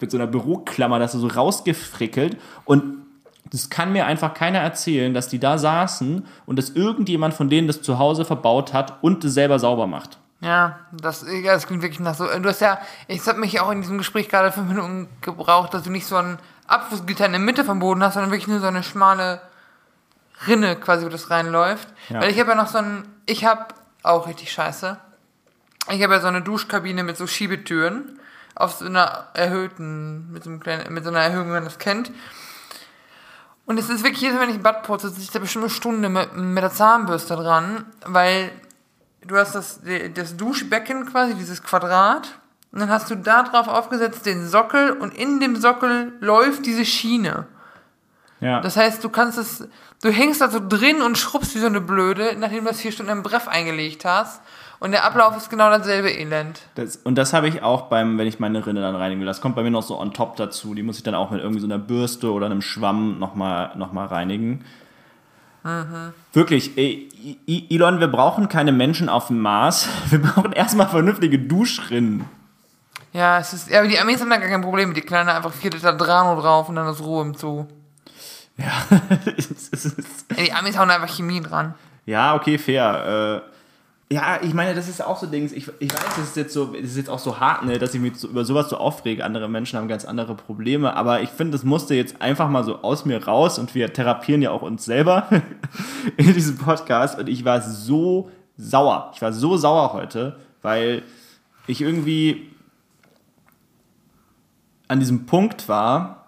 mit 0.00 0.10
so 0.10 0.16
einer 0.16 0.26
Büroklammer 0.26 0.98
das 0.98 1.12
so 1.12 1.26
rausgefrickelt 1.26 2.36
und 2.64 3.04
das 3.50 3.70
kann 3.70 3.92
mir 3.92 4.06
einfach 4.06 4.34
keiner 4.34 4.58
erzählen, 4.58 5.12
dass 5.14 5.28
die 5.28 5.38
da 5.38 5.58
saßen 5.58 6.24
und 6.46 6.58
dass 6.58 6.70
irgendjemand 6.70 7.34
von 7.34 7.50
denen 7.50 7.66
das 7.66 7.82
zu 7.82 7.98
Hause 7.98 8.24
verbaut 8.24 8.72
hat 8.72 9.02
und 9.02 9.22
das 9.22 9.34
selber 9.34 9.58
sauber 9.58 9.86
macht. 9.86 10.18
Ja, 10.44 10.78
das, 10.92 11.24
das 11.44 11.66
klingt 11.66 11.82
wirklich 11.82 12.00
nach 12.00 12.14
so. 12.14 12.26
Du 12.26 12.48
hast 12.50 12.60
ja, 12.60 12.78
ich 13.08 13.26
habe 13.26 13.40
mich 13.40 13.60
auch 13.60 13.70
in 13.70 13.80
diesem 13.80 13.96
Gespräch 13.96 14.28
gerade 14.28 14.52
fünf 14.52 14.68
Minuten 14.68 15.08
gebraucht, 15.22 15.72
dass 15.72 15.84
du 15.84 15.90
nicht 15.90 16.06
so 16.06 16.16
ein 16.16 16.38
Abflussgitter 16.66 17.24
in 17.24 17.32
der 17.32 17.40
Mitte 17.40 17.64
vom 17.64 17.78
Boden 17.78 18.02
hast, 18.02 18.14
sondern 18.14 18.30
wirklich 18.30 18.48
nur 18.48 18.60
so 18.60 18.66
eine 18.66 18.82
schmale 18.82 19.40
Rinne 20.46 20.76
quasi, 20.76 21.06
wo 21.06 21.08
das 21.08 21.30
reinläuft. 21.30 21.88
Ja. 22.10 22.20
Weil 22.20 22.30
ich 22.30 22.38
habe 22.38 22.50
ja 22.50 22.56
noch 22.56 22.68
so 22.68 22.76
ein, 22.76 23.08
ich 23.24 23.46
habe 23.46 23.68
auch 24.02 24.28
richtig 24.28 24.52
scheiße. 24.52 24.98
Ich 25.90 26.02
habe 26.02 26.12
ja 26.12 26.20
so 26.20 26.28
eine 26.28 26.42
Duschkabine 26.42 27.04
mit 27.04 27.16
so 27.16 27.26
Schiebetüren 27.26 28.20
auf 28.54 28.74
so 28.74 28.84
einer 28.84 29.28
erhöhten, 29.32 30.30
mit 30.30 30.44
so, 30.44 30.50
einem 30.50 30.60
kleinen, 30.60 30.92
mit 30.92 31.04
so 31.04 31.10
einer 31.10 31.20
Erhöhung, 31.20 31.46
wenn 31.46 31.54
man 31.54 31.64
das 31.64 31.78
kennt. 31.78 32.12
Und 33.64 33.78
es 33.78 33.88
ist 33.88 34.04
wirklich 34.04 34.20
jedes 34.20 34.36
Mal, 34.36 34.42
wenn 34.42 34.50
ich 34.50 34.56
ein 34.56 34.62
Bad 34.62 34.82
putze, 34.82 35.08
sitze 35.08 35.22
ich 35.22 35.30
da 35.30 35.38
bestimmt 35.38 35.64
eine 35.64 35.70
Stunde 35.70 36.10
mit, 36.10 36.36
mit 36.36 36.62
der 36.62 36.70
Zahnbürste 36.70 37.34
dran, 37.34 37.86
weil 38.04 38.50
du 39.26 39.36
hast 39.36 39.54
das, 39.54 39.80
das 40.14 40.36
Duschbecken 40.36 41.06
quasi, 41.06 41.34
dieses 41.34 41.62
Quadrat. 41.62 42.38
Und 42.72 42.80
dann 42.80 42.90
hast 42.90 43.10
du 43.10 43.14
da 43.14 43.44
drauf 43.44 43.68
aufgesetzt 43.68 44.26
den 44.26 44.48
Sockel 44.48 44.90
und 44.92 45.14
in 45.16 45.38
dem 45.38 45.54
Sockel 45.56 46.12
läuft 46.20 46.66
diese 46.66 46.84
Schiene. 46.84 47.46
Ja. 48.40 48.60
Das 48.60 48.76
heißt, 48.76 49.02
du 49.04 49.08
kannst 49.08 49.38
es, 49.38 49.68
du 50.02 50.10
hängst 50.10 50.40
da 50.40 50.50
so 50.50 50.60
drin 50.60 51.00
und 51.00 51.16
schrubbst 51.16 51.54
wie 51.54 51.60
so 51.60 51.66
eine 51.66 51.80
Blöde, 51.80 52.36
nachdem 52.38 52.64
du 52.64 52.70
das 52.70 52.80
vier 52.80 52.90
Stunden 52.90 53.12
im 53.12 53.22
Breff 53.22 53.46
eingelegt 53.48 54.04
hast. 54.04 54.42
Und 54.80 54.90
der 54.90 55.04
Ablauf 55.04 55.36
ist 55.36 55.48
genau 55.48 55.70
dasselbe 55.70 56.10
Elend. 56.10 56.60
Das, 56.74 56.96
und 56.96 57.14
das 57.14 57.32
habe 57.32 57.48
ich 57.48 57.62
auch 57.62 57.82
beim, 57.82 58.18
wenn 58.18 58.26
ich 58.26 58.40
meine 58.40 58.66
Rinne 58.66 58.82
dann 58.82 58.96
reinigen 58.96 59.20
will. 59.20 59.26
Das 59.26 59.40
kommt 59.40 59.54
bei 59.54 59.62
mir 59.62 59.70
noch 59.70 59.82
so 59.82 59.98
on 59.98 60.12
top 60.12 60.36
dazu. 60.36 60.74
Die 60.74 60.82
muss 60.82 60.98
ich 60.98 61.04
dann 61.04 61.14
auch 61.14 61.30
mit 61.30 61.40
irgendwie 61.40 61.60
so 61.60 61.66
einer 61.66 61.78
Bürste 61.78 62.32
oder 62.32 62.46
einem 62.46 62.60
Schwamm 62.60 63.18
nochmal 63.18 63.72
noch 63.76 63.92
mal 63.92 64.06
reinigen. 64.06 64.64
Mhm. 65.64 66.12
Wirklich, 66.34 66.76
ey, 66.76 67.08
Elon, 67.70 67.98
wir 67.98 68.08
brauchen 68.08 68.48
keine 68.48 68.70
Menschen 68.70 69.08
auf 69.08 69.28
dem 69.28 69.40
Mars. 69.40 69.88
Wir 70.10 70.20
brauchen 70.20 70.52
erstmal 70.52 70.88
vernünftige 70.88 71.38
Duschrinnen. 71.38 72.26
Ja, 73.14 73.38
es 73.38 73.52
ist, 73.52 73.70
ja, 73.70 73.78
aber 73.78 73.88
die 73.88 73.98
Amis 73.98 74.20
haben 74.20 74.28
da 74.28 74.36
gar 74.36 74.48
kein 74.48 74.60
Problem. 74.60 74.92
Die 74.92 75.00
knallen 75.00 75.26
da 75.26 75.36
einfach 75.36 75.52
4 75.52 75.70
Liter 75.70 75.94
Drano 75.94 76.38
drauf 76.40 76.68
und 76.68 76.74
dann 76.74 76.88
ist 76.88 77.00
Ruhe 77.00 77.22
im 77.22 77.34
Zoo. 77.34 77.66
Ja, 78.58 78.72
es 79.36 79.50
ist, 79.50 80.26
ja 80.36 80.44
die 80.44 80.52
Amis 80.52 80.76
hauen 80.76 80.90
einfach 80.90 81.08
Chemie 81.08 81.40
dran. 81.40 81.74
Ja, 82.06 82.34
okay, 82.34 82.58
fair. 82.58 83.42
Ja, 84.14 84.38
ich 84.40 84.54
meine, 84.54 84.76
das 84.76 84.88
ist 84.88 85.04
auch 85.04 85.18
so 85.18 85.26
Dings. 85.26 85.50
Ich, 85.50 85.68
ich 85.80 85.92
weiß, 85.92 86.04
das 86.04 86.18
ist 86.18 86.36
jetzt 86.36 86.54
so, 86.54 86.66
das 86.66 86.84
ist 86.84 86.96
jetzt 86.96 87.10
auch 87.10 87.18
so 87.18 87.40
hart, 87.40 87.64
ne, 87.64 87.80
dass 87.80 87.94
ich 87.94 88.00
mich 88.00 88.14
so, 88.14 88.28
über 88.28 88.44
sowas 88.44 88.70
so 88.70 88.76
aufrege. 88.76 89.24
Andere 89.24 89.48
Menschen 89.48 89.76
haben 89.76 89.88
ganz 89.88 90.04
andere 90.04 90.36
Probleme, 90.36 90.94
aber 90.94 91.22
ich 91.22 91.30
finde, 91.30 91.50
das 91.50 91.64
musste 91.64 91.96
jetzt 91.96 92.22
einfach 92.22 92.48
mal 92.48 92.62
so 92.62 92.82
aus 92.82 93.06
mir 93.06 93.24
raus 93.24 93.58
und 93.58 93.74
wir 93.74 93.92
therapieren 93.92 94.40
ja 94.40 94.52
auch 94.52 94.62
uns 94.62 94.84
selber 94.84 95.26
in 96.16 96.32
diesem 96.32 96.56
Podcast 96.58 97.18
und 97.18 97.28
ich 97.28 97.44
war 97.44 97.60
so 97.60 98.30
sauer. 98.56 99.10
Ich 99.16 99.20
war 99.20 99.32
so 99.32 99.56
sauer 99.56 99.92
heute, 99.94 100.36
weil 100.62 101.02
ich 101.66 101.80
irgendwie 101.80 102.52
an 104.86 105.00
diesem 105.00 105.26
Punkt 105.26 105.68
war, 105.68 106.26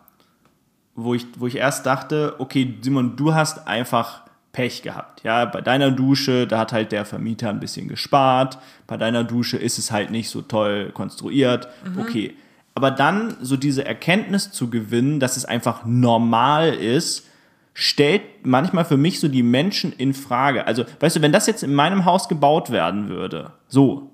wo 0.97 1.15
ich, 1.15 1.25
wo 1.39 1.47
ich 1.47 1.55
erst 1.55 1.87
dachte, 1.87 2.35
okay, 2.39 2.79
Simon, 2.81 3.15
du 3.15 3.33
hast 3.33 3.69
einfach 3.69 4.23
Pech 4.57 4.81
gehabt. 4.81 5.23
Ja, 5.23 5.45
bei 5.45 5.61
deiner 5.61 5.91
Dusche, 5.91 6.47
da 6.47 6.61
hat 6.61 6.73
halt 6.73 6.91
der 6.91 7.05
Vermieter 7.05 7.51
ein 7.51 7.61
bisschen 7.61 7.89
gespart. 7.89 8.57
Bei 8.87 8.97
deiner 8.97 9.23
Dusche 9.23 9.59
ist 9.59 9.77
es 9.77 9.93
halt 9.93 10.11
nicht 10.11 10.31
so 10.31 10.41
toll 10.41 10.93
konstruiert. 10.95 11.69
Mhm. 11.85 12.01
Okay. 12.01 12.35
Aber 12.75 12.91
dann 12.91 13.37
so 13.43 13.59
diese 13.59 13.85
Erkenntnis 13.85 14.53
zu 14.53 14.71
gewinnen, 14.71 15.21
dass 15.21 15.37
es 15.37 15.45
einfach 15.45 15.85
normal 15.85 16.73
ist, 16.73 17.27
stellt 17.75 18.23
manchmal 18.45 18.87
für 18.87 18.97
mich 18.97 19.21
so 19.21 19.29
die 19.29 19.43
Menschen 19.43 19.93
in 19.93 20.15
Frage. 20.15 20.67
Also, 20.67 20.85
weißt 21.01 21.17
du, 21.17 21.23
wenn 21.23 21.33
das 21.33 21.47
jetzt 21.47 21.63
in 21.63 21.75
meinem 21.75 22.07
Haus 22.07 22.27
gebaut 22.27 22.71
werden 22.71 23.11
würde, 23.11 23.53
so, 23.69 24.11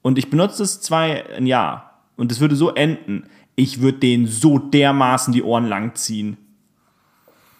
und 0.00 0.16
ich 0.16 0.30
benutze 0.30 0.62
es 0.62 0.80
zwei 0.80 1.24
ein 1.36 1.46
Jahr 1.46 2.04
und 2.16 2.30
es 2.30 2.38
würde 2.38 2.54
so 2.54 2.72
enden, 2.72 3.24
ich 3.56 3.80
würde 3.80 3.98
denen 3.98 4.28
so 4.28 4.58
dermaßen 4.58 5.32
die 5.32 5.42
Ohren 5.42 5.66
lang 5.66 5.96
ziehen 5.96 6.36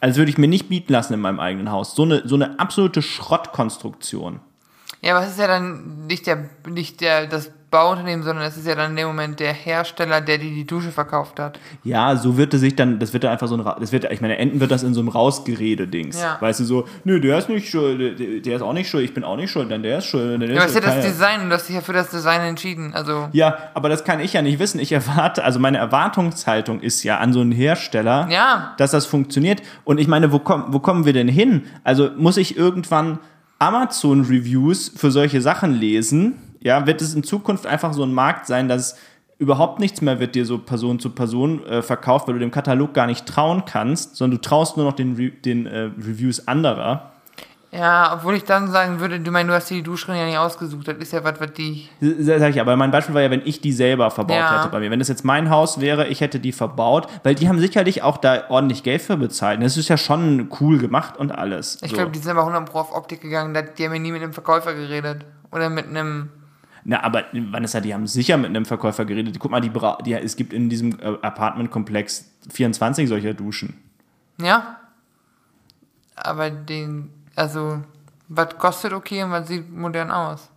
als 0.02 0.16
würde 0.16 0.30
ich 0.30 0.36
mir 0.36 0.48
nicht 0.48 0.68
bieten 0.68 0.92
lassen 0.92 1.14
in 1.14 1.20
meinem 1.20 1.38
eigenen 1.38 1.70
Haus. 1.70 1.94
So 1.94 2.02
eine, 2.02 2.26
so 2.26 2.34
eine 2.34 2.58
absolute 2.58 3.02
Schrottkonstruktion. 3.02 4.40
Ja, 5.02 5.16
aber 5.16 5.24
es 5.24 5.32
ist 5.32 5.38
ja 5.40 5.48
dann 5.48 6.06
nicht 6.06 6.26
der, 6.26 6.48
nicht 6.68 7.00
der, 7.00 7.26
das 7.26 7.50
Bauunternehmen, 7.72 8.22
sondern 8.22 8.44
es 8.44 8.58
ist 8.58 8.66
ja 8.66 8.74
dann 8.74 8.90
in 8.90 8.96
dem 8.98 9.06
Moment 9.08 9.40
der 9.40 9.54
Hersteller, 9.54 10.20
der 10.20 10.36
dir 10.36 10.50
die 10.50 10.66
Dusche 10.66 10.92
verkauft 10.92 11.40
hat. 11.40 11.58
Ja, 11.82 12.14
so 12.16 12.36
wird 12.36 12.52
es 12.52 12.60
sich 12.60 12.76
dann, 12.76 12.98
das 12.98 13.14
wird 13.14 13.24
dann 13.24 13.30
einfach 13.32 13.48
so 13.48 13.56
ein, 13.56 13.64
das 13.80 13.92
wird, 13.92 14.04
ich 14.12 14.20
meine, 14.20 14.36
enden 14.36 14.60
wird 14.60 14.70
das 14.70 14.82
in 14.82 14.92
so 14.92 15.00
einem 15.00 15.08
Rausgerede-Dings. 15.08 16.20
Ja. 16.20 16.36
Weißt 16.38 16.60
du, 16.60 16.64
so, 16.64 16.86
nö, 17.04 17.18
der 17.18 17.38
ist 17.38 17.48
nicht 17.48 17.70
schuld, 17.70 18.18
der, 18.46 18.56
ist 18.56 18.60
auch 18.62 18.74
nicht 18.74 18.90
schuld, 18.90 19.04
ich 19.04 19.14
bin 19.14 19.24
auch 19.24 19.36
nicht 19.36 19.50
schuld, 19.50 19.70
dann 19.70 19.82
der 19.82 19.98
ist 19.98 20.04
schuld. 20.04 20.42
Der 20.42 20.50
Ja, 20.50 20.56
aber 20.60 20.66
ist 20.66 20.74
ja 20.74 20.80
das 20.82 21.00
Design 21.00 21.40
und 21.40 21.48
du 21.48 21.54
hast 21.54 21.66
dich 21.66 21.74
ja 21.74 21.80
für 21.80 21.94
das 21.94 22.10
Design 22.10 22.42
entschieden. 22.42 22.92
Also, 22.94 23.28
Ja, 23.32 23.56
aber 23.72 23.88
das 23.88 24.04
kann 24.04 24.20
ich 24.20 24.34
ja 24.34 24.42
nicht 24.42 24.58
wissen. 24.58 24.78
Ich 24.78 24.92
erwarte, 24.92 25.42
also 25.42 25.58
meine 25.58 25.78
Erwartungshaltung 25.78 26.80
ist 26.80 27.02
ja 27.04 27.18
an 27.18 27.32
so 27.32 27.40
einen 27.40 27.52
Hersteller, 27.52 28.28
Ja. 28.30 28.74
dass 28.76 28.90
das 28.90 29.06
funktioniert. 29.06 29.62
Und 29.84 29.98
ich 29.98 30.08
meine, 30.08 30.30
wo, 30.30 30.38
komm, 30.40 30.66
wo 30.68 30.78
kommen 30.78 31.06
wir 31.06 31.14
denn 31.14 31.28
hin? 31.28 31.64
Also 31.84 32.10
muss 32.16 32.36
ich 32.36 32.56
irgendwann 32.56 33.18
Amazon-Reviews 33.62 34.92
für 34.96 35.12
solche 35.12 35.40
Sachen 35.40 35.72
lesen? 35.72 36.34
Ja, 36.60 36.84
wird 36.86 37.00
es 37.00 37.14
in 37.14 37.22
Zukunft 37.22 37.64
einfach 37.64 37.92
so 37.92 38.02
ein 38.02 38.12
Markt 38.12 38.46
sein, 38.46 38.68
dass 38.68 38.96
überhaupt 39.38 39.78
nichts 39.78 40.00
mehr 40.00 40.18
wird 40.18 40.34
dir 40.34 40.44
so 40.44 40.58
Person 40.58 40.98
zu 40.98 41.10
Person 41.10 41.64
äh, 41.66 41.80
verkauft, 41.80 42.26
weil 42.26 42.34
du 42.34 42.40
dem 42.40 42.50
Katalog 42.50 42.92
gar 42.92 43.06
nicht 43.06 43.24
trauen 43.24 43.64
kannst, 43.64 44.16
sondern 44.16 44.38
du 44.38 44.48
traust 44.48 44.76
nur 44.76 44.86
noch 44.86 44.94
den, 44.94 45.14
Re 45.14 45.30
den 45.30 45.66
äh, 45.66 45.90
Reviews 45.96 46.48
anderer. 46.48 47.12
Ja, 47.74 48.12
obwohl 48.14 48.34
ich 48.34 48.44
dann 48.44 48.70
sagen 48.70 49.00
würde, 49.00 49.18
du 49.18 49.30
meinst, 49.30 49.48
du 49.48 49.54
hast 49.54 49.70
dir 49.70 49.76
die 49.76 49.82
Duschrinne 49.82 50.18
ja 50.20 50.26
nicht 50.26 50.36
ausgesucht. 50.36 50.86
Das 50.88 50.98
ist 50.98 51.10
ja 51.14 51.24
was, 51.24 51.40
was 51.40 51.54
die. 51.54 51.88
Sag 52.00 52.50
ich, 52.50 52.60
aber 52.60 52.76
mein 52.76 52.90
Beispiel 52.90 53.14
war 53.14 53.22
ja, 53.22 53.30
wenn 53.30 53.40
ich 53.46 53.62
die 53.62 53.72
selber 53.72 54.10
verbaut 54.10 54.36
Ja. 54.36 54.60
hätte 54.60 54.70
bei 54.70 54.78
mir. 54.80 54.90
Wenn 54.90 54.98
das 54.98 55.08
jetzt 55.08 55.24
mein 55.24 55.48
Haus 55.48 55.80
wäre, 55.80 56.06
ich 56.08 56.20
hätte 56.20 56.38
die 56.38 56.52
verbaut, 56.52 57.08
weil 57.22 57.34
die 57.34 57.48
haben 57.48 57.58
sicherlich 57.58 58.02
auch 58.02 58.18
da 58.18 58.44
ordentlich 58.50 58.82
Geld 58.82 59.00
für 59.00 59.16
bezahlt. 59.16 59.62
Das 59.62 59.78
ist 59.78 59.88
ja 59.88 59.96
schon 59.96 60.50
cool 60.60 60.76
gemacht 60.76 61.16
und 61.16 61.32
alles. 61.32 61.78
Ich 61.82 61.90
so. 61.90 61.96
glaube, 61.96 62.10
die 62.10 62.18
sind 62.18 62.32
aber 62.32 62.40
100 62.42 62.70
Pro 62.70 62.80
auf 62.80 62.94
Optik 62.94 63.22
gegangen. 63.22 63.54
Die 63.54 63.84
haben 63.86 63.94
ja 63.94 63.98
nie 64.00 64.12
mit 64.12 64.22
einem 64.22 64.34
Verkäufer 64.34 64.74
geredet. 64.74 65.24
Oder 65.50 65.70
mit 65.70 65.86
einem. 65.86 66.28
Na, 66.84 67.02
aber 67.02 67.24
Vanessa, 67.32 67.80
die 67.80 67.94
haben 67.94 68.06
sicher 68.06 68.36
mit 68.36 68.50
einem 68.50 68.66
Verkäufer 68.66 69.06
geredet. 69.06 69.38
Guck 69.38 69.50
mal, 69.50 69.60
die, 69.62 69.70
bra 69.70 69.96
die, 70.04 70.12
es 70.12 70.36
gibt 70.36 70.52
in 70.52 70.68
diesem 70.68 70.98
äh, 71.00 71.16
Apartmentkomplex 71.22 72.32
24 72.50 73.08
solcher 73.08 73.32
Duschen. 73.32 73.80
Ja. 74.38 74.76
Aber 76.16 76.50
den. 76.50 77.21
Also, 77.36 77.80
was 78.28 78.56
kostet 78.58 78.92
okay 78.92 79.22
und 79.22 79.30
was 79.30 79.48
sieht 79.48 79.70
modern 79.70 80.10
aus? 80.10 80.48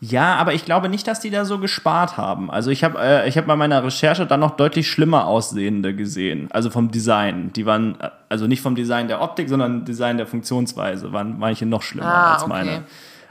Ja, 0.00 0.36
aber 0.36 0.54
ich 0.54 0.64
glaube 0.64 0.88
nicht, 0.88 1.06
dass 1.08 1.20
die 1.20 1.30
da 1.30 1.44
so 1.44 1.58
gespart 1.58 2.16
haben. 2.16 2.50
Also 2.50 2.70
ich 2.70 2.84
habe 2.84 2.98
äh, 3.00 3.28
ich 3.28 3.38
hab 3.38 3.46
bei 3.46 3.56
meiner 3.56 3.82
Recherche 3.82 4.26
dann 4.26 4.40
noch 4.40 4.52
deutlich 4.56 4.90
schlimmer 4.90 5.26
aussehende 5.26 5.94
gesehen. 5.94 6.48
Also 6.52 6.70
vom 6.70 6.90
Design. 6.90 7.52
Die 7.54 7.66
waren, 7.66 7.98
äh, 8.00 8.10
also 8.28 8.46
nicht 8.46 8.60
vom 8.60 8.74
Design 8.74 9.08
der 9.08 9.20
Optik, 9.22 9.48
sondern 9.48 9.84
Design 9.84 10.18
der 10.18 10.26
Funktionsweise. 10.26 11.12
Waren 11.12 11.38
manche 11.38 11.66
noch 11.66 11.82
schlimmer 11.82 12.06
Ah, 12.06 12.34
als 12.34 12.42
okay. 12.42 12.50
meine. 12.50 12.84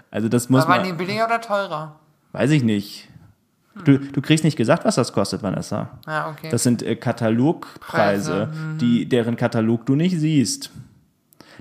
Also 0.10 0.30
das 0.30 0.49
muss 0.49 0.64
Aber 0.64 0.74
waren 0.74 0.84
die 0.84 0.89
man, 0.89 0.97
billiger 0.97 1.26
oder 1.26 1.41
teurer? 1.41 1.95
weiß 2.34 2.52
ich 2.52 2.64
nicht. 2.64 3.08
Du, 3.86 3.97
du 3.97 4.22
kriegst 4.22 4.43
nicht 4.43 4.58
gesagt, 4.58 4.84
was 4.84 4.95
das 4.95 5.14
kostet, 5.14 5.43
Vanessa. 5.43 5.89
Ja, 6.06 6.30
okay. 6.30 6.49
Das 6.52 6.64
sind 6.64 6.84
äh, 6.84 6.95
Katalogpreise, 6.95 8.47
Preise, 8.47 8.49
mhm. 8.54 8.78
die, 8.78 9.08
deren 9.08 9.38
Katalog 9.38 9.86
du 9.86 9.95
nicht 9.95 10.20
siehst. 10.20 10.72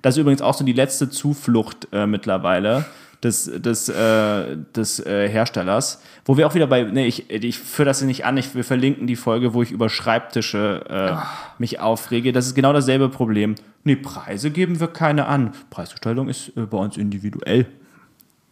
Das 0.02 0.16
ist 0.16 0.20
übrigens 0.20 0.42
auch 0.42 0.54
so 0.54 0.64
die 0.64 0.72
letzte 0.72 1.10
Zuflucht 1.10 1.88
äh, 1.92 2.06
mittlerweile 2.06 2.86
des, 3.22 3.44
des, 3.44 3.88
äh, 3.88 4.56
des 4.74 5.00
äh, 5.00 5.28
Herstellers. 5.28 6.02
Wo 6.24 6.36
wir 6.36 6.46
auch 6.46 6.54
wieder 6.54 6.66
bei, 6.66 6.84
nee, 6.84 7.06
ich, 7.06 7.30
ich 7.30 7.58
führe 7.58 7.86
das 7.86 7.98
hier 7.98 8.06
nicht 8.06 8.24
an, 8.24 8.36
ich, 8.36 8.54
wir 8.54 8.64
verlinken 8.64 9.06
die 9.06 9.16
Folge, 9.16 9.54
wo 9.54 9.62
ich 9.62 9.70
über 9.70 9.88
Schreibtische 9.88 10.84
äh, 10.88 11.16
mich 11.58 11.80
aufrege. 11.80 12.32
Das 12.32 12.46
ist 12.46 12.54
genau 12.54 12.72
dasselbe 12.72 13.08
Problem. 13.08 13.56
Nee, 13.84 13.96
Preise 13.96 14.50
geben 14.50 14.80
wir 14.80 14.88
keine 14.88 15.26
an. 15.26 15.52
Preisgestaltung 15.70 16.28
ist 16.28 16.56
äh, 16.56 16.62
bei 16.62 16.78
uns 16.78 16.96
individuell. 16.96 17.66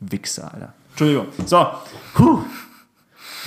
Wichser, 0.01 0.53
Alter. 0.53 0.75
Entschuldigung. 0.91 1.27
So, 1.47 1.67
puh. 2.15 2.41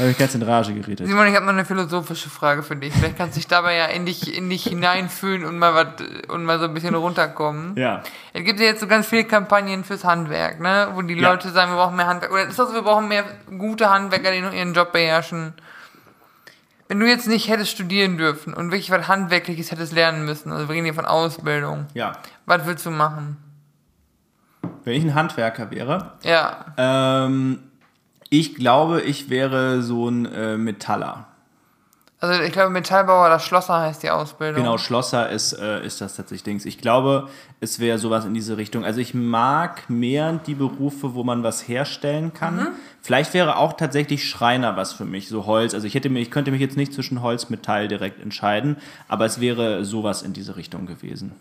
Habe 0.02 0.12
ich 0.12 0.18
ganz 0.18 0.34
in 0.34 0.42
Rage 0.42 0.74
geredet. 0.74 1.06
Simon, 1.08 1.28
ich 1.28 1.36
habe 1.36 1.46
noch 1.46 1.54
eine 1.54 1.64
philosophische 1.64 2.30
Frage 2.30 2.64
für 2.64 2.76
dich. 2.76 2.92
Vielleicht 2.94 3.18
kannst 3.18 3.36
du 3.36 3.40
dich 3.40 3.48
dabei 3.48 3.76
ja 3.76 3.86
in 3.86 4.06
dich, 4.08 4.36
in 4.36 4.50
dich 4.50 4.64
hineinfühlen 4.64 5.46
und 5.46 5.60
mal 5.60 5.76
was 5.76 5.88
und 6.28 6.44
mal 6.44 6.58
so 6.60 6.66
ein 6.66 6.74
bisschen 6.74 6.96
runterkommen. 6.96 7.76
Ja. 7.78 8.02
Es 8.34 8.44
gibt 8.44 8.60
ja 8.60 8.66
jetzt 8.66 8.80
so 8.82 8.88
ganz 8.88 9.06
viele 9.08 9.26
Kampagnen 9.26 9.84
fürs 9.84 10.04
Handwerk, 10.04 10.60
ne? 10.60 10.90
Wo 10.94 11.04
die 11.04 11.14
Ja. 11.14 11.30
Leute 11.30 11.50
sagen, 11.52 11.72
wir 11.72 11.78
brauchen 11.78 11.96
mehr 11.96 12.08
Handwerk. 12.08 12.32
Oder 12.32 12.48
ist 12.48 12.58
das 12.58 12.70
so, 12.70 12.74
wir 12.74 12.82
brauchen 12.82 13.08
mehr 13.08 13.24
gute 13.60 13.90
Handwerker, 13.92 14.32
die 14.32 14.42
noch 14.42 14.54
ihren 14.54 14.74
Job 14.74 14.92
beherrschen. 14.92 15.54
Wenn 16.88 17.00
du 17.00 17.08
jetzt 17.08 17.28
nicht 17.28 17.48
hättest 17.48 17.72
studieren 17.72 18.18
dürfen 18.18 18.54
und 18.54 18.72
wirklich 18.72 18.90
was 18.92 19.08
Handwerkliches 19.08 19.72
hättest 19.72 19.94
lernen 19.94 20.26
müssen, 20.26 20.52
also 20.52 20.68
wir 20.68 20.74
reden 20.74 20.86
hier 20.86 20.94
von 20.96 21.06
Ausbildung, 21.06 21.86
Ja. 21.94 22.14
was 22.48 22.66
würdest 22.66 22.86
du 22.88 22.92
machen? 22.92 23.38
Wenn 24.84 24.94
ich 24.96 25.04
ein 25.04 25.14
Handwerker 25.16 25.70
wäre, 25.72 26.14
Ja. 26.24 26.66
ähm, 26.78 27.60
ich 28.34 28.56
glaube, 28.56 29.02
ich 29.02 29.30
wäre 29.30 29.82
so 29.84 30.08
ein 30.10 30.26
äh, 30.26 30.58
Metaller. 30.58 31.28
Also 32.20 32.40
ich 32.44 32.52
glaube, 32.52 32.70
Metallbauer 32.70 33.26
oder 33.26 33.40
Schlosser 33.40 33.80
heißt 33.82 34.04
die 34.04 34.10
Ausbildung. 34.12 34.62
Genau, 34.64 34.78
Schlosser 34.78 35.30
ist, 35.32 35.54
äh, 35.54 35.84
ist 35.84 36.02
das 36.02 36.16
tatsächlich 36.16 36.44
Dings. 36.44 36.66
Ich 36.66 36.78
glaube, 36.78 37.30
es 37.60 37.80
wäre 37.80 37.98
sowas 37.98 38.26
in 38.26 38.34
diese 38.36 38.58
Richtung. 38.58 38.86
Also 38.86 39.00
ich 39.02 39.14
mag 39.16 39.90
mehr 39.90 40.34
die 40.34 40.54
Berufe, 40.54 41.16
wo 41.16 41.24
man 41.24 41.42
was 41.44 41.68
herstellen 41.68 42.32
kann. 42.32 42.56
Mhm. 42.58 42.68
Vielleicht 43.02 43.34
wäre 43.34 43.58
auch 43.58 43.74
tatsächlich 43.74 44.30
Schreiner 44.30 44.78
was 44.78 44.94
für 44.94 45.04
mich, 45.06 45.30
so 45.30 45.48
Holz. 45.48 45.74
Also 45.74 45.88
ich 45.88 45.96
hätte 45.96 46.10
mir, 46.10 46.20
ich 46.20 46.30
könnte 46.30 46.52
mich 46.52 46.62
jetzt 46.62 46.78
nicht 46.78 46.94
zwischen 46.94 47.24
Holz, 47.24 47.50
Metall 47.50 47.88
direkt 47.88 48.22
entscheiden, 48.22 48.78
aber 49.08 49.26
es 49.26 49.42
wäre 49.42 49.84
sowas 49.84 50.22
in 50.22 50.34
diese 50.34 50.56
Richtung 50.58 50.86
gewesen. 50.86 51.34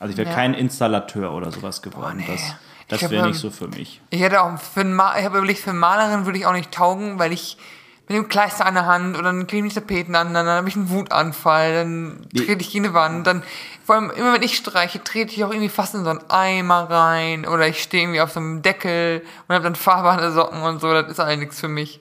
Also 0.00 0.12
ich 0.12 0.16
wäre 0.18 0.30
Ja. 0.30 0.34
kein 0.34 0.54
Installateur 0.54 1.34
oder 1.34 1.52
sowas 1.52 1.82
geworden. 1.82 2.16
nee. 2.16 2.24
Das, 2.26 2.54
das 2.88 3.10
wäre 3.10 3.26
nicht 3.28 3.38
so 3.38 3.50
für 3.50 3.68
mich. 3.68 4.00
Ich 4.10 4.20
hätte 4.20 4.42
auch 4.42 4.58
für 4.58 4.80
einen 4.80 4.94
Ma 4.94 5.16
ich 5.18 5.24
habe 5.24 5.38
überlegt, 5.38 5.60
für 5.60 5.70
eine 5.70 5.78
Malerin 5.78 6.26
würde 6.26 6.38
ich 6.38 6.46
auch 6.46 6.52
nicht 6.52 6.72
taugen, 6.72 7.18
weil 7.18 7.32
ich 7.32 7.56
mit 8.08 8.16
dem 8.18 8.28
Kleister 8.28 8.66
an 8.66 8.74
der 8.74 8.86
Hand 8.86 9.14
oder 9.16 9.24
dann 9.32 9.46
kleben 9.46 9.68
die 9.68 9.74
Tapeten 9.74 10.14
an, 10.16 10.34
dann 10.34 10.46
habe 10.46 10.68
ich 10.68 10.74
einen 10.76 10.90
Wutanfall, 10.90 11.72
dann 11.74 12.26
Die- 12.32 12.44
trete 12.44 12.60
ich 12.60 12.70
gegen 12.72 12.84
eine 12.86 12.94
Wand, 12.94 13.26
dann 13.26 13.42
vor 13.84 13.94
allem 13.94 14.10
immer 14.10 14.34
wenn 14.34 14.42
ich 14.42 14.56
streiche, 14.56 15.02
trete 15.02 15.32
ich 15.32 15.44
auch 15.44 15.50
irgendwie 15.50 15.68
fast 15.68 15.94
in 15.94 16.04
so 16.04 16.10
einen 16.10 16.20
Eimer 16.28 16.90
rein 16.90 17.46
oder 17.46 17.66
ich 17.68 17.82
stehe 17.82 18.02
irgendwie 18.02 18.20
auf 18.20 18.32
so 18.32 18.40
einem 18.40 18.60
Deckel 18.62 19.22
und 19.48 19.54
habe 19.54 19.64
dann 19.64 19.76
Farbe 19.76 20.10
an 20.10 20.18
der 20.18 20.32
Socken 20.32 20.62
und 20.62 20.80
so, 20.80 20.92
das 20.92 21.10
ist 21.10 21.20
eigentlich 21.20 21.38
nichts 21.38 21.60
für 21.60 21.68
mich. 21.68 22.00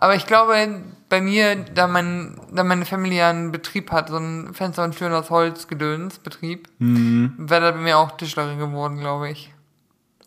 Aber 0.00 0.14
ich 0.14 0.26
glaube, 0.26 0.80
bei 1.08 1.20
mir, 1.20 1.56
da, 1.56 1.88
mein, 1.88 2.40
da 2.52 2.62
meine 2.62 2.86
Familie 2.86 3.26
einen 3.26 3.50
Betrieb 3.50 3.90
hat, 3.90 4.08
so 4.10 4.16
ein 4.16 4.54
Fenster 4.54 4.84
und 4.84 4.96
Türen 4.96 5.12
aus 5.12 5.28
Holz 5.30 5.66
gedöns 5.66 6.20
Betrieb, 6.20 6.68
Mhm. 6.78 7.34
wäre 7.36 7.60
da 7.62 7.70
bei 7.72 7.78
mir 7.78 7.98
auch 7.98 8.12
Tischlerin 8.16 8.60
geworden, 8.60 8.98
glaube 9.00 9.28
ich. 9.30 9.52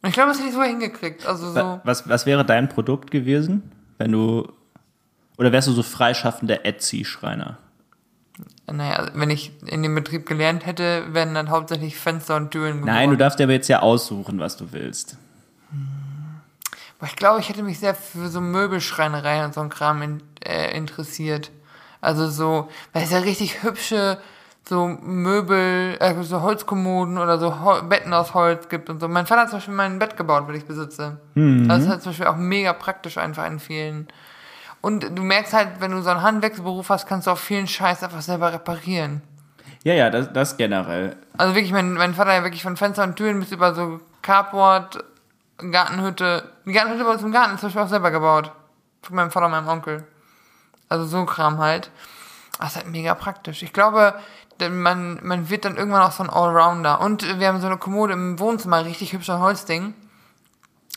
Und 0.01 0.09
ich 0.09 0.13
glaube, 0.13 0.29
das 0.29 0.39
hätte 0.39 0.49
ich 0.49 0.55
so 0.55 0.63
hingekriegt. 0.63 1.25
Also 1.25 1.49
so. 1.49 1.55
Wa- 1.55 1.81
Was, 1.83 2.09
was 2.09 2.25
wäre 2.25 2.43
dein 2.45 2.69
Produkt 2.69 3.11
gewesen, 3.11 3.71
wenn 3.97 4.11
du. 4.11 4.51
Oder 5.37 5.51
wärst 5.51 5.67
du 5.67 5.71
so 5.73 5.83
freischaffender 5.83 6.65
Etsy-Schreiner? 6.65 7.57
Naja, 8.71 8.95
also 8.95 9.11
wenn 9.15 9.29
ich 9.29 9.51
in 9.65 9.83
dem 9.83 9.95
Betrieb 9.95 10.25
gelernt 10.25 10.65
hätte, 10.65 11.05
wären 11.13 11.33
dann 11.33 11.49
hauptsächlich 11.49 11.97
Fenster 11.97 12.35
und 12.35 12.51
Türen 12.51 12.79
Nein, 12.81 12.85
du 12.85 13.15
geworden. 13.15 13.17
darfst 13.19 13.39
dir 13.39 13.43
aber 13.43 13.53
jetzt 13.53 13.67
ja 13.67 13.81
aussuchen, 13.81 14.39
was 14.39 14.55
du 14.57 14.71
willst. 14.71 15.17
Aber 16.99 17.07
ich 17.07 17.15
glaube, 17.15 17.39
ich 17.39 17.49
hätte 17.49 17.63
mich 17.63 17.79
sehr 17.79 17.95
für 17.95 18.27
so 18.29 18.39
Möbelschreinerei 18.41 19.43
und 19.45 19.53
so 19.53 19.61
ein 19.61 19.69
Kram 19.69 20.01
in, 20.01 20.23
äh, 20.45 20.75
interessiert. 20.77 21.51
Also 21.99 22.29
so, 22.29 22.69
weil 22.93 23.03
es 23.03 23.11
ja 23.11 23.19
richtig 23.19 23.63
hübsche 23.63 24.19
so 24.67 24.87
Möbel, 24.87 25.97
äh, 25.99 26.23
so 26.23 26.41
Holzkommoden 26.41 27.17
oder 27.17 27.39
so 27.39 27.61
Hol 27.61 27.83
Betten 27.83 28.13
aus 28.13 28.33
Holz 28.33 28.69
gibt 28.69 28.89
und 28.89 28.99
so. 28.99 29.07
Mein 29.07 29.25
Vater 29.25 29.41
hat 29.41 29.49
zum 29.49 29.57
Beispiel 29.57 29.73
mein 29.73 29.99
Bett 29.99 30.15
gebaut, 30.15 30.43
was 30.47 30.55
ich 30.55 30.65
besitze. 30.65 31.17
Mhm. 31.35 31.67
Das 31.67 31.83
ist 31.83 31.89
halt 31.89 32.01
zum 32.01 32.11
Beispiel 32.11 32.27
auch 32.27 32.37
mega 32.37 32.73
praktisch 32.73 33.17
einfach 33.17 33.45
in 33.45 33.59
vielen. 33.59 34.07
Und 34.81 35.17
du 35.17 35.21
merkst 35.21 35.53
halt, 35.53 35.69
wenn 35.79 35.91
du 35.91 36.01
so 36.01 36.09
einen 36.09 36.23
Handwerksberuf 36.23 36.89
hast, 36.89 37.07
kannst 37.07 37.27
du 37.27 37.31
auch 37.31 37.37
vielen 37.37 37.67
Scheiß 37.67 38.03
einfach 38.03 38.21
selber 38.21 38.51
reparieren. 38.51 39.21
Ja, 39.83 39.93
ja, 39.93 40.09
das, 40.09 40.31
das 40.33 40.57
generell. 40.57 41.15
Also 41.37 41.55
wirklich, 41.55 41.71
mein, 41.71 41.93
mein 41.93 42.13
Vater 42.13 42.33
ja 42.33 42.43
wirklich 42.43 42.63
von 42.63 42.77
Fenster 42.77 43.03
und 43.03 43.15
Türen 43.15 43.39
bis 43.39 43.51
über 43.51 43.73
so 43.73 43.99
Carport, 44.21 45.03
Gartenhütte. 45.57 46.49
Die 46.65 46.71
Gartenhütte 46.71 47.03
bei 47.03 47.11
uns 47.11 47.23
im 47.23 47.31
Garten 47.31 47.55
ist 47.55 47.61
zum 47.61 47.67
Beispiel 47.67 47.81
auch 47.81 47.89
selber 47.89 48.11
gebaut. 48.11 48.51
Von 49.01 49.15
meinem 49.15 49.31
Vater 49.31 49.47
und 49.47 49.51
meinem 49.51 49.67
Onkel. 49.67 50.03
Also 50.89 51.05
so 51.05 51.25
Kram 51.25 51.57
halt. 51.57 51.89
Das 52.59 52.71
ist 52.71 52.75
halt 52.75 52.87
mega 52.87 53.15
praktisch. 53.15 53.63
Ich 53.63 53.73
glaube, 53.73 54.13
denn 54.61 54.81
man, 54.81 55.19
man 55.23 55.49
wird 55.49 55.65
dann 55.65 55.75
irgendwann 55.77 56.03
auch 56.03 56.11
so 56.11 56.23
ein 56.23 56.29
Allrounder. 56.29 57.01
Und 57.01 57.39
wir 57.39 57.47
haben 57.47 57.59
so 57.59 57.67
eine 57.67 57.77
Kommode 57.77 58.13
im 58.13 58.39
Wohnzimmer, 58.39 58.85
richtig 58.85 59.11
hübscher 59.13 59.39
Holzding. 59.39 59.93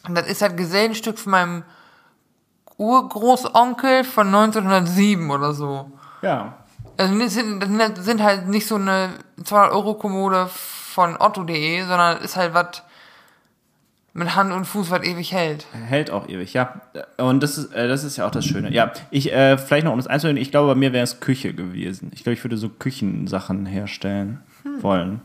Und 0.06 0.14
das 0.14 0.26
ist 0.26 0.42
halt 0.42 0.56
Gesellenstück 0.56 1.18
von 1.18 1.32
meinem 1.32 1.62
Urgroßonkel 2.76 4.04
von 4.04 4.26
1907 4.28 5.30
oder 5.30 5.52
so. 5.52 5.90
Ja. 6.22 6.54
Also 6.96 7.18
das 7.18 7.34
sind, 7.34 7.60
das 7.60 7.68
sind- 7.68 7.98
das 7.98 8.04
sind 8.04 8.22
halt 8.22 8.48
nicht 8.48 8.66
so 8.66 8.76
eine 8.76 9.10
200-Euro-Kommode 9.42 10.48
von 10.48 11.16
otto.de, 11.20 11.80
sondern 11.82 12.18
ist 12.18 12.36
halt 12.36 12.54
was 12.54 12.82
mit 14.14 14.34
Hand 14.36 14.52
und 14.52 14.64
Fuß, 14.64 14.90
was 14.90 15.02
ewig 15.02 15.32
hält. 15.32 15.66
Hält 15.72 16.10
auch 16.10 16.28
ewig, 16.28 16.54
ja. 16.54 16.80
Und 17.18 17.42
das 17.42 17.58
ist, 17.58 17.72
äh, 17.74 17.88
das 17.88 18.04
ist 18.04 18.16
ja 18.16 18.26
auch 18.26 18.30
das 18.30 18.44
Schöne. 18.44 18.72
Ja, 18.72 18.92
ich, 19.10 19.32
äh, 19.32 19.58
vielleicht 19.58 19.84
noch 19.84 19.92
um 19.92 19.98
das 19.98 20.06
einzuhören, 20.06 20.36
ich 20.36 20.50
glaube, 20.50 20.68
bei 20.68 20.74
mir 20.76 20.92
wäre 20.92 21.04
es 21.04 21.20
Küche 21.20 21.52
gewesen. 21.52 22.10
Ich 22.14 22.22
glaube, 22.22 22.34
ich 22.34 22.44
würde 22.44 22.56
so 22.56 22.68
Küchensachen 22.68 23.66
herstellen 23.66 24.40
wollen. 24.80 25.20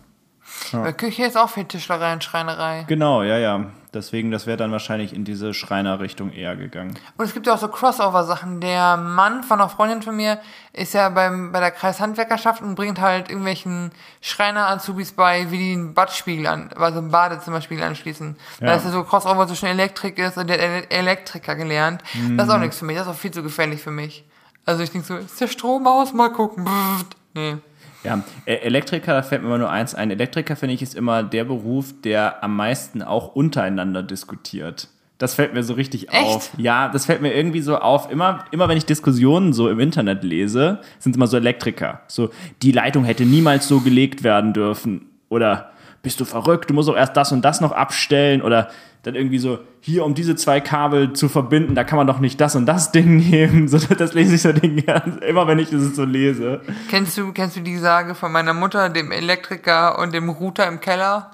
Weil 0.71 0.93
Küche 0.93 1.23
ist 1.23 1.37
auch 1.37 1.49
viel 1.49 1.65
Tischlerei 1.65 2.13
und 2.13 2.23
Schreinerei. 2.23 2.85
Genau, 2.87 3.21
ja, 3.21 3.37
ja. 3.37 3.65
Deswegen, 3.93 4.31
das 4.31 4.47
wäre 4.47 4.57
dann 4.57 4.71
wahrscheinlich 4.71 5.13
in 5.13 5.23
diese 5.25 5.53
Schreiner-Richtung 5.53 6.31
eher 6.31 6.55
gegangen. 6.55 6.97
Und 7.17 7.25
es 7.25 7.33
gibt 7.33 7.47
ja 7.47 7.53
auch 7.53 7.57
so 7.59 7.67
Crossover-Sachen. 7.67 8.61
Der 8.61 8.97
Mann 8.97 9.43
von 9.43 9.59
einer 9.59 9.69
Freundin 9.69 10.01
von 10.01 10.15
mir 10.15 10.39
ist 10.73 10.93
ja 10.93 11.09
beim, 11.09 11.51
bei 11.51 11.59
der 11.59 11.71
Kreishandwerkerschaft 11.71 12.61
und 12.61 12.75
bringt 12.75 12.99
halt 13.01 13.29
irgendwelchen 13.29 13.91
Schreiner-Azubis 14.21 15.13
bei, 15.13 15.51
wie 15.51 15.57
die 15.57 15.73
einen 15.73 15.93
Badspiegel 15.93 16.47
an, 16.47 16.69
also 16.75 16.99
einen 16.99 17.11
Badezimmerspiegel 17.11 17.83
anschließen. 17.83 18.35
Ja. 18.61 18.67
Da 18.67 18.73
ist 18.75 18.85
ja 18.85 18.91
so 18.91 19.03
Crossover 19.03 19.47
zwischen 19.47 19.67
Elektrik 19.67 20.17
ist 20.19 20.37
und 20.37 20.47
der 20.47 20.59
Ele- 20.59 20.89
Elektriker 20.89 21.55
gelernt. 21.55 22.03
Das 22.37 22.47
ist 22.47 22.53
auch 22.53 22.59
nichts 22.59 22.77
für 22.79 22.85
mich. 22.85 22.97
Das 22.97 23.07
ist 23.07 23.13
auch 23.13 23.17
viel 23.17 23.31
zu 23.31 23.43
gefährlich 23.43 23.81
für 23.81 23.91
mich. 23.91 24.25
Also 24.65 24.83
ich 24.83 24.91
denke 24.91 25.07
so, 25.07 25.17
ist 25.17 25.41
der 25.41 25.47
Strom 25.47 25.87
aus? 25.87 26.13
Mal 26.13 26.31
gucken. 26.31 26.65
Pfft. 26.67 27.15
Nee. 27.33 27.57
Ja, 28.03 28.23
äh, 28.45 28.55
Elektriker, 28.55 29.13
da 29.13 29.21
fällt 29.21 29.41
mir 29.41 29.47
immer 29.47 29.57
nur 29.57 29.69
eins 29.69 29.95
ein. 29.95 30.11
Elektriker, 30.11 30.55
finde 30.55 30.75
ich, 30.75 30.81
ist 30.81 30.95
immer 30.95 31.23
der 31.23 31.43
Beruf, 31.43 31.93
der 32.01 32.43
am 32.43 32.55
meisten 32.55 33.01
auch 33.01 33.35
untereinander 33.35 34.03
diskutiert. 34.03 34.87
Das 35.17 35.33
fällt 35.33 35.53
mir 35.53 35.63
so 35.63 35.73
richtig 35.73 36.13
Echt? 36.13 36.23
auf. 36.23 36.51
Ja, 36.57 36.87
das 36.87 37.05
fällt 37.05 37.21
mir 37.21 37.33
irgendwie 37.33 37.59
so 37.59 37.77
auf. 37.77 38.09
Immer, 38.09 38.45
immer 38.51 38.69
wenn 38.69 38.77
ich 38.77 38.85
Diskussionen 38.85 39.51
so 39.51 39.69
im 39.69 39.81
Internet 39.81 40.23
lese, 40.23 40.79
sind 40.97 41.11
es 41.11 41.17
immer 41.17 41.27
so 41.27 41.35
Elektriker. 41.35 42.01
So, 42.07 42.29
die 42.61 42.71
Leitung 42.71 43.03
hätte 43.03 43.25
niemals 43.25 43.67
so 43.67 43.81
gelegt 43.81 44.23
werden 44.23 44.53
dürfen. 44.53 45.09
Oder 45.27 45.71
bist 46.01 46.19
du 46.19 46.25
verrückt, 46.25 46.69
du 46.69 46.73
musst 46.73 46.89
auch 46.89 46.95
erst 46.95 47.17
das 47.17 47.31
und 47.31 47.43
das 47.43 47.61
noch 47.61 47.71
abstellen. 47.71 48.41
Oder 48.41 48.69
dann 49.03 49.15
irgendwie 49.15 49.39
so, 49.39 49.59
hier, 49.81 50.05
um 50.05 50.13
diese 50.13 50.35
zwei 50.35 50.59
Kabel 50.59 51.13
zu 51.13 51.29
verbinden, 51.29 51.73
da 51.73 51.83
kann 51.83 51.97
man 51.97 52.07
doch 52.07 52.19
nicht 52.19 52.39
das 52.41 52.55
und 52.55 52.65
das 52.65 52.91
Ding 52.93 53.17
nehmen. 53.29 53.67
So, 53.67 53.77
das 53.77 54.13
lese 54.13 54.35
ich 54.35 54.41
so 54.41 54.51
den 54.51 54.77
immer 54.77 55.47
wenn 55.47 55.59
ich 55.59 55.69
das 55.69 55.95
so 55.95 56.03
lese. 56.03 56.61
Kennst 56.89 57.17
du, 57.17 57.31
kennst 57.31 57.55
du 57.55 57.61
die 57.61 57.77
Sage 57.77 58.15
von 58.15 58.31
meiner 58.31 58.53
Mutter, 58.53 58.89
dem 58.89 59.11
Elektriker 59.11 59.99
und 59.99 60.13
dem 60.13 60.29
Router 60.29 60.67
im 60.67 60.79
Keller? 60.79 61.31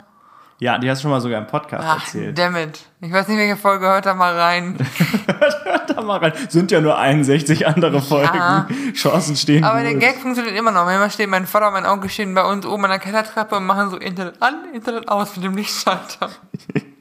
Ja, 0.60 0.78
die 0.78 0.90
hast 0.90 1.00
du 1.00 1.04
schon 1.04 1.12
mal 1.12 1.20
sogar 1.20 1.40
im 1.40 1.48
Podcast 1.48 1.86
Ach, 1.86 2.06
erzählt. 2.06 2.38
damn 2.38 2.56
it. 2.56 2.80
Ich 3.02 3.12
weiß 3.12 3.28
nicht, 3.28 3.38
welche 3.38 3.58
Folge, 3.58 3.88
hört 3.88 4.06
da 4.06 4.14
mal 4.14 4.38
rein. 4.40 4.78
da 5.88 6.02
mal 6.02 6.20
rein. 6.20 6.32
Sind 6.48 6.72
ja 6.72 6.80
nur 6.80 6.98
61 6.98 7.68
andere 7.68 8.02
Folgen. 8.02 8.94
Chancen 8.94 9.36
stehen 9.36 9.66
Aber 9.66 9.80
gut. 9.80 9.88
der 9.88 9.96
Gag 9.96 10.16
funktioniert 10.22 10.56
immer 10.58 10.72
noch. 10.72 10.86
Manchmal 10.86 11.12
stehen 11.12 11.30
mein 11.30 11.46
Vater 11.46 11.68
und 11.68 11.74
mein 11.74 11.86
Onkel 11.86 12.10
stehen 12.10 12.34
bei 12.34 12.44
uns 12.44 12.66
oben 12.66 12.86
an 12.86 12.92
der 12.92 13.00
Kellertreppe 13.00 13.58
und 13.58 13.66
machen 13.66 13.90
so 13.90 13.98
Internet 13.98 14.42
an, 14.42 14.56
Internet 14.74 15.10
aus 15.10 15.36
mit 15.36 15.44
dem 15.44 15.58
Lichtschalter. 15.58 16.30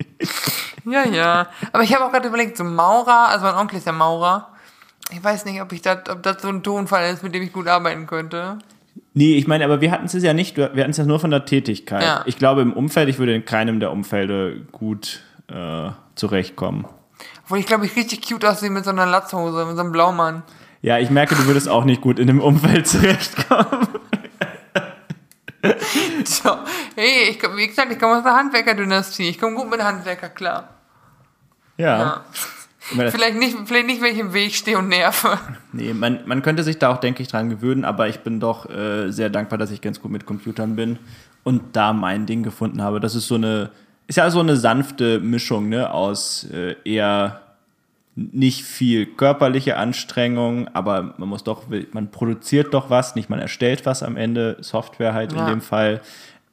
ja, 0.85 1.05
ja. 1.05 1.47
Aber 1.73 1.85
ich 1.85 1.95
habe 1.95 2.05
auch 2.05 2.11
gerade 2.11 2.27
überlegt, 2.27 2.57
so 2.57 2.65
Maurer, 2.65 3.29
also 3.29 3.47
mein 3.47 3.55
Onkel 3.55 3.79
ist 3.79 3.87
ja 3.87 3.93
Maurer. 3.93 4.49
Ich 5.13 5.23
weiß 5.23 5.45
nicht, 5.45 5.63
ob 5.63 5.71
ich 5.73 5.81
das, 5.81 6.09
ob 6.11 6.25
das 6.25 6.43
so 6.43 6.49
ein 6.49 6.65
Tonfall 6.65 7.13
ist, 7.13 7.23
mit 7.23 7.33
dem 7.35 7.43
ich 7.45 7.53
gut 7.53 7.69
arbeiten 7.69 8.09
könnte. 8.09 8.59
Nee, 9.17 9.37
ich 9.37 9.47
meine, 9.47 9.65
aber 9.65 9.81
wir 9.81 9.93
hatten 9.93 10.07
es 10.07 10.13
ja 10.13 10.35
nicht, 10.35 10.57
wir 10.57 10.69
hatten 10.69 10.91
es 10.91 10.97
ja 10.97 11.05
nur 11.05 11.21
von 11.21 11.31
der 11.31 11.45
Tätigkeit. 11.45 12.03
Ja. 12.03 12.23
Ich 12.27 12.37
glaube, 12.37 12.63
im 12.63 12.73
Umfeld, 12.73 13.09
ich 13.09 13.19
würde 13.19 13.35
in 13.35 13.45
keinem 13.45 13.79
der 13.79 13.93
Umfelde 13.93 14.61
gut 14.73 15.23
äh, 15.49 15.91
zurechtkommen. 16.17 16.87
Obwohl 17.45 17.59
ich 17.59 17.67
glaube, 17.67 17.87
ich 17.87 17.95
richtig 17.95 18.29
cute 18.29 18.45
aussehe 18.45 18.71
mit 18.71 18.85
so 18.85 18.91
einer 18.91 19.07
Latzhose, 19.07 19.67
mit 19.67 19.77
so 19.77 19.83
einem 19.83 19.93
Blaumann. 19.93 20.43
Ja, 20.83 20.99
ich 20.99 21.11
merke, 21.11 21.37
du 21.37 21.47
würdest 21.47 21.69
auch 21.69 21.85
nicht 21.85 22.01
gut 22.01 22.19
in 22.19 22.27
dem 22.27 22.41
Umfeld 22.41 22.87
zurechtkommen. 22.89 23.89
So. 26.25 26.59
Hey, 26.95 27.31
ich, 27.31 27.43
wie 27.57 27.67
gesagt, 27.67 27.91
ich 27.91 27.99
komme 27.99 28.19
aus 28.19 28.23
der 28.23 28.35
Handwerkerdynastie. 28.35 29.31
Ich 29.31 29.39
komme 29.39 29.57
gut 29.57 29.71
mit 29.71 29.83
Handwerker 29.83 30.29
klar. 30.29 30.69
Ja. 31.79 31.99
Ja. 31.99 32.25
Vielleicht 32.87 33.37
nicht, 33.37 33.57
vielleicht 33.67 33.87
nicht, 33.87 34.03
wenn 34.03 34.13
ich 34.13 34.19
im 34.21 34.33
Weg 34.35 34.55
stehe 34.55 34.79
und 34.79 34.89
nerve. 34.89 35.39
nee, 35.73 35.95
man, 35.95 36.21
man 36.27 36.43
könnte 36.43 36.63
sich 36.63 36.79
da 36.79 36.93
auch, 36.93 36.99
denke 36.99 37.23
ich, 37.23 37.29
dran 37.29 37.49
gewöhnen, 37.51 37.85
aber 37.85 38.09
ich 38.09 38.21
bin 38.21 38.41
doch 38.41 38.69
äh, 38.69 39.11
sehr 39.11 39.31
dankbar, 39.31 39.59
dass 39.59 39.71
ich 39.71 39.81
ganz 39.81 40.01
gut 40.01 40.11
mit 40.11 40.27
Computern 40.27 40.77
bin 40.77 40.99
und 41.45 41.77
da 41.77 41.93
mein 41.93 42.27
Ding 42.27 42.43
gefunden 42.43 42.83
habe. 42.83 43.01
Das 43.01 43.15
ist 43.15 43.27
so 43.27 43.37
eine, 43.37 43.71
ist 44.07 44.17
ja 44.17 44.31
so 44.31 44.41
eine 44.41 44.57
sanfte 44.57 45.19
Mischung, 45.21 45.69
ne, 45.71 45.91
aus 45.93 46.45
äh, 46.53 46.77
eher 46.85 47.41
nicht 48.17 48.65
viel 48.65 49.07
körperliche 49.07 49.77
Anstrengung, 49.77 50.69
aber 50.73 51.15
man 51.17 51.29
muss 51.29 51.43
doch, 51.43 51.65
man 51.93 52.11
produziert 52.13 52.73
doch 52.73 52.89
was, 52.91 53.17
nicht 53.17 53.29
man 53.29 53.41
erstellt 53.41 53.87
was 53.87 54.03
am 54.05 54.17
Ende, 54.17 54.57
Software 54.61 55.15
halt 55.15 55.33
in 55.33 55.39
Ja. 55.39 55.47
dem 55.47 55.61
Fall, 55.61 56.01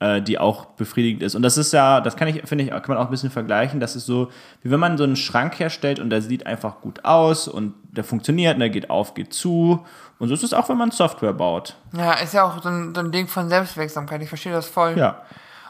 äh, 0.01 0.21
die 0.21 0.39
auch 0.39 0.65
befriedigend 0.65 1.21
ist. 1.21 1.35
Und 1.35 1.43
das 1.43 1.57
ist 1.57 1.73
ja, 1.73 2.01
das 2.01 2.15
kann 2.15 2.27
ich, 2.27 2.41
finde 2.47 2.63
ich, 2.63 2.71
kann 2.71 2.83
man 2.87 2.97
auch 2.97 3.05
ein 3.05 3.11
bisschen 3.11 3.29
vergleichen. 3.29 3.79
Das 3.79 3.95
ist 3.95 4.07
so, 4.07 4.31
wie 4.63 4.71
wenn 4.71 4.79
man 4.79 4.97
so 4.97 5.03
einen 5.03 5.15
Schrank 5.15 5.59
herstellt 5.59 5.99
und 5.99 6.09
der 6.09 6.23
sieht 6.23 6.47
einfach 6.47 6.81
gut 6.81 7.05
aus 7.05 7.47
und 7.47 7.75
der 7.83 8.03
funktioniert 8.03 8.55
und 8.55 8.61
der 8.61 8.71
geht 8.71 8.89
auf, 8.89 9.13
geht 9.13 9.31
zu. 9.31 9.85
Und 10.17 10.27
so 10.27 10.33
ist 10.33 10.43
es 10.43 10.53
auch, 10.53 10.67
wenn 10.69 10.77
man 10.77 10.89
Software 10.89 11.33
baut. 11.33 11.75
Ja, 11.93 12.13
ist 12.13 12.33
ja 12.33 12.43
auch 12.43 12.63
so 12.63 12.69
ein, 12.69 12.95
so 12.95 13.01
ein 13.01 13.11
Ding 13.11 13.27
von 13.27 13.47
Selbstwirksamkeit. 13.47 14.23
Ich 14.23 14.29
verstehe 14.29 14.51
das 14.51 14.67
voll. 14.67 14.97
Ja. 14.97 15.21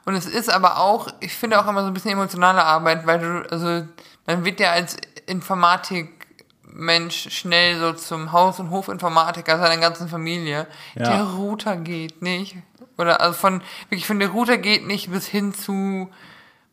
Und 0.06 0.16
es 0.16 0.26
ist 0.26 0.50
aber 0.50 0.80
auch, 0.80 1.10
ich 1.20 1.34
finde 1.34 1.60
auch 1.60 1.68
immer 1.68 1.82
so 1.82 1.88
ein 1.88 1.94
bisschen 1.94 2.12
emotionale 2.12 2.64
Arbeit, 2.64 3.06
weil 3.06 3.20
du, 3.20 3.52
also, 3.52 3.86
man 4.26 4.46
wird 4.46 4.62
ja 4.62 4.72
als 4.72 4.96
Informatikmensch 5.28 7.30
schnell 7.32 7.80
so 7.80 7.92
zum 7.94 8.32
Haus- 8.32 8.62
und 8.62 8.72
Hofinformatiker 8.72 9.58
seiner 9.58 9.78
ganzen 9.78 10.08
Familie. 10.08 10.68
Ja. 10.96 11.04
Der 11.04 11.24
Router 11.24 11.76
geht 11.76 12.22
nicht. 12.22 12.56
Oder 12.98 13.22
also 13.22 13.34
von, 13.34 13.62
wirklich 13.90 14.06
von 14.06 14.20
der 14.20 14.30
Router 14.30 14.58
geht 14.58 14.86
nicht 14.86 15.12
bis 15.12 15.28
hin 15.28 15.54
zu, 15.54 16.10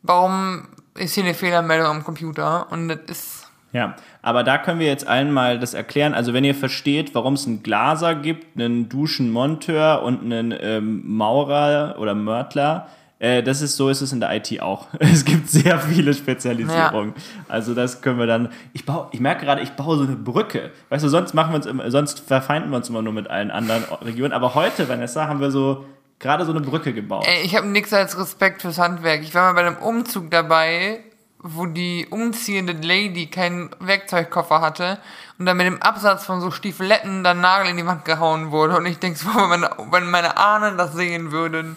warum 0.03 0.69
ist 0.95 1.14
hier 1.14 1.25
eine 1.25 1.35
Fehlermeldung 1.35 1.87
am 1.87 2.05
Computer? 2.05 2.71
Und 2.71 2.89
das 2.89 2.99
ist, 3.07 3.51
Ja, 3.73 3.97
aber 4.23 4.45
da 4.45 4.59
können 4.59 4.81
wir 4.81 4.87
jetzt 4.89 5.07
allen 5.07 5.33
mal 5.33 5.59
das 5.59 5.75
erklären. 5.75 6.14
Also 6.14 6.33
wenn 6.33 6.45
ihr 6.45 6.55
versteht, 6.55 7.14
warum 7.14 7.35
es 7.35 7.47
einen 7.47 7.62
Glaser 7.62 8.14
gibt, 8.14 8.59
einen 8.59 8.89
Duschenmonteur 8.89 10.03
und 10.03 10.23
einen 10.23 10.55
ähm, 10.61 11.03
Maurer 11.05 11.97
oder 11.99 12.14
Mörtler, 12.14 12.89
äh, 13.21 13.43
das 13.43 13.62
ist 13.62 13.77
so 13.77 13.89
ist 13.89 14.01
es 14.01 14.12
in 14.12 14.21
der 14.21 14.35
IT 14.35 14.61
auch. 14.62 14.87
Es 14.99 15.25
gibt 15.25 15.49
sehr 15.49 15.79
viele 15.79 16.14
Spezialisierungen. 16.14 17.14
Also 17.49 17.75
das 17.75 18.01
können 18.01 18.19
wir 18.19 18.27
dann. 18.27 18.51
Ich 18.73 18.85
baue, 18.87 19.09
ich 19.12 19.21
merke 19.21 19.45
gerade, 19.45 19.61
ich 19.62 19.71
baue 19.73 19.97
so 19.99 20.05
eine 20.05 20.16
Brücke. 20.16 20.71
Weißt 20.89 21.05
du, 21.05 21.09
sonst 21.09 21.35
machen 21.35 21.53
wir 21.53 21.57
uns 21.57 21.66
immer, 21.66 21.91
sonst 21.91 22.21
verfeinden 22.21 22.71
wir 22.71 22.77
uns 22.77 22.89
immer 22.89 23.03
nur 23.03 23.12
mit 23.12 23.29
allen 23.29 23.51
anderen 23.51 23.85
Regionen. 24.03 24.33
Aber 24.33 24.55
heute, 24.55 24.89
Vanessa, 24.89 25.27
haben 25.27 25.41
wir 25.41 25.51
so 25.51 25.85
gerade 26.19 26.45
so 26.45 26.53
eine 26.53 26.61
Brücke 26.61 26.93
gebaut. 26.93 27.27
ey, 27.27 27.43
ich 27.43 27.57
habe 27.57 27.66
nichts 27.66 27.93
als 27.93 28.19
Respekt 28.19 28.62
fürs 28.62 28.79
Handwerk. 28.79 29.23
Ich 29.23 29.35
war 29.35 29.53
mal 29.53 29.61
bei 29.61 29.66
einem 29.66 29.79
Umzug 29.79 30.31
dabei, 30.31 31.01
wo 31.41 31.66
die 31.66 32.07
umziehende 32.11 32.73
Lady 32.73 33.27
keinen 33.27 33.71
Werkzeugkoffer 33.79 34.61
hatte 34.61 34.99
und 35.39 35.47
dann 35.47 35.57
mit 35.57 35.66
dem 35.66 35.81
Absatz 35.81 36.27
von 36.27 36.41
so 36.41 36.51
Stiefeletten 36.51 37.23
dann 37.23 37.41
Nagel 37.41 37.71
in 37.71 37.77
die 37.77 37.87
Wand 37.87 38.05
gehauen 38.05 38.51
wurde. 38.51 38.77
Und 38.77 38.87
ich 38.87 38.99
denke 38.99 39.19
so, 39.19 39.29
wenn 39.29 39.49
meine, 39.49 39.71
wenn 39.91 40.11
meine 40.11 40.37
Ahnen 40.37 40.77
das 40.77 40.95
sehen 40.95 41.31
würden, 41.31 41.77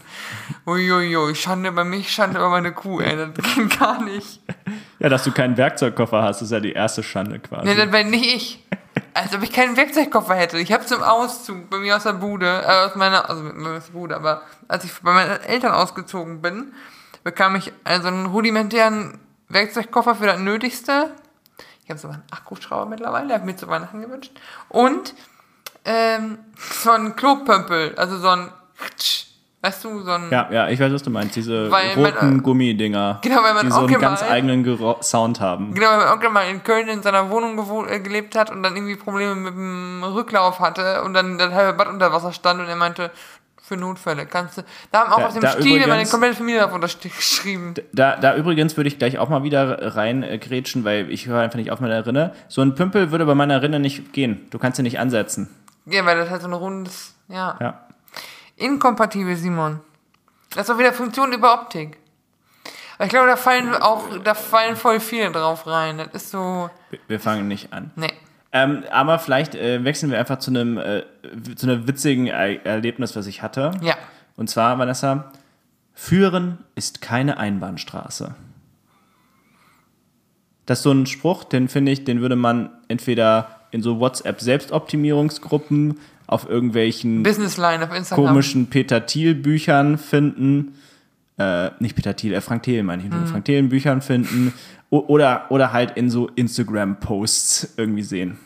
uiuiui, 0.66 1.36
Schande 1.36 1.70
über 1.70 1.84
mich, 1.84 2.12
Schande 2.12 2.40
über 2.40 2.50
meine 2.50 2.72
Kuh, 2.72 3.02
ey, 3.02 3.16
das 3.16 3.56
ging 3.56 3.70
gar 3.70 4.02
nicht. 4.04 4.40
Ja, 4.98 5.10
dass 5.10 5.24
du 5.24 5.32
keinen 5.32 5.58
Werkzeugkoffer 5.58 6.24
hast, 6.24 6.42
ist 6.42 6.52
ja 6.52 6.60
die 6.60 6.74
erste 6.74 7.04
Schande 7.04 7.38
quasi. 7.40 7.68
Nee, 7.68 7.76
das 7.76 7.92
wäre 7.92 8.06
nicht 8.06 8.26
ich. 8.26 8.68
Als 9.14 9.34
ob 9.34 9.44
ich 9.44 9.52
keinen 9.52 9.76
Werkzeugkoffer 9.76 10.36
hätte. 10.36 10.58
Ich 10.58 10.72
habe 10.72 10.86
zum 10.86 11.04
Auszug 11.04 11.70
bei 11.70 11.78
mir 11.78 11.98
aus 11.98 12.04
der 12.04 12.14
Bude, 12.14 12.64
äh, 12.64 12.88
aus 12.88 12.96
meiner, 12.96 13.30
also 13.30 13.44
mit 13.44 13.58
meiner 13.58 13.80
Bude, 13.92 14.16
aber 14.16 14.42
als 14.68 14.84
ich 14.84 14.94
bei 15.02 15.12
meinen 15.12 15.42
Eltern 15.42 15.74
ausgezogen 15.74 16.42
bin, 16.42 16.74
bekam 17.24 17.56
ich 17.56 17.74
also 17.84 18.08
einen 18.08 18.28
rudimentären 18.28 19.20
Werkzeugkoffer 19.50 20.16
für 20.16 20.28
das 20.28 20.40
Nötigste. 20.40 21.12
Ich 21.84 21.90
habe 21.90 22.00
sogar 22.00 22.18
einen 22.18 22.32
Akkuschrauber 22.32 22.86
mittlerweile, 22.86 23.34
habe 23.34 23.46
mir 23.46 23.56
zu 23.56 23.68
Weihnachten 23.68 24.02
gewünscht. 24.02 24.32
Und 24.70 25.14
ähm, 25.84 26.40
so 26.58 26.92
ein 26.92 27.16
Klopömpel, 27.16 27.96
also 27.98 28.18
so 28.18 28.30
ein, 28.30 28.52
weißt 29.62 29.84
du, 29.84 30.02
so 30.02 30.12
ein, 30.12 30.30
Ja, 30.32 30.48
ja, 30.52 30.70
ich 30.70 30.80
weiß, 30.80 30.92
was 30.94 31.04
du 31.04 31.10
meinst. 31.10 31.36
Diese 31.36 31.70
Weil 31.72 31.96
mein- 31.96 32.14
roten 32.14 32.44
Gummidinger, 32.44 33.20
Genau, 33.22 33.44
weil 33.44 33.54
mein 33.54 33.66
die 33.68 33.72
so 33.72 33.80
einen 33.82 34.00
ganz 34.00 34.22
mal- 34.22 34.30
eigenen 34.30 34.64
Gero 34.64 34.98
Sound 35.02 35.40
haben. 35.40 35.74
Genau, 35.74 35.88
weil 35.90 35.98
mein 36.00 36.12
Onkel 36.14 36.30
mal 36.30 36.50
in 36.50 36.64
Köln 36.64 36.88
in 36.88 37.02
seiner 37.04 37.30
Wohnung 37.30 37.58
äh, 37.88 38.00
gelebt 38.00 38.36
hat 38.36 38.50
und 38.50 38.64
dann 38.64 38.76
irgendwie 38.76 38.96
Probleme 38.96 39.36
mit 39.36 39.54
dem 39.54 40.04
Rücklauf 40.04 40.60
hatte 40.60 41.04
und 41.04 41.14
dann 41.14 41.38
das 41.38 41.54
halbe 41.54 41.78
Bad 41.78 41.88
unter 41.90 42.12
Wasser 42.12 42.32
stand 42.34 42.60
und 42.60 42.68
er 42.68 42.76
meinte, 42.76 43.12
für 43.64 43.78
Notfälle 43.78 44.26
kannst 44.26 44.58
du. 44.58 44.64
Da 44.92 45.02
haben 45.02 45.14
auch 45.14 45.20
Da- 45.20 45.28
auf 45.28 45.34
dem 45.34 45.42
da 45.44 45.52
Stiel 45.52 45.80
meine 45.80 45.86
übrigens- 45.86 46.12
komplette 46.12 46.36
Familie 46.36 46.62
drauf 46.62 46.74
unterschrieben. 46.74 47.74
Da, 47.94 48.18
da 48.18 48.36
übrigens 48.36 48.76
würde 48.76 48.88
ich 48.90 48.98
gleich 49.00 49.18
auch 49.18 49.30
mal 49.30 49.44
wieder 49.44 49.96
rein 49.96 50.24
äh, 50.24 50.38
grätschen, 50.40 50.84
weil 50.84 51.10
ich 51.10 51.28
höre 51.28 51.40
einfach 51.40 51.56
nicht 51.58 51.72
auf 51.72 51.80
meine 51.80 52.06
Rinne. 52.06 52.34
So 52.50 52.62
ein 52.62 52.76
Pümpel 52.76 53.12
würde 53.12 53.26
bei 53.26 53.36
meiner 53.36 53.62
Rinne 53.62 53.80
nicht 53.80 54.12
gehen. 54.12 54.46
Du 54.50 54.60
kannst 54.60 54.76
sie 54.78 54.84
nicht 54.84 55.00
ansetzen. 55.00 55.50
Ja, 55.86 56.06
weil 56.06 56.18
das 56.18 56.30
halt 56.30 56.42
so 56.42 56.48
ein 56.48 56.54
rundes, 56.54 57.16
ja. 57.30 57.56
Ja. 57.62 57.80
Inkompatibel, 58.62 59.36
Simon. 59.36 59.80
Das 60.52 60.68
ist 60.70 60.74
auch 60.74 60.80
wieder 60.80 60.94
Funktion 60.94 61.34
über 61.34 61.54
Optik. 61.54 61.98
Aber 62.98 63.06
ich 63.06 63.10
glaube, 63.10 63.28
da 63.28 63.36
fallen 63.36 63.74
auch, 63.76 64.04
da 64.24 64.34
fallen 64.36 64.76
voll 64.76 65.00
viele 65.00 65.32
drauf 65.32 65.66
rein. 65.66 65.98
Das 65.98 66.08
ist 66.14 66.30
so, 66.32 66.70
Wir- 66.90 67.00
Wir 67.08 67.20
fangen 67.20 67.48
nicht 67.48 67.74
an. 67.74 67.92
nee. 67.96 68.12
Ähm, 68.54 68.84
aber 68.92 69.18
vielleicht 69.18 69.56
äh, 69.56 69.82
wechseln 69.86 70.12
wir 70.12 70.20
einfach 70.20 70.40
zu 70.40 70.52
einem 70.52 70.78
äh, 70.78 71.04
zu 71.56 71.68
einem 71.68 71.88
witzigen 71.88 72.28
Er 72.28 72.66
Erlebnis, 72.66 73.16
was 73.16 73.26
ich 73.28 73.42
hatte. 73.42 73.72
Ja. 73.82 73.96
Und 74.36 74.50
zwar, 74.50 74.78
Vanessa, 74.78 75.32
Führen 75.94 76.58
ist 76.76 77.02
keine 77.02 77.38
Einbahnstraße. 77.38 78.36
Das 80.66 80.80
ist 80.80 80.84
so 80.84 80.92
ein 80.92 81.06
Spruch, 81.06 81.46
den 81.46 81.70
finde 81.70 81.94
ich, 81.94 82.04
den 82.04 82.20
würde 82.20 82.36
man 82.36 82.70
entweder 82.90 83.62
in 83.72 83.82
so 83.82 84.00
WhatsApp-Selbstoptimierungsgruppen 84.02 85.98
auf 86.32 86.50
irgendwelchen 86.50 87.24
Businessline 87.24 87.84
auf 87.84 87.96
Instagram. 87.96 88.26
komischen 88.26 88.68
Peter 88.68 89.06
Thiel 89.06 89.36
Büchern 89.36 89.98
finden 89.98 90.76
äh, 91.42 91.72
nicht 91.80 91.96
Peter 91.96 92.16
Thiel, 92.16 92.34
äh, 92.34 92.42
Frank 92.42 92.64
Thelen 92.64 92.86
meine 92.86 93.04
ich, 93.04 93.12
in 93.12 93.28
Frank 93.28 93.46
Thelen 93.46 93.70
Büchern 93.70 94.02
finden 94.02 94.54
oder, 94.90 95.46
oder 95.50 95.74
halt 95.74 95.92
in 95.98 96.10
so 96.10 96.28
Instagram-Posts 96.28 97.76
irgendwie 97.78 98.04
sehen. 98.04 98.38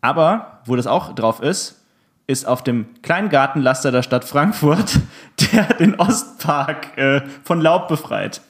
Aber 0.00 0.60
wo 0.66 0.76
das 0.76 0.86
auch 0.86 1.14
drauf 1.14 1.40
ist, 1.40 1.82
ist 2.26 2.46
auf 2.46 2.62
dem 2.62 2.86
kleinen 3.02 3.28
Gartenlaster 3.28 3.90
der 3.90 4.02
Stadt 4.02 4.24
Frankfurt, 4.24 5.00
der 5.52 5.64
den 5.74 5.94
Ostpark 5.98 6.96
äh, 6.98 7.22
von 7.42 7.60
Laub 7.60 7.88
befreit. 7.88 8.40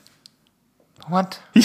What? 1.08 1.40
Ja, 1.54 1.62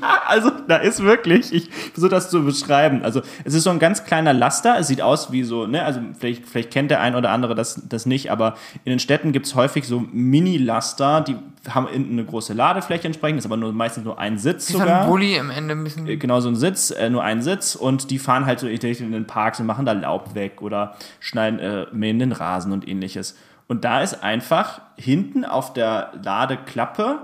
also 0.26 0.50
da 0.68 0.76
ist 0.76 1.02
wirklich, 1.02 1.52
ich 1.52 1.70
versuche 1.92 2.10
das 2.10 2.30
zu 2.30 2.44
beschreiben. 2.44 3.02
Also 3.02 3.22
es 3.44 3.54
ist 3.54 3.64
so 3.64 3.70
ein 3.70 3.78
ganz 3.78 4.04
kleiner 4.04 4.32
Laster, 4.32 4.78
es 4.78 4.88
sieht 4.88 5.02
aus 5.02 5.32
wie 5.32 5.42
so, 5.42 5.66
ne, 5.66 5.84
also 5.84 6.00
vielleicht, 6.18 6.46
vielleicht 6.46 6.70
kennt 6.70 6.90
der 6.90 7.00
ein 7.00 7.14
oder 7.14 7.30
andere 7.30 7.54
das, 7.54 7.82
das 7.88 8.06
nicht, 8.06 8.30
aber 8.30 8.54
in 8.84 8.90
den 8.90 8.98
Städten 8.98 9.32
gibt 9.32 9.46
es 9.46 9.54
häufig 9.54 9.86
so 9.86 10.00
Mini-Laster, 10.12 11.20
die 11.22 11.36
haben 11.68 11.86
hinten 11.88 12.12
eine 12.12 12.24
große 12.24 12.54
Ladefläche 12.54 13.06
entsprechend, 13.06 13.38
ist 13.38 13.46
aber 13.46 13.56
nur 13.56 13.72
meistens 13.72 14.04
nur 14.04 14.18
ein 14.18 14.38
Sitz 14.38 14.68
Wie 14.68 14.72
so 14.72 14.78
ein 14.80 14.84
sogar. 14.86 15.06
Bulli 15.06 15.36
im 15.36 15.50
Ende 15.50 15.74
ein 15.74 15.84
bisschen. 15.84 16.06
Genau 16.18 16.40
so 16.40 16.48
ein 16.48 16.56
Sitz, 16.56 16.90
äh, 16.90 17.08
nur 17.08 17.22
ein 17.22 17.42
Sitz 17.42 17.74
und 17.74 18.10
die 18.10 18.18
fahren 18.18 18.46
halt 18.46 18.60
so 18.60 18.66
in 18.66 19.12
den 19.12 19.26
Parks 19.26 19.60
und 19.60 19.66
machen 19.66 19.86
da 19.86 19.92
Laub 19.92 20.34
weg 20.34 20.62
oder 20.62 20.96
schneiden, 21.20 21.60
äh, 21.60 21.86
mähen 21.92 22.18
den 22.18 22.32
Rasen 22.32 22.72
und 22.72 22.88
ähnliches. 22.88 23.36
Und 23.68 23.84
da 23.84 24.02
ist 24.02 24.22
einfach 24.22 24.82
hinten 24.96 25.44
auf 25.44 25.72
der 25.72 26.12
Ladeklappe 26.22 27.20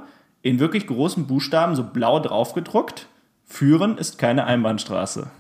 in 0.49 0.59
wirklich 0.59 0.87
großen 0.87 1.27
Buchstaben 1.27 1.77
so 1.77 1.85
blau 1.85 2.21
drauf 2.21 2.55
gedruckt, 2.55 3.07
Führen 3.47 3.99
ist 3.99 4.19
keine 4.19 4.45
Einbahnstraße. 4.45 5.31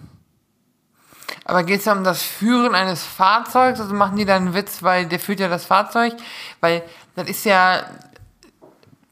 Aber 1.44 1.62
geht 1.62 1.80
es 1.80 1.86
ja 1.86 1.92
um 1.92 2.04
das 2.04 2.22
Führen 2.22 2.74
eines 2.74 3.02
Fahrzeugs? 3.02 3.80
Also 3.80 3.94
machen 3.94 4.16
die 4.16 4.24
da 4.24 4.36
einen 4.36 4.54
Witz, 4.54 4.82
weil 4.82 5.06
der 5.06 5.18
führt 5.18 5.40
ja 5.40 5.48
das 5.48 5.64
Fahrzeug? 5.66 6.14
Weil 6.60 6.82
das 7.16 7.28
ist 7.28 7.44
ja. 7.44 7.84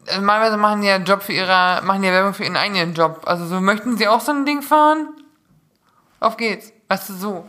also 0.07 0.21
Normalerweise 0.21 0.57
machen 0.57 0.83
die 0.83 0.87
ja 0.87 0.97
Job 0.99 1.23
für 1.23 1.33
ihre, 1.33 1.83
machen 1.83 2.03
die 2.03 2.09
Werbung 2.09 2.35
für 2.35 2.45
ihren 2.45 2.57
eigenen 2.57 2.95
Job. 2.95 3.23
Also 3.25 3.47
so 3.47 3.61
möchten 3.61 3.97
sie 3.97 4.09
auch 4.09 4.21
so 4.21 4.33
ein 4.33 4.45
Ding 4.47 4.63
fahren? 4.63 5.09
Auf 6.21 6.37
geht's. 6.37 6.73
Weißt 6.89 7.09
du, 7.09 7.15
so. 7.15 7.47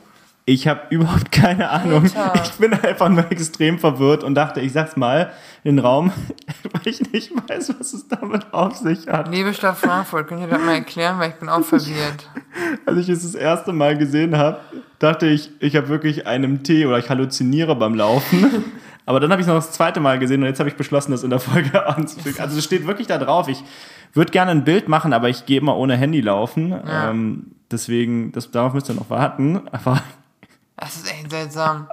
Ich 0.49 0.65
habe 0.65 0.83
überhaupt 0.91 1.29
keine 1.33 1.69
Ahnung. 1.69 2.03
Alter. 2.03 2.41
Ich 2.41 2.51
bin 2.53 2.73
einfach 2.73 3.09
nur 3.09 3.29
extrem 3.29 3.79
verwirrt 3.79 4.23
und 4.23 4.33
dachte, 4.33 4.61
ich 4.61 4.71
sag's 4.71 4.95
mal 4.95 5.33
in 5.65 5.75
den 5.75 5.85
Raum, 5.85 6.13
weil 6.71 6.81
ich 6.85 7.11
nicht 7.11 7.33
weiß, 7.49 7.75
was 7.77 7.91
es 7.91 8.07
damit 8.07 8.53
auf 8.53 8.77
sich 8.77 9.09
hat. 9.09 9.27
Liebe 9.27 9.53
Stadt 9.53 9.77
Frankfurt, 9.77 10.29
könnt 10.29 10.39
ihr 10.39 10.47
das 10.47 10.61
mal 10.61 10.75
erklären, 10.75 11.19
weil 11.19 11.31
ich 11.31 11.35
bin 11.35 11.49
auch 11.49 11.65
verwirrt. 11.65 12.29
Als 12.85 12.97
ich 12.97 13.09
es 13.09 13.23
das 13.23 13.35
erste 13.35 13.73
Mal 13.73 13.97
gesehen 13.97 14.37
habe, 14.37 14.61
dachte 14.99 15.27
ich, 15.27 15.51
ich 15.59 15.75
habe 15.75 15.89
wirklich 15.89 16.27
einen 16.27 16.63
Tee 16.63 16.85
oder 16.85 16.97
ich 16.97 17.09
halluziniere 17.09 17.75
beim 17.75 17.95
Laufen. 17.95 18.63
Aber 19.05 19.19
dann 19.19 19.31
habe 19.31 19.41
ich 19.41 19.47
es 19.47 19.53
noch 19.53 19.59
das 19.59 19.73
zweite 19.73 19.99
Mal 19.99 20.17
gesehen 20.17 20.41
und 20.43 20.47
jetzt 20.47 20.59
habe 20.59 20.69
ich 20.69 20.77
beschlossen, 20.77 21.11
das 21.11 21.23
in 21.23 21.29
der 21.29 21.39
Folge 21.39 21.85
anzufügen. 21.93 22.39
Also 22.39 22.57
es 22.57 22.63
steht 22.63 22.87
wirklich 22.87 23.07
da 23.07 23.17
drauf. 23.17 23.49
Ich 23.49 23.61
würde 24.13 24.31
gerne 24.31 24.51
ein 24.51 24.63
Bild 24.63 24.87
machen, 24.87 25.11
aber 25.11 25.27
ich 25.27 25.45
gehe 25.45 25.59
immer 25.59 25.75
ohne 25.75 25.97
Handy 25.97 26.21
laufen. 26.21 26.71
Ja. 26.71 27.09
Ähm, 27.09 27.47
deswegen, 27.69 28.31
das, 28.31 28.51
darauf 28.51 28.73
müsst 28.73 28.89
ihr 28.89 28.95
noch 28.95 29.09
warten. 29.09 29.61
Aber 29.73 30.01
Das 30.77 30.95
ist 30.95 31.11
echt 31.11 31.31
seltsam. 31.31 31.89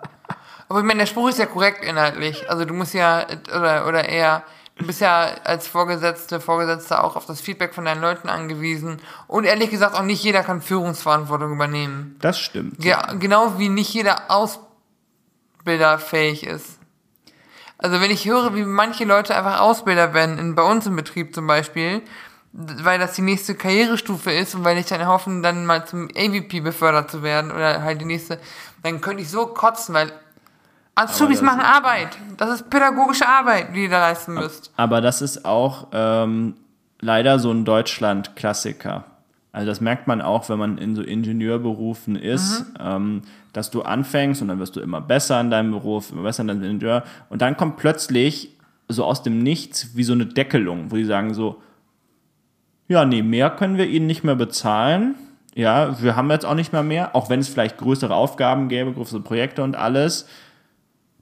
Aber 0.68 0.78
ich 0.78 0.85
meine, 0.85 1.01
der 1.01 1.07
Spruch 1.07 1.28
ist 1.28 1.39
ja 1.39 1.47
korrekt 1.47 1.85
inhaltlich. 1.85 2.49
Also 2.49 2.64
du 2.64 2.74
musst 2.74 2.95
ja, 2.95 3.26
oder, 3.55 3.87
oder 3.87 4.09
eher, 4.09 4.45
du 4.76 4.87
bist 4.87 5.01
ja 5.01 5.30
als 5.45 5.66
Vorgesetzte, 5.66 6.41
Vorgesetzter 6.41 7.03
auch 7.03 7.16
auf 7.16 7.26
das 7.26 7.41
Feedback 7.41 7.74
von 7.74 7.85
deinen 7.85 8.01
Leuten 8.01 8.28
angewiesen. 8.28 9.01
Und 9.26 9.45
ehrlich 9.45 9.70
gesagt, 9.70 9.95
auch 9.95 10.03
nicht 10.03 10.22
jeder 10.22 10.43
kann 10.43 10.62
Führungsverantwortung 10.62 11.53
übernehmen. 11.53 12.16
das 12.20 12.39
stimmt. 12.39 12.85
Ja, 12.85 13.12
genau 13.14 13.59
wie 13.59 13.68
nicht 13.68 13.93
jeder 13.93 14.30
Ausbilder 14.30 15.99
fähig 15.99 16.47
ist. 16.47 16.78
Also 17.78 18.01
wenn 18.01 18.11
ich 18.11 18.26
höre, 18.26 18.55
wie 18.55 18.64
manche 18.64 19.05
Leute 19.05 19.37
einfach 19.37 19.61
Ausbilder 19.61 20.14
werden, 20.14 20.39
in, 20.39 20.55
bei 20.55 20.62
uns 20.62 20.87
im 20.87 20.97
Betrieb 20.97 21.35
zum 21.35 21.47
Beispiel, 21.47 22.03
weil 22.53 23.01
das 23.01 23.14
die 23.14 23.22
nächste 23.22 23.57
Karrierestufe 23.57 24.30
ist 24.30 24.55
und 24.55 24.64
weil 24.64 24.78
ich 24.78 24.87
dann 24.87 25.07
hoffen, 25.07 25.43
dann 25.43 25.66
mal 25.66 25.87
zum 25.87 26.09
AVP 26.16 26.61
befördert 26.61 27.11
zu 27.11 27.22
werden 27.22 27.51
oder 27.51 27.82
halt 27.82 28.01
die 28.01 28.05
nächste, 28.05 28.39
dann 28.85 29.01
könnte 29.01 29.22
ich 29.22 29.30
so 29.30 29.47
kotzen, 29.47 29.95
weil 29.95 30.12
Azubis 30.95 31.41
machen 31.41 31.61
Arbeit. 31.61 32.18
Das 32.37 32.51
ist 32.51 32.70
pädagogische 32.70 33.26
Arbeit, 33.26 33.74
die 33.74 33.85
ihr 33.85 33.91
da 33.91 33.99
leisten 33.99 34.35
müsst. 34.35 34.72
Aber 34.76 35.01
das 35.01 35.22
ist 35.22 35.45
auch 35.47 35.89
ähm, 35.93 36.55
leider 37.01 37.39
so 37.39 37.51
ein 37.51 37.64
Deutschland-Klassiker. 37.64 39.05
Also 39.53 39.66
das 39.66 39.80
merkt 39.80 40.07
man 40.07 40.20
auch, 40.20 40.49
wenn 40.51 40.59
man 40.59 40.78
in 40.78 40.95
so 40.95 41.03
Ingenieurberufen 41.03 42.14
ist, 42.16 42.66
ähm, 42.78 43.22
dass 43.55 43.70
du 43.70 43.82
anfängst 43.82 44.43
und 44.43 44.49
dann 44.49 44.59
wirst 44.59 44.76
du 44.76 44.80
immer 44.80 45.01
besser 45.01 45.41
in 45.41 45.51
deinem 45.51 45.70
Beruf, 45.70 46.12
immer 46.12 46.24
besser 46.24 46.43
in 46.43 46.49
deinem 46.49 46.62
Ingenieur. 46.64 47.05
Und 47.30 47.41
dann 47.41 47.57
kommt 47.57 47.78
plötzlich 47.78 48.51
so 48.89 49.05
aus 49.05 49.22
dem 49.22 49.39
Nichts 49.39 49.97
wie 49.97 50.05
so 50.05 50.12
eine 50.12 50.26
Deckelung, 50.26 50.91
wo 50.91 50.97
die 50.97 51.07
sagen 51.07 51.32
so, 51.32 51.62
ja, 52.87 53.07
nee, 53.07 53.22
mehr 53.22 53.49
können 53.49 53.78
wir 53.78 53.87
ihnen 53.87 54.07
nicht 54.07 54.24
mehr 54.24 54.37
bezahlen. 54.37 55.14
Ja, 55.55 56.02
wir 56.02 56.16
haben 56.16 56.30
jetzt 56.30 56.44
auch 56.44 56.55
nicht 56.55 56.72
mehr 56.72 56.82
mehr, 56.82 57.14
auch 57.14 57.30
wenn 57.30 57.38
es 57.40 57.48
vielleicht 57.48 57.78
größere 57.78 58.14
Aufgaben 58.14 58.68
gäbe, 58.68 58.92
größere 58.92 59.20
Projekte 59.20 59.62
und 59.62 59.76
alles. 59.76 60.28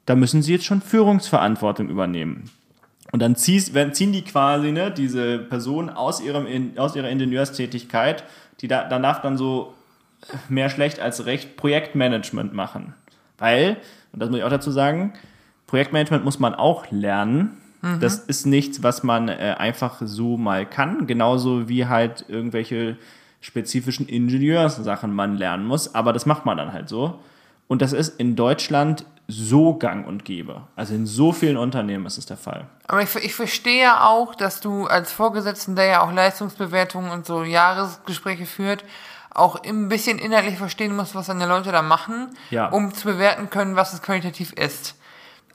Da 0.05 0.15
müssen 0.15 0.41
sie 0.41 0.53
jetzt 0.53 0.65
schon 0.65 0.81
Führungsverantwortung 0.81 1.87
übernehmen. 1.87 2.49
Und 3.11 3.21
dann 3.21 3.35
ziehst, 3.35 3.73
ziehen 3.91 4.11
die 4.11 4.23
quasi 4.23 4.71
ne, 4.71 4.89
diese 4.89 5.37
Person 5.37 5.91
aus, 5.91 6.19
ihrem, 6.19 6.47
aus 6.77 6.95
ihrer 6.95 7.09
Ingenieurstätigkeit, 7.09 8.23
die 8.59 8.67
da, 8.67 8.85
dann 8.85 9.03
darf 9.03 9.21
dann 9.21 9.37
so 9.37 9.75
mehr 10.49 10.69
schlecht 10.69 10.99
als 10.99 11.27
recht 11.27 11.55
Projektmanagement 11.55 12.53
machen. 12.53 12.95
Weil, 13.37 13.77
und 14.13 14.19
das 14.19 14.29
muss 14.29 14.39
ich 14.39 14.43
auch 14.43 14.49
dazu 14.49 14.71
sagen, 14.71 15.13
Projektmanagement 15.67 16.25
muss 16.25 16.39
man 16.39 16.55
auch 16.55 16.89
lernen. 16.89 17.57
Das 17.99 18.17
ist 18.17 18.45
nichts, 18.45 18.81
was 18.81 19.03
man 19.03 19.27
äh, 19.27 19.55
einfach 19.57 20.01
so 20.01 20.37
mal 20.37 20.65
kann. 20.65 21.05
Genauso 21.05 21.67
wie 21.67 21.85
halt 21.85 22.23
irgendwelche 22.29 22.95
spezifischen 23.43 24.07
Ingenieurssachen 24.07 25.13
man 25.13 25.37
lernen 25.37 25.65
muss. 25.67 25.93
Aber 25.93 26.13
das 26.13 26.25
macht 26.25 26.45
man 26.45 26.57
dann 26.57 26.71
halt 26.73 26.87
so. 26.89 27.19
Und 27.67 27.81
das 27.81 27.93
ist 27.93 28.19
in 28.19 28.35
Deutschland 28.35 29.05
so 29.27 29.75
gang 29.75 30.05
und 30.07 30.25
gäbe. 30.25 30.61
Also 30.75 30.93
in 30.95 31.05
so 31.05 31.31
vielen 31.31 31.57
Unternehmen 31.57 32.05
ist 32.05 32.17
es 32.17 32.25
der 32.25 32.37
Fall. 32.37 32.65
Aber 32.87 33.01
ich, 33.01 33.15
ich 33.15 33.33
verstehe 33.35 33.81
ja 33.83 34.07
auch, 34.07 34.35
dass 34.35 34.59
du 34.59 34.85
als 34.87 35.11
Vorgesetzten, 35.11 35.75
der 35.75 35.85
ja 35.85 36.01
auch 36.03 36.11
Leistungsbewertungen 36.11 37.11
und 37.11 37.25
so 37.25 37.43
Jahresgespräche 37.43 38.45
führt, 38.45 38.83
auch 39.33 39.61
ein 39.63 39.87
bisschen 39.89 40.19
inhaltlich 40.19 40.57
verstehen 40.57 40.95
musst, 40.95 41.15
was 41.15 41.27
deine 41.27 41.47
Leute 41.47 41.71
da 41.71 41.81
machen, 41.81 42.29
Ja. 42.51 42.67
um 42.69 42.93
zu 42.93 43.07
bewerten 43.07 43.49
können, 43.49 43.75
was 43.75 43.93
es 43.93 44.01
qualitativ 44.01 44.53
ist. 44.53 44.95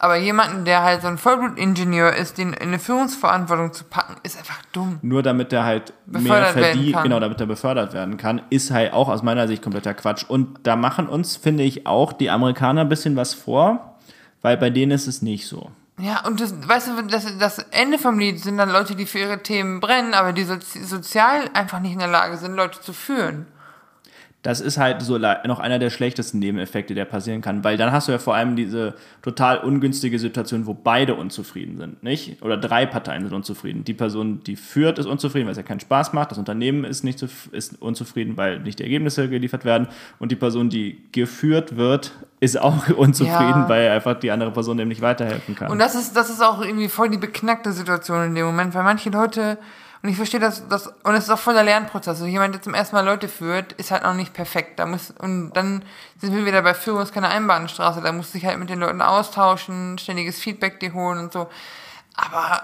Aber 0.00 0.16
jemanden, 0.16 0.64
der 0.64 0.84
halt 0.84 1.02
so 1.02 1.08
ein 1.08 1.18
Vollblutingenieur 1.18 2.14
ist, 2.14 2.38
den 2.38 2.52
in 2.52 2.68
eine 2.68 2.78
Führungsverantwortung 2.78 3.72
zu 3.72 3.84
packen, 3.84 4.16
ist 4.22 4.38
einfach 4.38 4.60
dumm. 4.72 5.00
Nur 5.02 5.24
damit 5.24 5.52
er 5.52 5.64
halt 5.64 5.92
mehr 6.06 6.22
Befördert 6.22 6.52
verdient, 6.52 7.02
genau, 7.02 7.18
damit 7.18 7.40
er 7.40 7.46
befördert 7.46 7.92
werden 7.92 8.16
kann, 8.16 8.42
ist 8.50 8.70
halt 8.70 8.92
auch 8.92 9.08
aus 9.08 9.24
meiner 9.24 9.48
Sicht 9.48 9.60
kompletter 9.60 9.94
Quatsch. 9.94 10.24
Und 10.28 10.60
da 10.62 10.76
machen 10.76 11.08
uns, 11.08 11.36
finde 11.36 11.64
ich, 11.64 11.86
auch 11.86 12.12
die 12.12 12.30
Amerikaner 12.30 12.82
ein 12.82 12.88
bisschen 12.88 13.16
was 13.16 13.34
vor, 13.34 13.96
weil 14.40 14.56
bei 14.56 14.70
denen 14.70 14.92
ist 14.92 15.08
es 15.08 15.20
nicht 15.20 15.48
so. 15.48 15.70
Ja, 15.98 16.24
und 16.24 16.40
das, 16.40 16.54
weißt 16.66 16.88
du, 16.88 17.02
das, 17.08 17.36
das 17.38 17.58
Ende 17.58 17.98
vom 17.98 18.20
Lied 18.20 18.38
sind 18.38 18.56
dann 18.56 18.70
Leute, 18.70 18.94
die 18.94 19.04
für 19.04 19.18
ihre 19.18 19.42
Themen 19.42 19.80
brennen, 19.80 20.14
aber 20.14 20.32
die 20.32 20.44
sozi 20.44 20.84
sozial 20.84 21.50
einfach 21.54 21.80
nicht 21.80 21.94
in 21.94 21.98
der 21.98 22.06
Lage 22.06 22.36
sind, 22.36 22.54
Leute 22.54 22.80
zu 22.80 22.92
führen. 22.92 23.46
Das 24.42 24.60
ist 24.60 24.78
halt 24.78 25.02
so 25.02 25.18
noch 25.18 25.58
einer 25.58 25.80
der 25.80 25.90
schlechtesten 25.90 26.38
Nebeneffekte, 26.38 26.94
der 26.94 27.04
passieren 27.04 27.40
kann, 27.40 27.64
weil 27.64 27.76
dann 27.76 27.90
hast 27.90 28.06
du 28.06 28.12
ja 28.12 28.18
vor 28.18 28.36
allem 28.36 28.54
diese 28.54 28.94
total 29.20 29.58
ungünstige 29.58 30.16
Situation, 30.20 30.66
wo 30.66 30.74
beide 30.74 31.16
unzufrieden 31.16 31.76
sind, 31.76 32.04
nicht? 32.04 32.40
Oder 32.40 32.56
drei 32.56 32.86
Parteien 32.86 33.24
sind 33.24 33.34
unzufrieden. 33.34 33.82
Die 33.82 33.94
Person, 33.94 34.40
die 34.44 34.54
führt, 34.54 35.00
ist 35.00 35.06
unzufrieden, 35.06 35.46
weil 35.46 35.52
es 35.52 35.56
ja 35.58 35.64
keinen 35.64 35.80
Spaß 35.80 36.12
macht. 36.12 36.30
Das 36.30 36.38
Unternehmen 36.38 36.84
ist 36.84 37.02
nicht 37.02 37.20
ist 37.50 37.82
unzufrieden, 37.82 38.36
weil 38.36 38.60
nicht 38.60 38.78
die 38.78 38.84
Ergebnisse 38.84 39.28
geliefert 39.28 39.64
werden. 39.64 39.88
Und 40.20 40.30
die 40.30 40.36
Person, 40.36 40.70
die 40.70 41.02
geführt 41.10 41.76
wird, 41.76 42.12
ist 42.38 42.60
auch 42.60 42.88
unzufrieden, 42.96 43.62
Ja. 43.62 43.68
weil 43.68 43.90
einfach 43.90 44.20
die 44.20 44.30
andere 44.30 44.52
Person 44.52 44.76
dem 44.78 44.86
nicht 44.86 45.02
weiterhelfen 45.02 45.56
kann. 45.56 45.72
Und 45.72 45.80
das 45.80 45.96
ist, 45.96 46.16
das 46.16 46.30
ist 46.30 46.42
auch 46.44 46.62
irgendwie 46.62 46.88
voll 46.88 47.10
die 47.10 47.18
beknackte 47.18 47.72
Situation 47.72 48.22
in 48.26 48.34
dem 48.36 48.46
Moment, 48.46 48.72
weil 48.72 48.84
manche 48.84 49.10
Leute, 49.10 49.58
und 50.02 50.08
ich 50.08 50.16
verstehe 50.16 50.38
das, 50.38 50.68
das 50.68 50.86
und 50.86 51.14
es 51.14 51.24
ist 51.24 51.30
auch 51.30 51.38
voll 51.38 51.54
der 51.54 51.64
Lernprozess. 51.64 52.18
Also 52.18 52.26
jemand, 52.26 52.54
der 52.54 52.62
zum 52.62 52.74
ersten 52.74 52.94
Mal 52.94 53.04
Leute 53.04 53.28
führt, 53.28 53.72
ist 53.72 53.90
halt 53.90 54.04
noch 54.04 54.14
nicht 54.14 54.32
perfekt. 54.32 54.78
Da 54.78 54.86
muss, 54.86 55.10
und 55.10 55.52
dann 55.52 55.84
sind 56.18 56.34
wir 56.34 56.46
wieder 56.46 56.62
bei 56.62 56.74
Führung 56.74 57.02
ist 57.02 57.12
keine 57.12 57.28
Einbahnstraße. 57.28 58.00
Da 58.00 58.12
muss 58.12 58.30
sich 58.30 58.46
halt 58.46 58.58
mit 58.58 58.70
den 58.70 58.78
Leuten 58.78 59.02
austauschen, 59.02 59.98
ständiges 59.98 60.38
Feedback 60.38 60.78
dir 60.78 60.92
holen 60.92 61.18
und 61.18 61.32
so. 61.32 61.48
Aber 62.14 62.62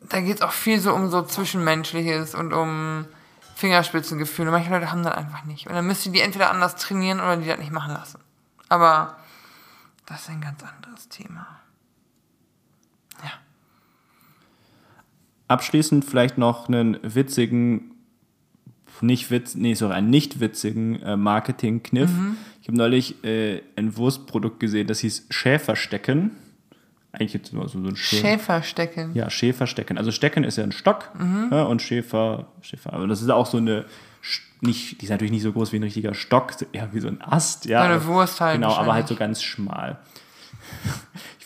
da 0.00 0.20
geht 0.20 0.36
es 0.36 0.42
auch 0.42 0.52
viel 0.52 0.80
so 0.80 0.94
um 0.94 1.10
so 1.10 1.22
Zwischenmenschliches 1.22 2.34
und 2.34 2.52
um 2.52 3.06
Fingerspitzengefühle. 3.54 4.50
Manche 4.50 4.70
Leute 4.70 4.90
haben 4.90 5.04
das 5.04 5.14
einfach 5.14 5.44
nicht. 5.44 5.68
Und 5.68 5.74
dann 5.74 5.86
müsst 5.86 6.06
ihr 6.06 6.12
die 6.12 6.20
entweder 6.20 6.50
anders 6.50 6.76
trainieren 6.76 7.20
oder 7.20 7.36
die 7.36 7.46
das 7.46 7.58
nicht 7.58 7.72
machen 7.72 7.92
lassen. 7.92 8.20
Aber 8.68 9.16
das 10.06 10.22
ist 10.22 10.30
ein 10.30 10.40
ganz 10.40 10.62
anderes 10.62 11.08
Thema. 11.08 11.46
Abschließend 15.48 16.04
vielleicht 16.04 16.38
noch 16.38 16.68
einen 16.68 16.98
witzigen, 17.02 17.92
nicht 19.00 19.30
witz, 19.30 19.54
nee, 19.54 19.74
sorry, 19.74 19.94
einen 19.94 20.10
nicht 20.10 20.40
witzigen 20.40 21.00
äh, 21.02 21.16
Marketing-Kniff. 21.16 22.10
Ich 22.62 22.68
habe 22.68 22.78
neulich 22.78 23.22
äh, 23.24 23.60
ein 23.76 23.96
Wurstprodukt 23.96 24.58
gesehen, 24.58 24.86
das 24.88 25.00
hieß 25.00 25.26
Schäferstecken. 25.30 26.32
eigentlich 27.12 27.34
jetzt 27.34 27.52
immer 27.52 27.68
so, 27.68 27.80
so 27.80 27.88
ein 27.88 27.96
schön, 27.96 28.18
Schäferstecken. 28.20 29.14
Ja, 29.14 29.30
Schäferstecken. 29.30 29.98
Also 29.98 30.10
Stecken 30.10 30.44
ist 30.44 30.56
ja 30.58 30.64
ein 30.64 30.72
Stock 30.72 31.10
Mhm. 31.18 31.48
ja, 31.52 31.62
und 31.62 31.80
Schäfer, 31.80 32.46
Schäfer. 32.62 32.92
Aber 32.92 33.06
das 33.06 33.22
ist 33.22 33.30
auch 33.30 33.46
so 33.46 33.58
eine, 33.58 33.84
nicht, 34.62 35.00
die 35.00 35.04
ist 35.04 35.10
natürlich 35.10 35.30
nicht 35.32 35.42
so 35.42 35.52
groß 35.52 35.72
wie 35.72 35.76
ein 35.76 35.82
richtiger 35.84 36.14
Stock, 36.14 36.54
eher 36.72 36.92
wie 36.92 37.00
so 37.00 37.08
ein 37.08 37.20
Ast. 37.22 37.66
Ja, 37.66 37.82
So 37.86 37.92
eine 37.92 38.04
Wurst 38.06 38.40
halt 38.40 38.54
Genau, 38.56 38.74
aber 38.74 38.94
halt 38.94 39.06
so 39.08 39.14
ganz 39.14 39.42
schmal. 39.42 39.98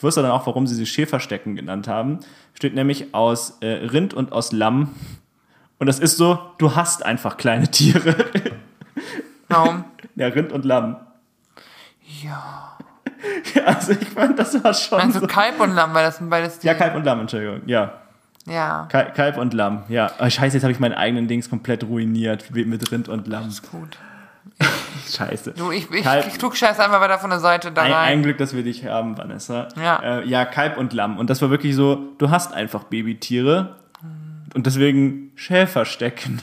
Ich 0.01 0.05
wusste 0.05 0.23
dann 0.23 0.31
auch, 0.31 0.47
warum 0.47 0.67
sie 0.67 0.75
sie 0.75 0.87
Schäferstecken 0.87 1.57
genannt 1.57 1.87
haben. 1.87 2.21
Steht 2.55 2.75
nämlich 2.75 3.13
aus 3.15 3.59
äh, 3.61 3.67
Rind 3.67 4.15
und 4.15 4.33
aus 4.33 4.51
Lamm. 4.51 4.95
Und 5.79 5.89
das 5.89 5.99
ist 5.99 6.17
so, 6.17 6.39
du 6.57 6.75
hast 6.75 7.05
einfach 7.05 7.37
kleine 7.37 7.69
Tiere. 7.71 8.17
Warum? 9.49 9.85
ja, 10.17 10.29
Rind 10.29 10.53
und 10.53 10.65
Lamm. 10.65 10.97
Ja. 12.23 12.67
Also 13.67 13.93
ich 13.93 14.09
fand, 14.09 14.39
das 14.39 14.65
war 14.65 14.73
schon 14.73 14.97
Meinst 14.97 15.21
so. 15.21 15.27
Kalb 15.27 15.61
und 15.61 15.75
Lamm, 15.75 15.93
weil 15.93 16.05
das 16.05 16.17
sind 16.17 16.31
beides 16.31 16.59
die. 16.61 16.67
Ja, 16.67 16.73
Kalb 16.73 16.95
und 16.97 17.05
Lamm, 17.05 17.21
Entschuldigung. 17.21 17.61
Ja, 17.67 17.93
Ja. 18.47 18.87
Kal- 18.91 19.13
Kalb 19.13 19.37
und 19.37 19.53
Lamm. 19.53 19.83
Ja, 19.91 20.11
oh, 20.19 20.31
scheiße, 20.31 20.57
jetzt 20.57 20.63
habe 20.65 20.73
ich 20.73 20.81
meinen 20.81 20.95
eigenen 20.95 21.29
Dings 21.29 21.51
komplett 21.51 21.85
ruiniert 21.85 22.51
mit 22.55 22.91
Rind 22.91 23.11
und 23.11 23.27
Lamm. 23.29 23.51
Gut. 23.71 23.99
Scheiße. 25.11 25.53
Du, 25.53 25.71
ich, 25.73 25.91
ich, 25.91 26.05
Kalb- 26.05 26.27
ich 26.29 26.39
klugscheiß 26.39 26.79
einfach 26.79 27.01
weiter 27.01 27.19
von 27.19 27.31
der 27.31 27.41
Seite 27.41 27.73
da 27.73 27.83
Ein, 27.83 27.93
rein. 27.93 28.09
ein 28.13 28.23
Glück, 28.23 28.39
dass 28.39 28.55
wir 28.55 28.63
dich 28.63 28.85
haben, 28.87 29.19
Vanessa. 29.19 29.69
Ja. 29.77 30.21
Äh, 30.21 30.29
ja, 30.29 30.45
Kalb 30.45 30.77
und 30.77 30.93
Lamm. 30.93 31.19
Und 31.19 31.31
das 31.31 31.43
war 31.43 31.51
wirklich 31.51 31.75
so, 31.75 31.97
du 32.19 32.31
hast 32.31 32.53
einfach 32.53 32.85
Babytiere 32.85 33.77
und 34.55 34.67
deswegen 34.67 35.33
Schäferstecken. 35.35 36.41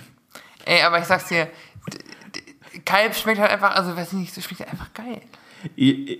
Ey, 0.65 0.81
aber 0.83 0.99
ich 0.99 1.05
sag's 1.05 1.27
dir, 1.27 1.47
Kalb 2.85 3.15
schmeckt 3.15 3.39
halt 3.39 3.51
einfach, 3.51 3.75
also 3.75 3.95
weiß 3.95 4.07
ich 4.13 4.19
nicht, 4.19 4.33
so 4.33 4.41
schmeckt 4.41 4.69
einfach 4.69 4.93
geil. 4.93 5.21
Ich, 5.75 6.09
ich, 6.09 6.19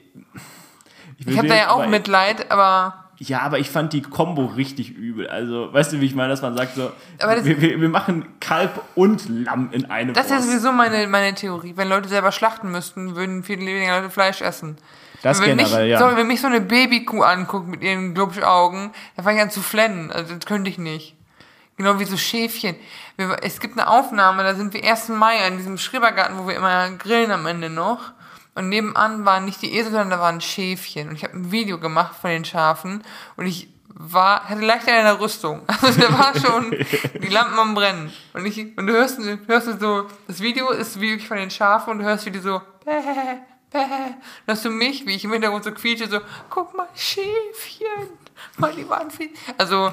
will 1.26 1.34
Ich 1.34 1.38
habe 1.38 1.48
da 1.48 1.56
ja 1.56 1.70
auch 1.72 1.86
Mitleid, 1.88 2.50
aber 2.52 3.07
Ja, 3.20 3.41
aber 3.41 3.57
ich 3.57 3.70
fand 3.70 3.93
die 3.93 4.03
Kombo 4.03 4.45
richtig 4.45 4.91
übel. 4.91 5.28
Also, 5.28 5.74
weißt 5.74 5.93
du, 5.93 6.01
wie 6.01 6.05
ich 6.05 6.13
meine, 6.13 6.30
dass 6.30 6.43
man 6.43 6.55
sagt 6.55 6.76
so, 6.76 6.91
wir, 7.20 7.61
wir, 7.61 7.82
wir 7.82 7.89
machen 7.89 8.26
Kalb 8.39 8.80
und 8.93 9.28
Lamm 9.28 9.70
in 9.72 9.89
eine 9.89 10.13
das 10.13 10.26
ist 10.26 10.32
ja 10.32 10.38
Wurst. 10.38 10.49
sowieso 10.49 10.72
meine, 10.72 11.07
meine 11.07 11.34
Theorie. 11.34 11.74
Wenn 11.76 11.89
Leute 11.89 12.09
selber 12.09 12.32
schlachten 12.32 12.72
müssten, 12.72 13.15
würden 13.15 13.43
viel 13.43 13.59
weniger 13.59 13.99
Leute 13.99 14.11
Fleisch 14.11 14.41
essen. 14.41 14.78
Das 15.24 15.41
wenn 15.41 15.57
generell, 15.57 15.84
mich, 15.84 15.91
ja. 15.91 15.99
Sorry, 15.99 16.15
wenn 16.15 16.28
mich 16.28 16.41
so 16.41 16.47
eine 16.47 16.61
Babykuh 16.61 17.24
anguckt 17.24 17.68
mit 17.68 17.82
ihren 17.82 18.13
Glubschaugen, 18.13 18.91
dann 19.15 19.26
fange 19.26 19.38
ich 19.38 19.43
an 19.43 19.49
zu 19.49 19.61
flennen. 19.61 20.11
Also 20.11 20.36
das 20.36 20.45
könnte 20.45 20.70
ich 20.70 20.78
nicht. 20.78 21.15
Genau 21.76 21.99
wie 21.99 22.05
so 22.05 22.18
Schäfchen. 22.18 22.76
Es 23.41 23.59
gibt 23.59 23.78
eine 23.78 23.88
Aufnahme, 23.88 24.43
da 24.43 24.55
sind 24.55 24.74
wir 24.74 24.84
1. 24.84 25.09
Mai 25.09 25.45
an 25.45 25.57
diesem 25.57 25.78
Schrebergarten, 25.78 26.38
wo 26.38 26.47
wir 26.47 26.55
immer 26.55 26.89
grillen 26.91 27.32
am 27.32 27.45
Ende 27.45 27.70
noch. 27.70 28.13
Und 28.58 28.70
nebenan 28.70 29.24
waren 29.24 29.45
nicht 29.45 29.62
die 29.62 29.72
Esel, 29.74 29.91
sondern 29.91 30.10
da 30.10 30.20
waren 30.20 30.41
Schäfchen. 30.41 31.10
Und 31.10 31.16
ich 31.16 31.24
habe 31.24 31.36
ein 31.36 31.51
Video 31.51 31.80
gemacht 31.80 32.16
von 32.20 32.32
den 32.32 32.43
Schafen 32.43 33.03
und 33.36 33.45
ich 33.45 33.70
war, 33.88 34.49
hatte 34.49 34.66
leicht 34.66 34.88
eine 34.89 35.20
Rüstung. 35.20 35.62
Also 35.82 36.01
da 36.01 36.12
war 36.18 36.34
schon 36.36 36.76
die 37.22 37.28
Lampen 37.28 37.60
am 37.60 37.76
Brennen. 37.76 38.12
Und 38.34 38.47
ich, 38.47 38.58
und 38.76 38.88
du 38.88 38.93
hörst, 38.93 39.20
du 39.20 39.38
hörst 39.45 39.80
so, 39.80 40.08
das 40.28 40.41
Video 40.41 40.72
ist 40.72 40.99
wirklich 40.99 41.28
von 41.28 41.38
den 41.38 41.51
Schafen 41.51 41.91
und 41.91 41.99
du 41.99 42.05
hörst 42.05 42.26
wie 42.26 42.32
die 42.32 42.39
so, 42.39 42.60
bäh, 42.84 42.93
bäh. 42.93 43.38
Dann 43.72 44.16
hörst 44.47 44.66
du 44.66 44.72
mich, 44.72 45.05
wie 45.05 45.14
ich 45.14 45.24
im 45.24 45.34
Hintergrund 45.34 45.64
so 45.64 45.72
quietsche, 45.72 46.10
so, 46.10 46.20
guck 46.49 46.76
mal, 46.76 46.88
Schäfchen. 46.95 48.10
Die 48.78 48.88
waren 48.90 49.10
viel. 49.12 49.30
Also, 49.58 49.92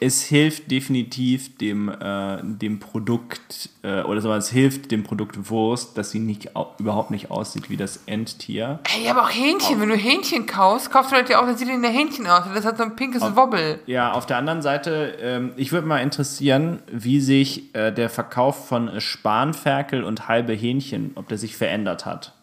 Es 0.00 0.22
hilft 0.22 0.70
definitiv 0.70 1.56
dem, 1.58 1.88
äh, 1.88 2.38
dem 2.42 2.78
Produkt, 2.78 3.70
äh, 3.82 4.02
oder 4.02 4.20
so, 4.20 4.32
es 4.32 4.48
hilft 4.50 4.90
dem 4.90 5.02
Produkt 5.04 5.50
Wurst, 5.50 5.96
dass 5.98 6.10
sie 6.10 6.18
nicht, 6.18 6.56
au- 6.56 6.74
überhaupt 6.78 7.10
nicht 7.10 7.30
aussieht 7.30 7.70
wie 7.70 7.76
das 7.76 8.00
Endtier. 8.06 8.80
ey, 8.96 9.08
aber 9.08 9.22
auch 9.22 9.30
Hähnchen. 9.30 9.80
Wenn 9.80 9.88
du 9.88 9.96
Hähnchen 9.96 10.46
kaufst, 10.46 10.90
kaufst 10.90 11.12
du 11.12 11.16
halt 11.16 11.28
ja 11.28 11.40
auch, 11.40 11.46
dann 11.46 11.56
sieht 11.56 11.68
in 11.68 11.82
der 11.82 11.90
Hähnchen 11.90 12.26
aus. 12.26 12.44
Das 12.54 12.64
hat 12.64 12.78
so 12.78 12.82
ein 12.84 12.96
pinkes 12.96 13.22
Wobbel. 13.36 13.80
Ja, 13.86 14.12
auf 14.12 14.26
der 14.26 14.36
anderen 14.38 14.62
Seite, 14.62 15.16
ähm, 15.20 15.52
ich 15.56 15.72
würde 15.72 15.86
mal 15.86 15.98
interessieren, 15.98 16.80
wie 16.90 17.20
sich 17.20 17.74
äh, 17.74 17.92
der 17.92 18.08
Verkauf 18.10 18.68
von 18.68 19.00
Spanferkel 19.00 20.04
und 20.04 20.28
halbe 20.28 20.52
Hähnchen, 20.52 21.12
ob 21.14 21.28
der 21.28 21.38
sich 21.38 21.56
verändert 21.56 22.06
hat. 22.06 22.34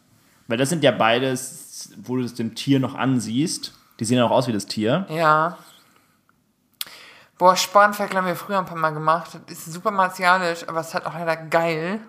Weil 0.47 0.57
das 0.57 0.69
sind 0.69 0.83
ja 0.83 0.91
beides, 0.91 1.91
wo 2.03 2.15
du 2.15 2.23
es 2.23 2.33
dem 2.33 2.55
Tier 2.55 2.79
noch 2.79 2.95
ansiehst. 2.95 3.73
Die 3.99 4.05
sehen 4.05 4.21
auch 4.21 4.31
aus 4.31 4.47
wie 4.47 4.53
das 4.53 4.65
Tier. 4.65 5.05
Ja. 5.09 5.57
Boah, 7.37 7.55
Spanferkel 7.55 8.17
haben 8.17 8.25
wir 8.27 8.35
früher 8.35 8.57
ein 8.57 8.65
paar 8.65 8.77
Mal 8.77 8.91
gemacht. 8.91 9.31
Das 9.47 9.57
ist 9.59 9.73
super 9.73 9.91
martialisch, 9.91 10.67
aber 10.67 10.79
es 10.79 10.87
ist 10.87 10.93
halt 10.95 11.05
auch 11.05 11.13
leider 11.13 11.35
geil. 11.37 11.99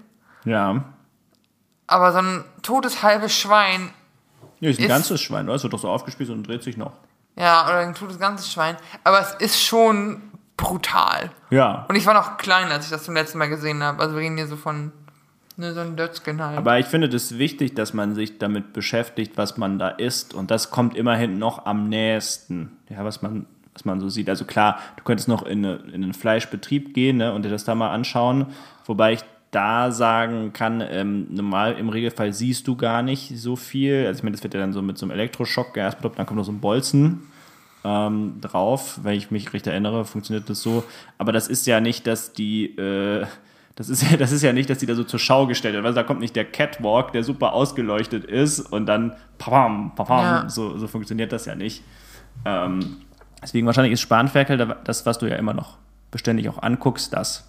Ja. 0.45 0.85
Aber 1.87 2.13
so 2.13 2.19
ein 2.19 2.45
totes 2.63 3.03
halbes 3.03 3.35
Schwein, 3.35 3.91
Ja, 4.61 4.71
ist 4.71 4.79
ein 4.79 4.85
Ist- 4.85 4.89
ganzes 4.89 5.21
Schwein, 5.21 5.47
oder? 5.47 5.55
Es 5.57 5.63
wird 5.63 5.73
doch 5.73 5.79
so 5.79 5.89
aufgespießt 5.91 6.31
und 6.31 6.47
dreht 6.47 6.63
sich 6.63 6.77
noch. 6.77 6.93
ja, 7.37 7.65
oder 7.67 7.79
ein 7.79 7.95
totes 7.95 8.19
ganzes 8.19 8.51
Schwein, 8.53 8.77
aber 9.05 9.21
es 9.21 9.33
ist 9.35 9.63
schon 9.63 10.21
brutal. 10.57 11.31
Ja. 11.51 11.87
Und 11.89 11.95
ich 11.95 12.05
war 12.07 12.15
noch 12.15 12.37
klein, 12.39 12.71
als 12.73 12.87
ich 12.87 12.91
das 12.91 13.05
zum 13.05 13.15
letzten 13.15 13.39
Mal 13.39 13.49
gesehen 13.49 13.83
habe. 13.83 14.03
Also 14.03 14.15
wir 14.17 14.23
reden 14.23 14.37
hier 14.37 14.49
so 14.49 14.57
von 14.57 14.93
ne, 15.59 15.75
so 15.75 15.81
ein 15.81 15.97
Dötzgen 15.97 16.43
halt. 16.43 16.59
Aber 16.59 16.79
ich 16.79 16.87
finde 16.87 17.09
das 17.09 17.39
wichtig, 17.39 17.75
dass 17.75 17.93
man 17.93 18.15
sich 18.15 18.39
damit 18.39 18.73
beschäftigt, 18.73 19.37
was 19.37 19.57
man 19.57 19.79
da 19.79 19.89
isst. 19.89 20.35
Und 20.35 20.51
das 20.51 20.71
kommt 20.71 20.97
immerhin 20.97 21.39
noch 21.39 21.67
am 21.67 21.89
nächsten, 21.89 22.73
ja, 22.89 23.05
was 23.05 23.23
man, 23.23 23.47
was 23.75 23.85
man 23.85 24.01
so 24.01 24.09
sieht. 24.09 24.29
Also 24.29 24.45
klar, 24.45 24.79
du 24.97 25.05
könntest 25.05 25.29
noch 25.29 25.45
in, 25.45 25.65
eine, 25.65 25.77
in 25.93 26.03
einen 26.03 26.15
Fleischbetrieb 26.15 26.95
gehen 26.95 27.19
ne, 27.19 27.33
und 27.33 27.45
dir 27.45 27.51
das 27.51 27.65
da 27.65 27.75
mal 27.75 27.91
anschauen. 27.91 28.47
Wobei 28.87 29.15
ich 29.15 29.21
da 29.51 29.91
sagen 29.91 30.53
kann, 30.53 30.83
ähm, 30.87 31.27
normal 31.31 31.75
im 31.75 31.89
Regelfall 31.89 32.33
siehst 32.33 32.69
du 32.69 32.77
gar 32.77 33.03
nicht 33.03 33.39
so 33.39 33.57
viel. 33.57 34.07
Also 34.07 34.19
ich 34.19 34.23
meine, 34.23 34.37
das 34.37 34.43
wird 34.43 34.55
ja 34.55 34.61
dann 34.61 34.73
so 34.73 34.83
mit 34.83 34.99
so 34.99 35.07
einem 35.07 35.13
Elektroschock 35.13 35.77
erst 35.77 35.99
dann 36.03 36.27
kommt 36.27 36.37
noch 36.37 36.45
so 36.45 36.53
ein 36.53 36.61
Bolzen 36.61 37.23
ähm, 37.85 38.41
drauf. 38.41 39.01
Wenn 39.03 39.15
ich 39.15 39.31
mich 39.31 39.53
recht 39.53 39.67
erinnere, 39.67 40.05
funktioniert 40.05 40.51
das 40.51 40.61
so. 40.61 40.85
Aber 41.17 41.33
das 41.33 41.49
ist 41.49 41.67
ja 41.67 41.81
nicht, 41.81 42.07
dass 42.07 42.33
die, 42.35 42.77
äh, 42.77 43.27
das 43.79 43.89
ist 43.89 44.03
ja, 44.03 44.17
das 44.17 44.33
ist 44.33 44.43
ja 44.43 44.53
nicht, 44.53 44.69
dass 44.69 44.79
die 44.79 44.87
da 44.87 44.97
so 44.97 45.05
zur 45.05 45.21
Schau 45.21 45.47
gestellt 45.47 45.75
wird. 45.75 45.87
Also 45.87 45.95
da 45.95 46.03
kommt 46.03 46.19
nicht 46.19 46.35
der 46.35 46.45
Catwalk, 46.45 47.13
der 47.13 47.23
super 47.23 47.53
ausgeleuchtet 47.53 48.25
ist 48.25 48.59
und 48.59 48.87
dann 48.87 49.15
pam, 49.39 49.95
pam, 49.95 50.07
pam. 50.07 50.25
Ja. 50.25 50.49
So, 50.49 50.77
so 50.79 50.89
funktioniert 50.89 51.31
das 51.31 51.47
ja 51.47 51.55
nicht. 51.55 51.85
Ähm, 52.45 53.03
deswegen 53.41 53.67
wahrscheinlich 53.69 53.93
ist 53.93 54.01
Spanferkel 54.01 54.57
da- 54.57 54.77
das, 54.83 55.07
was 55.07 55.19
du 55.19 55.27
ja 55.27 55.37
immer 55.37 55.55
noch 55.55 55.79
beständig 56.11 56.49
auch 56.49 56.61
anguckst, 56.61 57.13
das. 57.13 57.49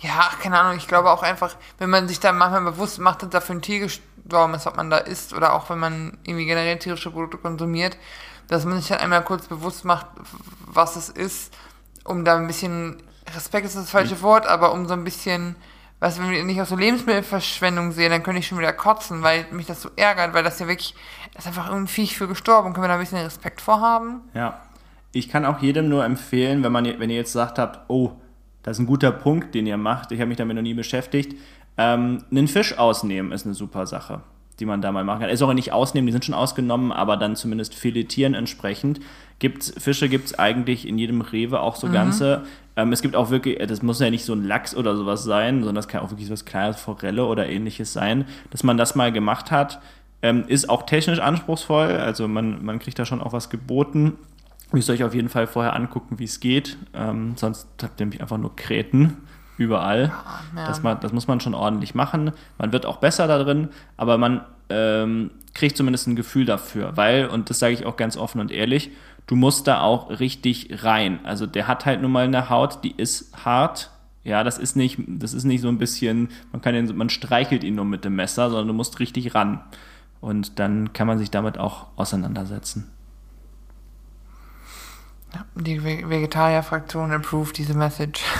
Ja, 0.00 0.28
keine 0.42 0.60
Ahnung, 0.60 0.76
ich 0.76 0.88
glaube 0.88 1.10
auch 1.10 1.22
einfach, 1.22 1.56
wenn 1.78 1.88
man 1.88 2.06
sich 2.06 2.20
da 2.20 2.32
manchmal 2.32 2.60
bewusst 2.60 2.98
macht, 2.98 3.22
dass 3.22 3.30
da 3.30 3.40
für 3.40 3.54
ein 3.54 3.62
Tier 3.62 3.80
gestorben 3.80 4.52
ist, 4.52 4.66
was 4.66 4.76
man 4.76 4.90
da 4.90 4.98
isst, 4.98 5.32
oder 5.32 5.54
auch 5.54 5.70
wenn 5.70 5.78
man 5.78 6.18
irgendwie 6.24 6.44
generell 6.44 6.78
tierische 6.78 7.10
Produkte 7.10 7.38
konsumiert, 7.38 7.96
dass 8.48 8.66
man 8.66 8.78
sich 8.78 8.88
dann 8.88 8.98
einmal 8.98 9.24
kurz 9.24 9.46
bewusst 9.46 9.86
macht, 9.86 10.06
was 10.66 10.96
es 10.96 11.08
ist, 11.08 11.54
um 12.04 12.26
da 12.26 12.36
ein 12.36 12.46
bisschen, 12.46 12.98
Respekt 13.34 13.66
ist 13.66 13.76
das 13.76 13.90
falsche 13.90 14.20
Wort, 14.22 14.46
aber 14.46 14.72
um 14.72 14.86
so 14.86 14.94
ein 14.94 15.04
bisschen, 15.04 15.56
was 16.00 16.18
wenn 16.20 16.30
wir 16.30 16.44
nicht 16.44 16.60
auch 16.60 16.66
so 16.66 16.76
Lebensmittelverschwendung 16.76 17.92
sehen, 17.92 18.10
dann 18.10 18.22
könnte 18.22 18.40
ich 18.40 18.46
schon 18.46 18.58
wieder 18.58 18.72
kotzen, 18.72 19.22
weil 19.22 19.46
mich 19.50 19.66
das 19.66 19.82
so 19.82 19.90
ärgert, 19.96 20.34
weil 20.34 20.44
das 20.44 20.58
ja 20.58 20.68
wirklich, 20.68 20.94
das 21.34 21.44
ist 21.44 21.48
einfach 21.48 21.68
irgendwie 21.68 21.92
Viech 21.92 22.16
für 22.16 22.28
gestorben. 22.28 22.72
Können 22.72 22.84
wir 22.84 22.88
da 22.88 22.94
ein 22.94 23.00
bisschen 23.00 23.18
Respekt 23.18 23.60
vor 23.60 23.80
haben? 23.80 24.22
Ja. 24.34 24.60
Ich 25.12 25.28
kann 25.28 25.46
auch 25.46 25.60
jedem 25.60 25.88
nur 25.88 26.04
empfehlen, 26.04 26.62
wenn, 26.62 26.72
man, 26.72 26.84
wenn 26.84 27.10
ihr 27.10 27.16
jetzt 27.16 27.32
sagt 27.32 27.58
habt, 27.58 27.88
oh, 27.88 28.12
das 28.62 28.76
ist 28.76 28.80
ein 28.80 28.86
guter 28.86 29.12
Punkt, 29.12 29.54
den 29.54 29.66
ihr 29.66 29.76
macht, 29.76 30.12
ich 30.12 30.20
habe 30.20 30.28
mich 30.28 30.36
damit 30.36 30.56
noch 30.56 30.62
nie 30.62 30.74
beschäftigt, 30.74 31.36
ähm, 31.78 32.24
einen 32.30 32.48
Fisch 32.48 32.76
ausnehmen 32.78 33.32
ist 33.32 33.46
eine 33.46 33.54
super 33.54 33.86
Sache, 33.86 34.22
die 34.58 34.66
man 34.66 34.80
da 34.80 34.92
mal 34.92 35.04
machen 35.04 35.20
kann. 35.20 35.30
Ist 35.30 35.42
auch 35.42 35.52
nicht 35.52 35.72
ausnehmen, 35.72 36.06
die 36.06 36.12
sind 36.12 36.24
schon 36.24 36.34
ausgenommen, 36.34 36.92
aber 36.92 37.16
dann 37.16 37.36
zumindest 37.36 37.74
filetieren 37.74 38.34
entsprechend. 38.34 39.00
Gibt's, 39.38 39.72
Fische 39.76 40.08
gibt 40.08 40.26
es 40.26 40.38
eigentlich 40.38 40.88
in 40.88 40.98
jedem 40.98 41.20
Rewe 41.20 41.60
auch 41.60 41.76
so 41.76 41.88
ganze. 41.88 42.44
Ähm, 42.76 42.92
es 42.92 43.02
gibt 43.02 43.16
auch 43.16 43.30
wirklich, 43.30 43.58
das 43.66 43.82
muss 43.82 44.00
ja 44.00 44.10
nicht 44.10 44.24
so 44.24 44.32
ein 44.32 44.44
Lachs 44.44 44.74
oder 44.74 44.96
sowas 44.96 45.24
sein, 45.24 45.58
sondern 45.58 45.74
das 45.74 45.88
kann 45.88 46.00
auch 46.02 46.10
wirklich 46.10 46.26
so 46.26 46.32
was 46.32 46.46
Kleines, 46.46 46.80
Forelle 46.80 47.26
oder 47.26 47.48
ähnliches 47.48 47.92
sein, 47.92 48.24
dass 48.50 48.62
man 48.62 48.78
das 48.78 48.94
mal 48.94 49.12
gemacht 49.12 49.50
hat. 49.50 49.80
Ähm, 50.22 50.44
ist 50.48 50.70
auch 50.70 50.84
technisch 50.84 51.18
anspruchsvoll, 51.18 51.88
also 51.88 52.26
man, 52.26 52.64
man 52.64 52.78
kriegt 52.78 52.98
da 52.98 53.04
schon 53.04 53.20
auch 53.20 53.34
was 53.34 53.50
geboten. 53.50 54.14
Müsst 54.72 54.88
ihr 54.88 54.94
euch 54.94 55.04
auf 55.04 55.14
jeden 55.14 55.28
Fall 55.28 55.46
vorher 55.46 55.76
angucken, 55.76 56.18
wie 56.18 56.24
es 56.24 56.40
geht. 56.40 56.78
Ähm, 56.94 57.34
sonst 57.36 57.68
habt 57.82 58.00
ihr 58.00 58.06
nämlich 58.06 58.22
einfach 58.22 58.38
nur 58.38 58.56
Kräten 58.56 59.18
überall. 59.58 60.12
ja. 60.56 60.66
Das, 60.66 60.82
man, 60.82 61.00
das 61.00 61.12
muss 61.12 61.26
man 61.26 61.40
schon 61.40 61.54
ordentlich 61.54 61.94
machen. 61.94 62.32
Man 62.58 62.72
wird 62.72 62.86
auch 62.86 62.98
besser 62.98 63.26
da 63.26 63.38
drin, 63.42 63.68
aber 63.96 64.18
man 64.18 64.42
ähm, 64.68 65.30
kriegt 65.54 65.76
zumindest 65.76 66.06
ein 66.06 66.16
Gefühl 66.16 66.44
dafür. 66.44 66.96
Weil, 66.96 67.26
und 67.26 67.50
das 67.50 67.58
sage 67.58 67.72
ich 67.74 67.86
auch 67.86 67.96
ganz 67.96 68.16
offen 68.16 68.40
und 68.40 68.50
ehrlich, 68.50 68.90
du 69.26 69.36
musst 69.36 69.66
da 69.66 69.80
auch 69.80 70.10
richtig 70.10 70.84
rein. 70.84 71.20
Also 71.24 71.46
der 71.46 71.66
hat 71.68 71.86
halt 71.86 72.02
nun 72.02 72.12
mal 72.12 72.24
eine 72.24 72.50
Haut, 72.50 72.84
die 72.84 72.92
ist 72.96 73.44
hart. 73.44 73.90
Ja, 74.24 74.42
das 74.42 74.58
ist 74.58 74.74
nicht, 74.76 74.98
das 75.06 75.32
ist 75.34 75.44
nicht 75.44 75.60
so 75.60 75.68
ein 75.68 75.78
bisschen, 75.78 76.30
man 76.50 76.60
kann 76.60 76.74
den, 76.74 76.96
man 76.96 77.10
streichelt 77.10 77.62
ihn 77.62 77.76
nur 77.76 77.84
mit 77.84 78.04
dem 78.04 78.16
Messer, 78.16 78.50
sondern 78.50 78.66
du 78.68 78.74
musst 78.74 78.98
richtig 78.98 79.34
ran. 79.36 79.60
Und 80.20 80.58
dann 80.58 80.92
kann 80.92 81.06
man 81.06 81.18
sich 81.18 81.30
damit 81.30 81.58
auch 81.58 81.86
auseinandersetzen. 81.96 82.90
Die 85.54 85.82
Ve- 85.84 86.08
Vegetarier-Fraktion 86.08 87.12
approved 87.12 87.56
diese 87.58 87.74
Message. 87.74 88.22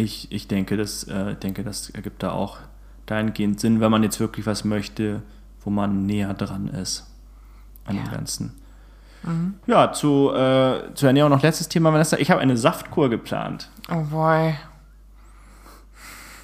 Ich, 0.00 0.32
ich 0.32 0.48
denke, 0.48 0.76
das, 0.76 1.04
äh, 1.04 1.34
denke, 1.36 1.62
das 1.62 1.90
ergibt 1.90 2.22
da 2.22 2.32
auch 2.32 2.58
dahingehend 3.06 3.60
Sinn, 3.60 3.80
wenn 3.80 3.90
man 3.90 4.02
jetzt 4.02 4.18
wirklich 4.20 4.46
was 4.46 4.64
möchte, 4.64 5.22
wo 5.62 5.70
man 5.70 6.06
näher 6.06 6.32
dran 6.34 6.68
ist 6.68 7.06
an 7.84 7.96
dem 7.96 8.06
Ja. 8.06 8.12
Ganzen. 8.12 8.54
Ja, 9.66 9.92
zu, 9.92 10.30
äh, 10.32 10.94
zur 10.94 11.08
Ernährung 11.08 11.30
noch 11.30 11.42
letztes 11.42 11.68
Thema, 11.68 11.92
Vanessa. 11.92 12.16
Ich 12.16 12.30
habe 12.30 12.40
eine 12.40 12.56
Saftkur 12.56 13.10
geplant. 13.10 13.68
Oh 13.90 14.02
boy. 14.04 14.54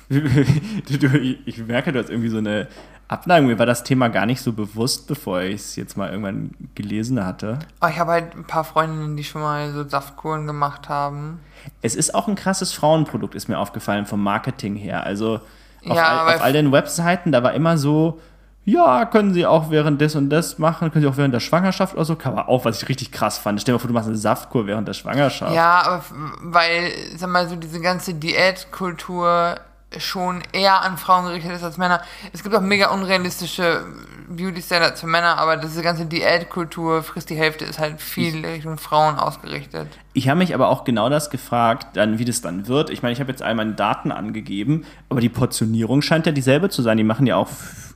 ich 0.10 1.58
merke, 1.66 1.92
du 1.92 1.98
hast 1.98 2.10
irgendwie 2.10 2.28
so 2.28 2.36
eine 2.36 2.68
Abneigung. 3.08 3.48
Mir 3.48 3.58
war 3.58 3.66
das 3.66 3.84
Thema 3.84 4.08
gar 4.08 4.26
nicht 4.26 4.40
so 4.40 4.52
bewusst, 4.52 5.06
bevor 5.06 5.40
ich 5.42 5.54
es 5.56 5.76
jetzt 5.76 5.96
mal 5.96 6.10
irgendwann 6.10 6.50
gelesen 6.74 7.24
hatte. 7.24 7.58
Oh, 7.80 7.86
ich 7.88 7.98
habe 7.98 8.12
halt 8.12 8.34
ein 8.34 8.44
paar 8.44 8.64
Freundinnen, 8.64 9.16
die 9.16 9.24
schon 9.24 9.42
mal 9.42 9.72
so 9.72 9.88
Saftkuren 9.88 10.46
gemacht 10.46 10.88
haben. 10.88 11.40
Es 11.82 11.94
ist 11.94 12.14
auch 12.14 12.26
ein 12.26 12.34
krasses 12.34 12.72
Frauenprodukt, 12.72 13.34
ist 13.34 13.48
mir 13.48 13.58
aufgefallen, 13.58 14.06
vom 14.06 14.22
Marketing 14.22 14.74
her. 14.74 15.04
Also 15.04 15.40
auf, 15.86 15.96
Ja, 15.96 16.24
all, 16.24 16.34
auf 16.34 16.42
all 16.42 16.52
den 16.52 16.72
Webseiten, 16.72 17.30
da 17.30 17.42
war 17.44 17.54
immer 17.54 17.78
so, 17.78 18.20
ja, 18.64 19.04
können 19.04 19.32
sie 19.32 19.46
auch 19.46 19.70
während 19.70 20.00
des 20.00 20.16
und 20.16 20.28
des 20.28 20.58
machen, 20.58 20.90
können 20.90 21.04
sie 21.04 21.08
auch 21.08 21.16
während 21.16 21.32
der 21.32 21.38
Schwangerschaft 21.38 21.94
oder 21.94 22.04
so. 22.04 22.16
Aber 22.24 22.48
auch, 22.48 22.64
was 22.64 22.82
ich 22.82 22.88
richtig 22.88 23.12
krass 23.12 23.38
fand. 23.38 23.60
Stell 23.60 23.72
dir 23.72 23.76
mal 23.76 23.78
vor, 23.78 23.88
du 23.88 23.94
machst 23.94 24.08
eine 24.08 24.16
Saftkur 24.16 24.66
während 24.66 24.88
der 24.88 24.94
Schwangerschaft. 24.94 25.54
Ja, 25.54 25.82
aber 25.86 26.04
weil, 26.42 26.90
sag 27.16 27.30
mal, 27.30 27.48
so 27.48 27.54
diese 27.54 27.80
ganze 27.80 28.14
Diätkultur 28.14 29.54
schon 30.00 30.42
eher 30.52 30.82
an 30.82 30.98
Frauen 30.98 31.26
gerichtet 31.26 31.52
ist 31.52 31.62
als 31.62 31.78
Männer. 31.78 32.02
Es 32.32 32.42
gibt 32.42 32.54
auch 32.54 32.60
mega 32.60 32.90
unrealistische 32.90 33.84
Beauty-Standards 34.28 35.00
für 35.00 35.06
Männer, 35.06 35.38
aber 35.38 35.56
diese 35.56 35.82
ganze 35.82 36.06
Diätkultur, 36.06 37.02
frisst 37.02 37.30
die 37.30 37.36
Hälfte, 37.36 37.64
ist 37.64 37.78
halt 37.78 38.00
viel 38.00 38.44
Richtung 38.44 38.78
Frauen 38.78 39.18
ausgerichtet. 39.18 39.88
Ich 40.12 40.28
habe 40.28 40.38
mich 40.38 40.54
aber 40.54 40.68
auch 40.68 40.84
genau 40.84 41.08
das 41.08 41.30
gefragt, 41.30 41.96
dann, 41.96 42.18
wie 42.18 42.24
das 42.24 42.40
dann 42.40 42.66
wird. 42.66 42.90
Ich 42.90 43.02
meine, 43.02 43.12
ich 43.12 43.20
habe 43.20 43.30
jetzt 43.30 43.42
all 43.42 43.54
meine 43.54 43.74
Daten 43.74 44.10
angegeben, 44.10 44.84
aber 45.08 45.20
die 45.20 45.28
Portionierung 45.28 46.02
scheint 46.02 46.26
ja 46.26 46.32
dieselbe 46.32 46.70
zu 46.70 46.82
sein. 46.82 46.96
Die 46.96 47.04
machen 47.04 47.26
ja 47.26 47.36
auch 47.36 47.48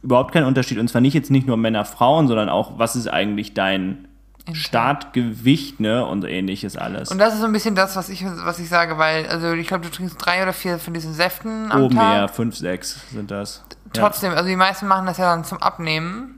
überhaupt 0.03 0.32
keinen 0.32 0.46
Unterschied. 0.46 0.78
Und 0.78 0.88
zwar 0.88 1.01
nicht 1.01 1.14
jetzt 1.14 1.30
nicht 1.30 1.46
nur 1.46 1.57
Männer, 1.57 1.84
Frauen, 1.84 2.28
sondern 2.28 2.48
auch, 2.48 2.78
was 2.78 2.96
ist 2.96 3.09
eigentlich 3.09 3.55
dein 3.55 4.07
Startgewicht, 4.53 5.80
ne? 5.80 6.05
Und 6.05 6.24
ähnliches 6.24 6.76
alles. 6.76 7.11
Und 7.11 7.18
das 7.18 7.34
ist 7.34 7.41
so 7.41 7.47
ein 7.47 7.53
bisschen 7.53 7.74
das, 7.74 7.97
was 7.97 8.09
ich, 8.09 8.24
was 8.24 8.59
ich 8.59 8.68
sage, 8.68 8.99
weil, 8.99 9.26
also 9.28 9.53
ich 9.53 9.66
glaube, 9.68 9.84
du 9.84 9.91
trinkst 9.91 10.16
drei 10.18 10.43
oder 10.43 10.53
vier 10.53 10.78
von 10.78 10.95
diesen 10.95 11.14
Säften 11.14 11.70
am 11.70 11.82
Oben 11.84 11.97
Tag. 11.97 12.16
eher 12.16 12.28
5, 12.28 12.57
6 12.57 13.01
sind 13.12 13.30
das. 13.30 13.62
Trotzdem, 13.93 14.32
also 14.32 14.49
die 14.49 14.57
meisten 14.57 14.86
machen 14.86 15.07
das 15.07 15.18
ja 15.18 15.34
dann 15.34 15.45
zum 15.45 15.59
Abnehmen. 15.59 16.36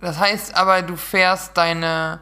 Das 0.00 0.18
heißt 0.18 0.56
aber, 0.56 0.82
du 0.82 0.96
fährst 0.96 1.56
deine. 1.56 2.20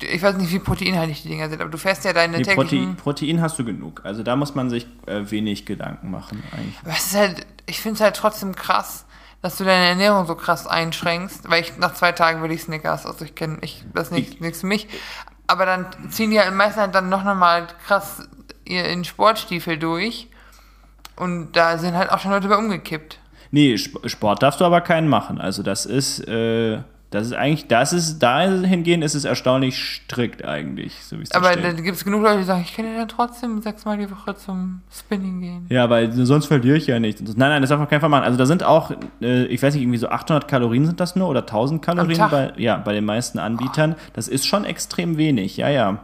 Ich 0.00 0.22
weiß 0.22 0.36
nicht, 0.36 0.52
wie 0.52 0.58
proteinhaltig 0.58 1.22
die 1.22 1.28
Dinger 1.28 1.48
sind, 1.48 1.60
aber 1.60 1.70
du 1.70 1.78
fährst 1.78 2.04
ja 2.04 2.12
deine 2.12 2.36
Nee, 2.38 2.44
Protein, 2.44 2.68
täglichen. 2.68 2.96
Protein 2.96 3.40
hast 3.40 3.58
du 3.58 3.64
genug. 3.64 4.02
Also 4.04 4.22
da 4.22 4.36
muss 4.36 4.54
man 4.54 4.70
sich 4.70 4.86
äh, 5.06 5.30
wenig 5.30 5.66
Gedanken 5.66 6.10
machen 6.10 6.42
eigentlich. 6.52 6.76
Aber 6.82 6.92
es 6.92 7.06
ist 7.06 7.16
halt, 7.16 7.46
ich 7.66 7.80
finde 7.80 7.94
es 7.96 8.00
halt 8.02 8.14
trotzdem 8.16 8.54
krass, 8.54 9.04
dass 9.42 9.58
du 9.58 9.64
deine 9.64 9.86
Ernährung 9.88 10.26
so 10.26 10.34
krass 10.36 10.66
einschränkst, 10.66 11.50
weil 11.50 11.62
ich 11.62 11.76
nach 11.76 11.94
zwei 11.94 12.12
Tagen 12.12 12.42
will 12.42 12.52
ich 12.52 12.62
Snickers, 12.62 13.04
also 13.06 13.24
ich 13.24 13.34
kenne, 13.34 13.58
ich, 13.60 13.84
das 13.92 14.04
ist 14.08 14.12
nicht, 14.12 14.40
nichts 14.40 14.60
für 14.60 14.66
mich. 14.68 14.86
Aber 15.48 15.66
dann 15.66 15.86
ziehen 16.10 16.30
die 16.30 16.40
halt 16.40 16.54
meistens 16.54 16.80
halt 16.82 16.94
dann 16.94 17.08
noch 17.08 17.24
mal 17.24 17.66
krass 17.86 18.28
ihr 18.64 18.84
in 18.84 19.04
Sportstiefel 19.04 19.76
durch 19.78 20.28
und 21.16 21.52
da 21.52 21.76
sind 21.78 21.94
halt 21.96 22.10
auch 22.10 22.20
schon 22.20 22.30
Leute 22.30 22.48
bei 22.48 22.56
umgekippt. 22.56 23.18
Nee, 23.50 23.74
Sp- 23.76 24.00
Sport 24.08 24.42
darfst 24.42 24.60
du 24.60 24.64
aber 24.64 24.80
keinen 24.80 25.08
machen. 25.08 25.40
Also 25.40 25.62
das 25.62 25.84
ist, 25.84 26.20
äh, 26.26 26.78
das 27.12 27.26
ist 27.26 27.34
eigentlich, 27.34 27.66
das 27.68 27.92
ist, 27.92 28.18
dahingehend 28.18 29.04
ist 29.04 29.14
es 29.14 29.24
erstaunlich 29.24 29.76
strikt 29.76 30.44
eigentlich, 30.44 31.04
so 31.04 31.18
wie 31.18 31.22
es 31.22 31.30
Aber 31.32 31.54
da 31.54 31.72
gibt 31.72 31.96
es 31.96 32.04
genug 32.04 32.22
Leute, 32.22 32.38
die 32.38 32.44
sagen, 32.44 32.62
ich 32.64 32.74
kann 32.74 32.86
ja 32.86 32.96
dann 32.96 33.08
trotzdem 33.08 33.60
sechsmal 33.60 33.98
die 33.98 34.10
Woche 34.10 34.34
zum 34.34 34.80
Spinning 34.90 35.40
gehen. 35.40 35.66
Ja, 35.68 35.90
weil 35.90 36.10
sonst 36.12 36.46
verliere 36.46 36.78
ich 36.78 36.86
ja 36.86 36.98
nichts. 36.98 37.20
Nein, 37.20 37.36
nein, 37.36 37.60
das 37.60 37.68
darf 37.68 37.78
man 37.78 37.84
auf 37.84 37.90
keinen 37.90 38.00
Fall 38.00 38.08
machen. 38.08 38.24
Also 38.24 38.38
da 38.38 38.46
sind 38.46 38.64
auch, 38.64 38.92
äh, 39.20 39.44
ich 39.44 39.62
weiß 39.62 39.74
nicht, 39.74 39.82
irgendwie 39.82 39.98
so 39.98 40.08
800 40.08 40.48
Kalorien 40.48 40.86
sind 40.86 41.00
das 41.00 41.14
nur 41.14 41.28
oder 41.28 41.40
1000 41.40 41.82
Kalorien 41.82 42.26
bei, 42.30 42.52
ja, 42.56 42.78
bei 42.78 42.94
den 42.94 43.04
meisten 43.04 43.38
Anbietern. 43.38 43.94
Das 44.14 44.26
ist 44.26 44.46
schon 44.46 44.64
extrem 44.64 45.18
wenig, 45.18 45.58
ja, 45.58 45.68
ja. 45.68 45.98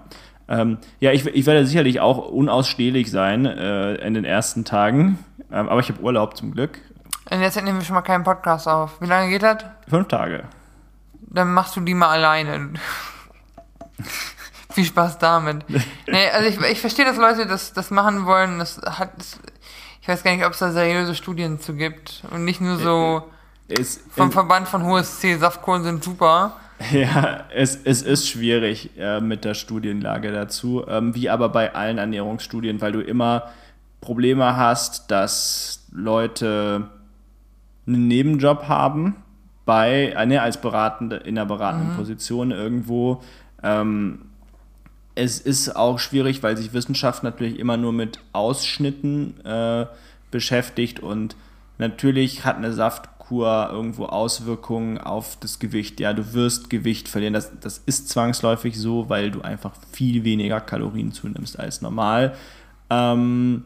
Ähm, 0.46 0.76
ja, 1.00 1.12
ich, 1.12 1.26
ich 1.26 1.46
werde 1.46 1.66
sicherlich 1.66 2.00
auch 2.00 2.18
unausstehlich 2.18 3.10
sein 3.10 3.46
äh, 3.46 3.94
in 3.96 4.14
den 4.14 4.24
ersten 4.24 4.64
Tagen. 4.66 5.18
Ähm, 5.50 5.68
aber 5.68 5.80
ich 5.80 5.88
habe 5.88 6.02
Urlaub 6.02 6.36
zum 6.36 6.52
Glück. 6.52 6.78
Und 7.30 7.40
jetzt 7.40 7.56
nehmen 7.62 7.78
wir 7.78 7.84
schon 7.84 7.94
mal 7.94 8.02
keinen 8.02 8.24
Podcast 8.24 8.68
auf. 8.68 9.00
Wie 9.00 9.06
lange 9.06 9.30
geht 9.30 9.42
das? 9.42 9.64
Fünf 9.88 10.08
Tage. 10.08 10.44
Dann 11.30 11.52
machst 11.52 11.76
du 11.76 11.80
die 11.80 11.94
mal 11.94 12.08
alleine. 12.08 12.70
Viel 14.72 14.84
Spaß 14.84 15.18
damit. 15.18 15.64
nee, 15.68 16.30
also 16.32 16.48
ich, 16.48 16.70
ich 16.70 16.80
verstehe, 16.80 17.04
dass 17.04 17.16
Leute 17.16 17.46
das, 17.46 17.72
das 17.72 17.90
machen 17.90 18.26
wollen. 18.26 18.58
Das 18.58 18.80
hat, 18.84 19.10
das, 19.16 19.38
ich 20.00 20.08
weiß 20.08 20.22
gar 20.22 20.34
nicht, 20.34 20.44
ob 20.44 20.52
es 20.52 20.58
da 20.58 20.72
seriöse 20.72 21.14
Studien 21.14 21.60
zu 21.60 21.74
gibt. 21.74 22.22
Und 22.30 22.44
nicht 22.44 22.60
nur 22.60 22.78
so 22.78 23.30
Es, 23.68 24.00
vom 24.10 24.32
Verband 24.32 24.68
von 24.68 24.84
HSC, 24.84 25.36
Saftkuren 25.36 25.82
sind 25.82 26.04
super. 26.04 26.56
Ja, 26.92 27.46
es, 27.52 27.76
es 27.82 28.02
ist 28.02 28.28
schwierig 28.28 28.90
äh, 28.96 29.20
mit 29.20 29.44
der 29.44 29.54
Studienlage 29.54 30.30
dazu, 30.30 30.84
ähm, 30.86 31.12
wie 31.12 31.28
aber 31.28 31.48
bei 31.48 31.74
allen 31.74 31.98
Ernährungsstudien, 31.98 32.80
weil 32.80 32.92
du 32.92 33.00
immer 33.00 33.50
Probleme 34.00 34.56
hast, 34.56 35.10
dass 35.10 35.88
Leute 35.90 36.88
einen 37.84 38.06
Nebenjob 38.06 38.68
haben 38.68 39.16
bei 39.68 40.14
äh, 40.16 40.24
ne, 40.24 40.40
als 40.40 40.56
beratende 40.56 41.16
in 41.16 41.36
einer 41.36 41.44
beratenden 41.44 41.94
Position 41.94 42.52
irgendwo. 42.52 43.22
Ähm, 43.62 44.20
es 45.14 45.40
ist 45.40 45.76
auch 45.76 45.98
schwierig, 45.98 46.42
weil 46.42 46.56
sich 46.56 46.72
Wissenschaft 46.72 47.22
natürlich 47.22 47.58
immer 47.58 47.76
nur 47.76 47.92
mit 47.92 48.18
Ausschnitten 48.32 49.38
äh, 49.44 49.84
beschäftigt 50.30 51.00
und 51.00 51.36
natürlich 51.76 52.46
hat 52.46 52.56
eine 52.56 52.72
Saftkur 52.72 53.68
irgendwo 53.70 54.06
Auswirkungen 54.06 54.96
auf 54.96 55.36
das 55.38 55.58
Gewicht. 55.58 56.00
Ja, 56.00 56.14
du 56.14 56.32
wirst 56.32 56.70
Gewicht 56.70 57.06
verlieren. 57.06 57.34
Das, 57.34 57.52
das 57.60 57.82
ist 57.84 58.08
zwangsläufig 58.08 58.80
so, 58.80 59.10
weil 59.10 59.30
du 59.30 59.42
einfach 59.42 59.72
viel 59.92 60.24
weniger 60.24 60.62
Kalorien 60.62 61.12
zunimmst 61.12 61.60
als 61.60 61.82
normal. 61.82 62.34
Ähm, 62.88 63.64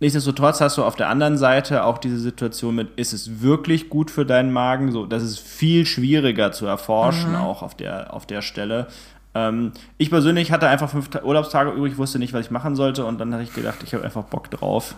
Nichtsdestotrotz 0.00 0.60
hast 0.60 0.76
du 0.76 0.84
auf 0.84 0.96
der 0.96 1.08
anderen 1.08 1.38
Seite 1.38 1.84
auch 1.84 1.98
diese 1.98 2.18
Situation 2.18 2.74
mit, 2.74 2.98
ist 2.98 3.12
es 3.12 3.40
wirklich 3.40 3.88
gut 3.88 4.10
für 4.10 4.26
deinen 4.26 4.52
Magen? 4.52 4.92
So, 4.92 5.06
das 5.06 5.22
ist 5.22 5.38
viel 5.38 5.86
schwieriger 5.86 6.52
zu 6.52 6.66
erforschen, 6.66 7.34
auch 7.36 7.62
auf 7.62 7.74
der, 7.74 8.12
auf 8.12 8.26
der 8.26 8.42
Stelle. 8.42 8.88
Ähm, 9.34 9.72
ich 9.96 10.10
persönlich 10.10 10.52
hatte 10.52 10.68
einfach 10.68 10.90
fünf 10.90 11.08
Ta- 11.10 11.22
Urlaubstage 11.22 11.70
übrig, 11.70 11.96
wusste 11.96 12.18
nicht, 12.18 12.32
was 12.32 12.44
ich 12.46 12.50
machen 12.50 12.76
sollte 12.76 13.04
und 13.04 13.18
dann 13.18 13.32
hatte 13.32 13.44
ich 13.44 13.54
gedacht, 13.54 13.78
ich 13.84 13.94
habe 13.94 14.04
einfach 14.04 14.24
Bock 14.24 14.50
drauf. 14.50 14.94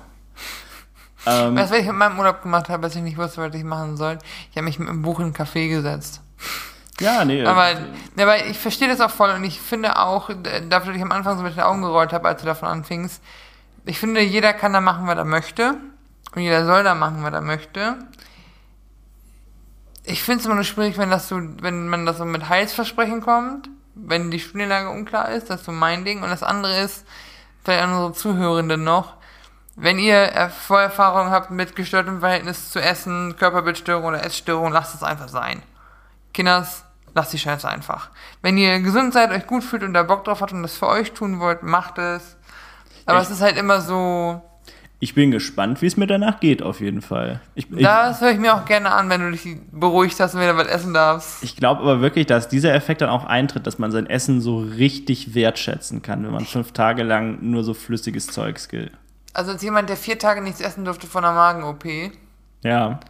Ähm, 1.27 1.57
Weißt 1.57 1.71
du, 1.71 1.75
was 1.75 1.81
ich 1.83 1.87
mit 1.87 1.97
meinem 1.97 2.19
Urlaub 2.19 2.43
gemacht 2.43 2.69
habe, 2.69 2.85
als 2.85 2.95
ich 2.97 3.03
nicht 3.03 3.17
wusste, 3.19 3.41
was 3.43 3.55
ich 3.55 3.65
machen 3.65 3.97
soll? 3.97 4.19
Ich 4.51 4.57
habe 4.57 4.65
mich 4.65 4.79
mit 4.79 4.89
einem 4.89 5.03
Buch 5.03 5.19
in 5.21 5.27
einen 5.27 5.35
Café 5.35 5.69
gesetzt. 5.69 6.21
ja, 7.01 7.25
nee. 7.25 7.45
Aber, 7.45 7.71
äh, 7.73 7.77
aber 8.23 8.47
ich 8.47 8.59
verstehe 8.59 8.89
das 8.89 9.01
auch 9.01 9.11
voll 9.11 9.31
und 9.31 9.45
ich 9.45 9.61
finde 9.61 9.99
auch, 9.99 10.31
dafür, 10.69 10.89
dass 10.93 10.97
ich 10.97 11.03
am 11.03 11.13
Anfang 11.13 11.37
so 11.37 11.43
mit 11.43 11.55
den 11.55 11.63
Augen 11.63 11.83
gerollt 11.83 12.13
habe, 12.13 12.29
als 12.29 12.41
du 12.41 12.47
davon 12.47 12.69
anfingst, 12.69 13.23
ich 13.87 13.99
finde, 13.99 14.21
jeder 14.21 14.53
kann 14.53 14.73
da 14.73 14.81
machen, 14.81 15.07
was 15.07 15.17
er 15.17 15.25
möchte 15.25 15.77
und 16.35 16.43
jeder 16.43 16.67
soll 16.67 16.85
da 16.85 16.95
machen, 16.95 17.23
was 17.23 17.33
er 17.33 17.41
möchte. 17.41 17.97
Ich 20.05 20.23
finde 20.23 20.41
es 20.41 20.47
immer 20.47 20.55
nur 20.57 20.65
schwierig, 20.65 20.99
wenn 20.99 21.11
das 21.11 21.29
so, 21.29 21.41
wenn 21.61 21.89
man 21.89 22.07
das 22.07 22.19
so 22.19 22.25
mit 22.25 22.49
Heilsversprechen 22.49 23.21
kommt, 23.23 23.69
wenn 23.95 24.31
die 24.31 24.39
Studienlage 24.39 24.91
unklar 24.91 25.31
ist, 25.31 25.51
das 25.51 25.61
ist 25.61 25.67
so 25.67 25.73
mein 25.73 26.05
Ding. 26.05 26.23
Und 26.23 26.31
das 26.31 26.43
andere 26.43 26.81
ist, 26.81 27.07
vielleicht 27.65 27.83
an 27.83 27.91
unsere 27.93 28.13
Zuhörenden 28.13 28.85
noch, 28.85 29.15
wenn 29.75 29.99
ihr 29.99 30.51
Vorerfahrungen 30.67 31.31
habt 31.31 31.51
mit 31.51 31.77
gestörtem 31.77 32.21
Verhältnis 32.21 32.71
zu 32.71 32.81
Essen, 32.81 33.37
Körperbildstörung 33.37 34.05
oder 34.05 34.25
Essstörung, 34.25 34.73
lasst 34.73 34.95
es 34.95 35.03
einfach 35.03 35.29
sein. 35.29 35.63
Kinders, 36.33 36.85
lasst 37.15 37.33
die 37.33 37.39
Scheiße 37.39 37.69
einfach. 37.69 38.11
Wenn 38.43 38.59
ihr 38.59 38.81
gesund 38.81 39.13
seid, 39.13 39.31
euch 39.31 39.47
gut 39.47 39.65
fühlt 39.65 39.83
und 39.83 39.95
da 39.95 40.03
Bock 40.03 40.25
drauf 40.25 40.41
habt 40.41 40.53
und 40.53 40.63
das 40.63 40.77
für 40.77 40.89
euch 40.89 41.13
tun 41.13 41.41
wollt, 41.41 41.63
macht 41.63 41.99
es. 41.99 42.37
Aber 43.07 43.21
Echt? 43.21 43.31
es 43.31 43.37
ist 43.37 43.43
halt 43.43 43.57
immer 43.57 43.81
so, 43.81 44.41
ich 44.99 45.15
bin 45.15 45.31
gespannt, 45.31 45.83
wie 45.83 45.87
es 45.87 45.97
mir 45.99 46.07
danach 46.07 46.41
geht, 46.41 46.63
auf 46.63 46.81
jeden 46.81 47.03
Fall. 47.03 47.41
Ich, 47.55 47.71
ich, 47.71 47.83
das 47.83 48.21
höre 48.23 48.31
ich 48.31 48.39
mir 48.39 48.55
auch 48.55 48.65
gerne 48.65 48.91
an, 48.93 49.11
wenn 49.11 49.21
du 49.21 49.31
dich 49.31 49.47
beruhigt 49.71 50.19
hast 50.19 50.35
und 50.35 50.41
wieder 50.41 50.57
was 50.57 50.69
essen 50.69 50.95
darfst. 50.95 51.43
ich 51.45 51.55
glaube 51.57 51.83
aber 51.83 52.01
wirklich, 52.01 52.27
dass 52.27 52.49
dieser 52.49 52.75
Effekt 52.75 53.03
dann 53.03 53.11
auch 53.11 53.25
eintritt, 53.27 53.67
dass 53.67 53.79
man 53.79 53.91
sein 53.91 54.07
Essen 54.07 54.41
so 54.41 54.59
richtig 54.59 55.35
wertschätzen 55.35 56.01
kann, 56.01 56.25
wenn 56.25 56.33
man 56.33 56.47
fünf 56.47 56.73
Tage 56.73 57.03
lang 57.03 57.39
nur 57.43 57.63
so 57.63 57.75
flüssiges 57.75 58.27
Zeugs 58.29 58.69
gilt. 58.69 58.91
Also 59.35 59.53
als 59.53 59.63
jemand, 59.63 59.91
der 59.91 59.99
vier 59.99 60.19
Tage 60.19 60.41
nichts 60.41 60.63
essen 60.63 60.87
durfte 60.87 61.07
von 61.07 61.25
einer 61.25 61.35
Magen-OP, 61.35 61.85
Ja. 62.65 63.01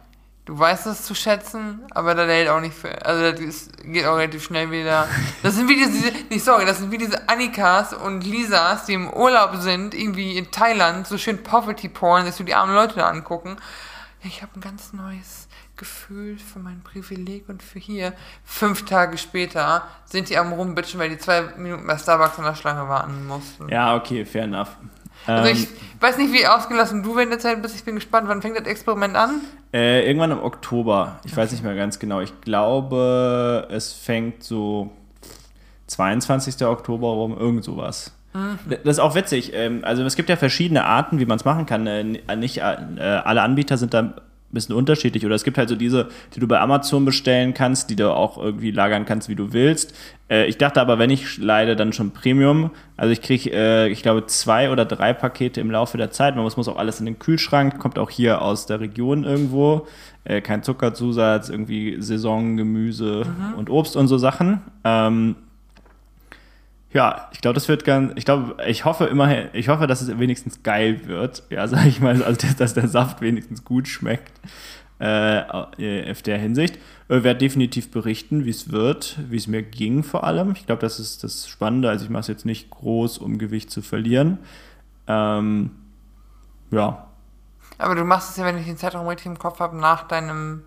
Du 0.47 0.57
weißt 0.57 0.87
es 0.87 1.03
zu 1.03 1.13
schätzen, 1.13 1.85
aber 1.91 2.15
das 2.15 2.27
hält 2.27 2.47
auch 2.49 2.61
nicht 2.61 2.73
für, 2.73 3.05
also 3.05 3.31
das 3.31 3.69
geht 3.83 4.05
auch 4.05 4.15
relativ 4.15 4.43
schnell 4.43 4.71
wieder. 4.71 5.07
Das 5.43 5.55
sind 5.55 5.67
wie 5.67 5.75
diese, 5.75 6.11
nicht 6.29 6.43
sorry, 6.43 6.65
das 6.65 6.79
sind 6.79 6.89
wie 6.89 6.97
diese 6.97 7.27
Annikas 7.27 7.93
und 7.93 8.21
Lisas, 8.21 8.85
die 8.85 8.93
im 8.93 9.11
Urlaub 9.11 9.57
sind, 9.57 9.93
irgendwie 9.93 10.37
in 10.37 10.49
Thailand, 10.49 11.05
so 11.05 11.17
schön 11.17 11.43
Poverty-Porn, 11.43 12.25
dass 12.25 12.37
du 12.37 12.43
die 12.43 12.55
armen 12.55 12.73
Leute 12.73 12.95
da 12.95 13.09
angucken. 13.09 13.57
Ich 14.23 14.41
habe 14.41 14.53
ein 14.55 14.61
ganz 14.61 14.93
neues 14.93 15.49
Gefühl 15.75 16.37
für 16.39 16.59
mein 16.59 16.81
Privileg 16.81 17.49
und 17.49 17.61
für 17.61 17.79
hier. 17.79 18.13
Fünf 18.45 18.85
Tage 18.85 19.17
später 19.17 19.85
sind 20.05 20.29
die 20.29 20.37
am 20.37 20.53
rumbitschen, 20.53 20.99
weil 20.99 21.09
die 21.09 21.17
zwei 21.17 21.41
Minuten 21.57 21.85
bei 21.85 21.97
Starbucks 21.97 22.37
in 22.37 22.45
der 22.45 22.55
Schlange 22.55 22.87
warten 22.87 23.27
mussten. 23.27 23.69
Ja, 23.69 23.95
okay, 23.95 24.25
fair 24.25 24.45
enough. 24.45 24.69
Also 25.27 25.49
Ähm, 25.49 25.55
ich 25.57 26.01
weiß 26.01 26.17
nicht, 26.17 26.33
wie 26.33 26.47
ausgelassen 26.47 27.03
du 27.03 27.17
in 27.19 27.29
der 27.29 27.39
Zeit 27.39 27.61
bist. 27.61 27.75
Ich 27.75 27.83
bin 27.83 27.95
gespannt, 27.95 28.27
wann 28.27 28.41
fängt 28.41 28.57
das 28.57 28.65
Experiment 28.67 29.15
an? 29.15 29.41
Äh, 29.73 30.07
irgendwann 30.07 30.31
im 30.31 30.39
Oktober. 30.41 31.19
Ich 31.25 31.35
weiß 31.35 31.51
nicht 31.51 31.63
mehr 31.63 31.75
ganz 31.75 31.99
genau. 31.99 32.21
Ich 32.21 32.39
glaube, 32.41 33.67
es 33.69 33.93
fängt 33.93 34.43
so 34.43 34.91
22. 35.87 36.65
Oktober 36.65 37.07
rum, 37.07 37.37
irgend 37.37 37.63
sowas. 37.63 38.13
Das 38.69 38.79
ist 38.97 38.99
auch 38.99 39.15
witzig. 39.15 39.51
Ähm, 39.55 39.79
Also 39.83 40.03
es 40.03 40.15
gibt 40.15 40.29
ja 40.29 40.35
verschiedene 40.35 40.85
Arten, 40.85 41.19
wie 41.19 41.25
man 41.25 41.37
es 41.37 41.45
machen 41.45 41.65
kann. 41.65 41.87
Äh, 41.87 42.03
Nicht 42.35 42.57
äh, 42.59 42.61
alle 42.61 43.41
Anbieter 43.41 43.77
sind 43.77 43.93
da 43.95 44.13
bisschen 44.53 44.75
unterschiedlich. 44.75 45.25
Oder 45.25 45.35
es 45.35 45.43
gibt 45.43 45.57
halt 45.57 45.69
so 45.69 45.75
diese, 45.75 46.07
die 46.35 46.39
du 46.39 46.47
bei 46.47 46.59
Amazon 46.59 47.05
bestellen 47.05 47.53
kannst, 47.53 47.89
die 47.89 47.95
du 47.95 48.11
auch 48.13 48.37
irgendwie 48.37 48.71
lagern 48.71 49.05
kannst, 49.05 49.29
wie 49.29 49.35
du 49.35 49.53
willst. 49.53 49.93
Äh, 50.29 50.45
Ich 50.47 50.57
dachte 50.57 50.79
aber, 50.81 50.99
wenn 50.99 51.09
ich 51.09 51.37
leide, 51.37 51.75
dann 51.75 51.93
schon 51.93 52.11
Premium. 52.11 52.71
Also 52.95 53.11
ich 53.11 53.21
kriege, 53.21 53.87
ich 53.87 54.01
glaube, 54.01 54.25
zwei 54.27 54.71
oder 54.71 54.85
drei 54.85 55.13
Pakete 55.13 55.61
im 55.61 55.69
Laufe 55.71 55.97
der 55.97 56.11
Zeit. 56.11 56.35
Man 56.35 56.43
muss, 56.43 56.57
muss 56.57 56.67
auch 56.67 56.77
alles 56.77 56.99
in 56.99 57.05
den 57.05 57.19
Kühlschrank. 57.19 57.77
Kommt 57.79 57.99
auch 57.99 58.09
hier 58.09 58.41
aus 58.41 58.65
der 58.65 58.79
Region 58.79 59.23
irgendwo. 59.23 59.87
Äh, 60.23 60.41
Kein 60.41 60.63
Zuckerzusatz, 60.63 61.49
irgendwie 61.49 61.97
Saison, 62.01 62.57
Gemüse 62.57 63.25
und 63.57 63.69
Obst 63.69 63.95
und 63.95 64.07
so 64.07 64.17
Sachen. 64.17 64.61
Ähm, 64.83 65.35
ja, 66.97 67.29
ich 67.31 67.41
glaube, 67.41 67.53
das 67.53 67.67
wird 67.67 67.85
ganz, 67.85 68.13
ich 68.15 68.25
glaube, 68.25 68.57
ich 68.65 68.83
hoffe 68.83 69.05
immerhin, 69.05 69.49
ich 69.53 69.69
hoffe, 69.69 69.85
dass 69.85 70.01
es 70.01 70.17
wenigstens 70.17 70.63
geil 70.63 71.05
wird. 71.05 71.43
Ja, 71.51 71.67
sag 71.67 71.85
ich 71.85 72.01
mal, 72.01 72.23
also 72.23 72.47
dass, 72.57 72.73
der 72.73 72.87
Saft 72.87 73.21
wenigstens 73.21 73.63
gut 73.63 73.87
schmeckt. 73.87 74.31
Äh, 74.99 75.43
auf 75.43 76.23
der 76.23 76.39
Hinsicht. 76.39 76.79
Ich 77.07 77.23
werde 77.23 77.35
definitiv 77.35 77.91
berichten, 77.91 78.45
wie 78.45 78.49
es 78.49 78.71
wird, 78.71 79.19
wie 79.29 79.37
es 79.37 79.45
mir 79.45 79.61
ging 79.61 80.01
vor 80.01 80.23
allem. 80.23 80.53
Ich 80.53 80.65
glaube, 80.65 80.81
das 80.81 80.99
ist 80.99 81.23
das 81.23 81.47
Spannende. 81.47 81.87
Also 81.87 82.05
ich 82.05 82.09
mache 82.09 82.21
es 82.21 82.27
jetzt 82.29 82.47
nicht 82.47 82.71
groß, 82.71 83.19
um 83.19 83.37
Gewicht 83.37 83.69
zu 83.69 83.83
verlieren. 83.83 84.39
Ähm, 85.05 85.69
ja, 86.71 87.05
Aber 87.77 87.93
du 87.93 88.05
machst 88.05 88.31
es 88.31 88.37
ja, 88.37 88.45
wenn 88.45 88.57
ich 88.57 88.65
den 88.65 88.77
Zeitraum 88.77 89.05
richtig 89.05 89.27
im 89.27 89.37
Kopf 89.37 89.59
habe, 89.59 89.77
nach 89.77 90.07
deinem 90.07 90.63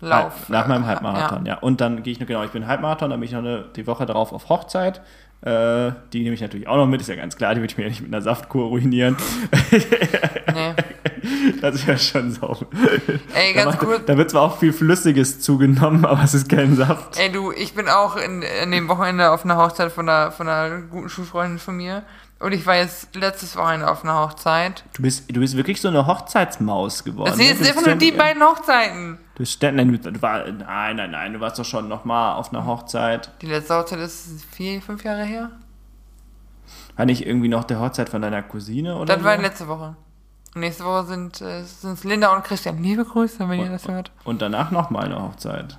Lauf. 0.00 0.48
Nach 0.48 0.66
meinem 0.66 0.86
Halbmarathon, 0.86 1.46
ja. 1.46 1.58
Und 1.58 1.80
dann 1.80 2.02
gehe 2.02 2.12
ich 2.12 2.20
noch, 2.20 2.26
genau, 2.26 2.42
ich 2.44 2.50
bin 2.50 2.66
Halbmarathon, 2.66 3.10
dann 3.10 3.18
bin 3.20 3.26
ich 3.26 3.32
noch 3.32 3.40
eine, 3.40 3.64
die 3.76 3.86
Woche 3.86 4.04
darauf 4.06 4.32
auf 4.32 4.48
Hochzeit. 4.48 5.00
Äh, 5.42 5.92
die 6.12 6.22
nehme 6.22 6.34
ich 6.34 6.40
natürlich 6.40 6.66
auch 6.66 6.76
noch 6.76 6.86
mit, 6.86 7.00
ist 7.00 7.08
ja 7.08 7.14
ganz 7.14 7.36
klar, 7.36 7.54
die 7.54 7.60
würde 7.60 7.70
ich 7.70 7.76
mir 7.76 7.84
ja 7.84 7.90
nicht 7.90 8.00
mit 8.02 8.12
einer 8.12 8.22
Saftkur 8.22 8.66
ruinieren. 8.68 9.16
Nee. 10.54 10.74
Das 11.60 11.86
wäre 11.86 11.98
schon 11.98 12.30
so. 12.30 12.56
Ey, 13.34 13.52
Da, 13.54 13.62
ganz 13.64 13.74
macht- 13.76 13.78
kurz. 13.80 14.04
da 14.06 14.16
wird 14.16 14.30
zwar 14.30 14.42
auch 14.42 14.58
viel 14.58 14.72
Flüssiges 14.72 15.40
zugenommen, 15.40 16.04
aber 16.04 16.22
es 16.22 16.34
ist 16.34 16.48
kein 16.48 16.76
Saft. 16.76 17.18
Ey, 17.18 17.32
du, 17.32 17.50
ich 17.52 17.74
bin 17.74 17.88
auch 17.88 18.16
in, 18.16 18.42
in 18.62 18.70
dem 18.70 18.88
Wochenende 18.88 19.30
auf 19.30 19.44
einer 19.44 19.56
Hochzeit 19.56 19.90
von 19.90 20.08
einer, 20.08 20.30
von 20.30 20.48
einer 20.48 20.82
guten 20.82 21.08
Schulfreundin 21.08 21.58
von 21.58 21.76
mir. 21.76 22.02
Und 22.38 22.52
ich 22.52 22.66
war 22.66 22.76
jetzt 22.76 23.14
letztes 23.14 23.56
Wochenende 23.56 23.88
auf 23.90 24.04
einer 24.04 24.20
Hochzeit. 24.20 24.84
Du 24.94 25.02
bist, 25.02 25.34
du 25.34 25.40
bist 25.40 25.56
wirklich 25.56 25.80
so 25.80 25.88
eine 25.88 26.06
Hochzeitsmaus 26.06 27.02
geworden. 27.02 27.28
Das 27.30 27.36
sind 27.36 27.46
jetzt 27.46 27.66
einfach 27.66 27.86
nur 27.86 27.94
die 27.96 28.12
beiden 28.12 28.42
Hochzeiten. 28.42 29.18
Du 29.34 29.38
bist 29.38 29.62
nein, 29.62 29.76
du, 30.02 30.22
war, 30.22 30.44
nein, 30.46 30.96
nein, 30.96 31.10
nein, 31.10 31.32
du 31.32 31.40
warst 31.40 31.58
doch 31.58 31.64
schon 31.64 31.88
nochmal 31.88 32.34
auf 32.36 32.50
einer 32.52 32.66
Hochzeit. 32.66 33.30
Die 33.40 33.46
letzte 33.46 33.74
Hochzeit 33.76 34.00
ist 34.00 34.44
vier, 34.50 34.82
fünf 34.82 35.02
Jahre 35.02 35.24
her. 35.24 35.50
War 36.96 37.06
nicht 37.06 37.26
irgendwie 37.26 37.48
noch 37.48 37.64
der 37.64 37.80
Hochzeit 37.80 38.10
von 38.10 38.20
deiner 38.20 38.42
Cousine 38.42 38.96
oder 38.96 39.06
Das 39.14 39.18
so? 39.18 39.24
war 39.24 39.36
letzte 39.38 39.68
Woche. 39.68 39.96
Und 40.54 40.60
nächste 40.60 40.84
Woche 40.84 41.04
sind 41.06 41.40
äh, 41.40 41.62
sind's 41.64 42.04
Linda 42.04 42.34
und 42.34 42.44
Christian. 42.44 42.82
Liebe 42.82 43.04
Grüße, 43.04 43.46
wenn 43.48 43.60
ihr 43.60 43.70
das 43.70 43.88
hört. 43.88 44.10
Und 44.24 44.42
danach 44.42 44.70
nochmal 44.70 45.06
eine 45.06 45.22
Hochzeit. 45.22 45.78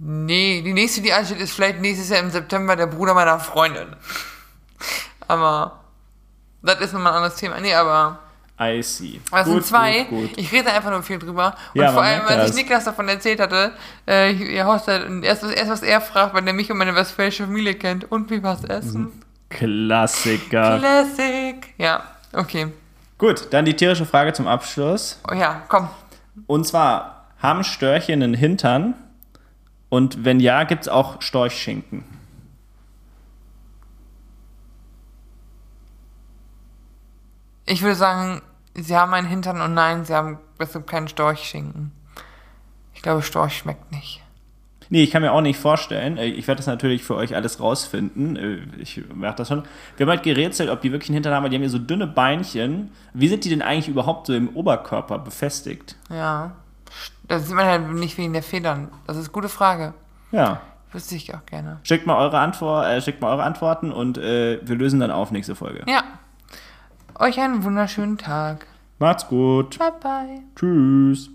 Nee, 0.00 0.62
die 0.62 0.72
nächste, 0.72 1.02
die 1.02 1.12
ansteht, 1.12 1.40
ist 1.40 1.52
vielleicht 1.52 1.80
nächstes 1.80 2.08
Jahr 2.08 2.20
im 2.20 2.30
September 2.30 2.74
der 2.76 2.86
Bruder 2.86 3.14
meiner 3.14 3.38
Freundin. 3.38 3.94
Aber 5.30 5.78
das 6.62 6.80
ist 6.80 6.92
nochmal 6.92 7.12
ein 7.12 7.16
anderes 7.18 7.36
Thema. 7.36 7.60
Nee, 7.60 7.72
aber 7.74 8.18
I 8.60 8.82
see. 8.82 9.20
das 9.30 9.46
sind 9.46 9.54
Gut, 9.54 9.64
zwei. 9.66 10.04
Gut, 10.04 10.28
gut. 10.28 10.30
Ich 10.38 10.52
rede 10.52 10.70
einfach 10.70 10.90
nur 10.90 11.02
viel 11.02 11.18
drüber. 11.18 11.54
Und 11.72 11.80
Ja, 11.80 11.92
vor 11.92 12.02
allem, 12.02 12.22
als 12.26 12.36
das. 12.36 12.50
ich 12.50 12.56
Niklas 12.56 12.84
davon 12.84 13.08
erzählt 13.08 13.40
hatte, 13.40 13.72
äh, 14.06 14.32
ihr 14.32 14.66
Hochzeit, 14.66 15.06
und 15.06 15.22
erst, 15.22 15.44
erst 15.44 15.70
was 15.70 15.82
er 15.82 16.00
fragt, 16.00 16.34
weil 16.34 16.46
er 16.46 16.52
mich 16.52 16.70
und 16.70 16.76
meine 16.78 16.94
westfälische 16.94 17.44
Familie 17.44 17.74
kennt. 17.74 18.10
Und 18.10 18.28
wie 18.30 18.42
war's 18.42 18.64
essen? 18.64 19.12
Klassiker. 19.48 20.78
Classic. 20.78 21.74
Ja, 21.78 22.02
okay. 22.32 22.68
Gut, 23.18 23.48
dann 23.50 23.64
die 23.64 23.74
tierische 23.74 24.04
Frage 24.04 24.32
zum 24.32 24.46
Abschluss. 24.46 25.20
Oh 25.30 25.34
ja, 25.34 25.62
komm. 25.68 25.88
Und 26.46 26.66
zwar, 26.66 27.26
haben 27.38 27.64
Störche 27.64 28.12
einen 28.12 28.34
Hintern? 28.34 28.94
Und 29.88 30.24
wenn 30.24 30.38
ja, 30.40 30.64
gibt 30.64 30.82
es 30.82 30.88
auch 30.88 31.22
Storchschinken? 31.22 32.04
Ich 37.70 37.82
würde 37.82 37.94
sagen, 37.94 38.42
sie 38.74 38.96
haben 38.96 39.14
einen 39.14 39.28
Hintern 39.28 39.60
und 39.60 39.74
nein, 39.74 40.04
sie 40.04 40.12
haben 40.14 40.38
bestimmt 40.58 40.88
keinen 40.88 41.06
Storchschinken. 41.06 41.92
Ich 42.94 43.02
glaube, 43.02 43.22
Storch 43.22 43.56
schmeckt 43.58 43.92
nicht. 43.92 44.20
Nee, 44.88 45.04
ich 45.04 45.12
kann 45.12 45.22
mir 45.22 45.30
auch 45.30 45.40
nicht 45.40 45.56
vorstellen. 45.58 46.18
Äh, 46.18 46.26
Ich 46.26 46.48
werde 46.48 46.56
das 46.58 46.66
natürlich 46.66 47.04
für 47.04 47.14
euch 47.14 47.36
alles 47.36 47.60
rausfinden. 47.60 48.34
Äh, 48.34 48.58
Ich 48.82 49.00
merke 49.14 49.36
das 49.38 49.48
schon. 49.48 49.62
Wir 49.96 50.04
haben 50.04 50.10
halt 50.10 50.24
gerätselt, 50.24 50.68
ob 50.68 50.80
die 50.80 50.90
wirklich 50.90 51.10
einen 51.10 51.14
Hintern 51.14 51.32
haben, 51.32 51.44
weil 51.44 51.50
die 51.50 51.56
haben 51.56 51.62
hier 51.62 51.70
so 51.70 51.78
dünne 51.78 52.08
Beinchen. 52.08 52.90
Wie 53.14 53.28
sind 53.28 53.44
die 53.44 53.50
denn 53.50 53.62
eigentlich 53.62 53.86
überhaupt 53.86 54.26
so 54.26 54.34
im 54.34 54.48
Oberkörper 54.48 55.20
befestigt? 55.20 55.94
Ja. 56.10 56.50
Das 57.28 57.46
sieht 57.46 57.54
man 57.54 57.66
halt 57.66 57.88
nicht 57.92 58.18
wegen 58.18 58.32
der 58.32 58.42
Federn. 58.42 58.88
Das 59.06 59.16
ist 59.16 59.26
eine 59.26 59.32
gute 59.32 59.48
Frage. 59.48 59.94
Ja. 60.32 60.60
Wüsste 60.90 61.14
ich 61.14 61.32
auch 61.32 61.46
gerne. 61.46 61.78
Schickt 61.84 62.04
mal 62.08 62.16
eure, 62.16 62.40
Antwort, 62.40 62.84
äh, 62.88 63.00
schickt 63.00 63.20
mal 63.20 63.30
eure 63.30 63.44
Antworten 63.44 63.92
und 63.92 64.18
äh, 64.18 64.58
wir 64.66 64.74
lösen 64.74 64.98
dann 64.98 65.12
auf 65.12 65.30
nächste 65.30 65.54
Folge. 65.54 65.84
Ja. 65.86 66.02
Euch 67.20 67.38
einen 67.38 67.64
wunderschönen 67.64 68.16
Tag. 68.16 68.66
Macht's 68.98 69.28
gut. 69.28 69.78
Bye 69.78 69.92
bye. 70.00 70.42
Tschüss. 70.56 71.28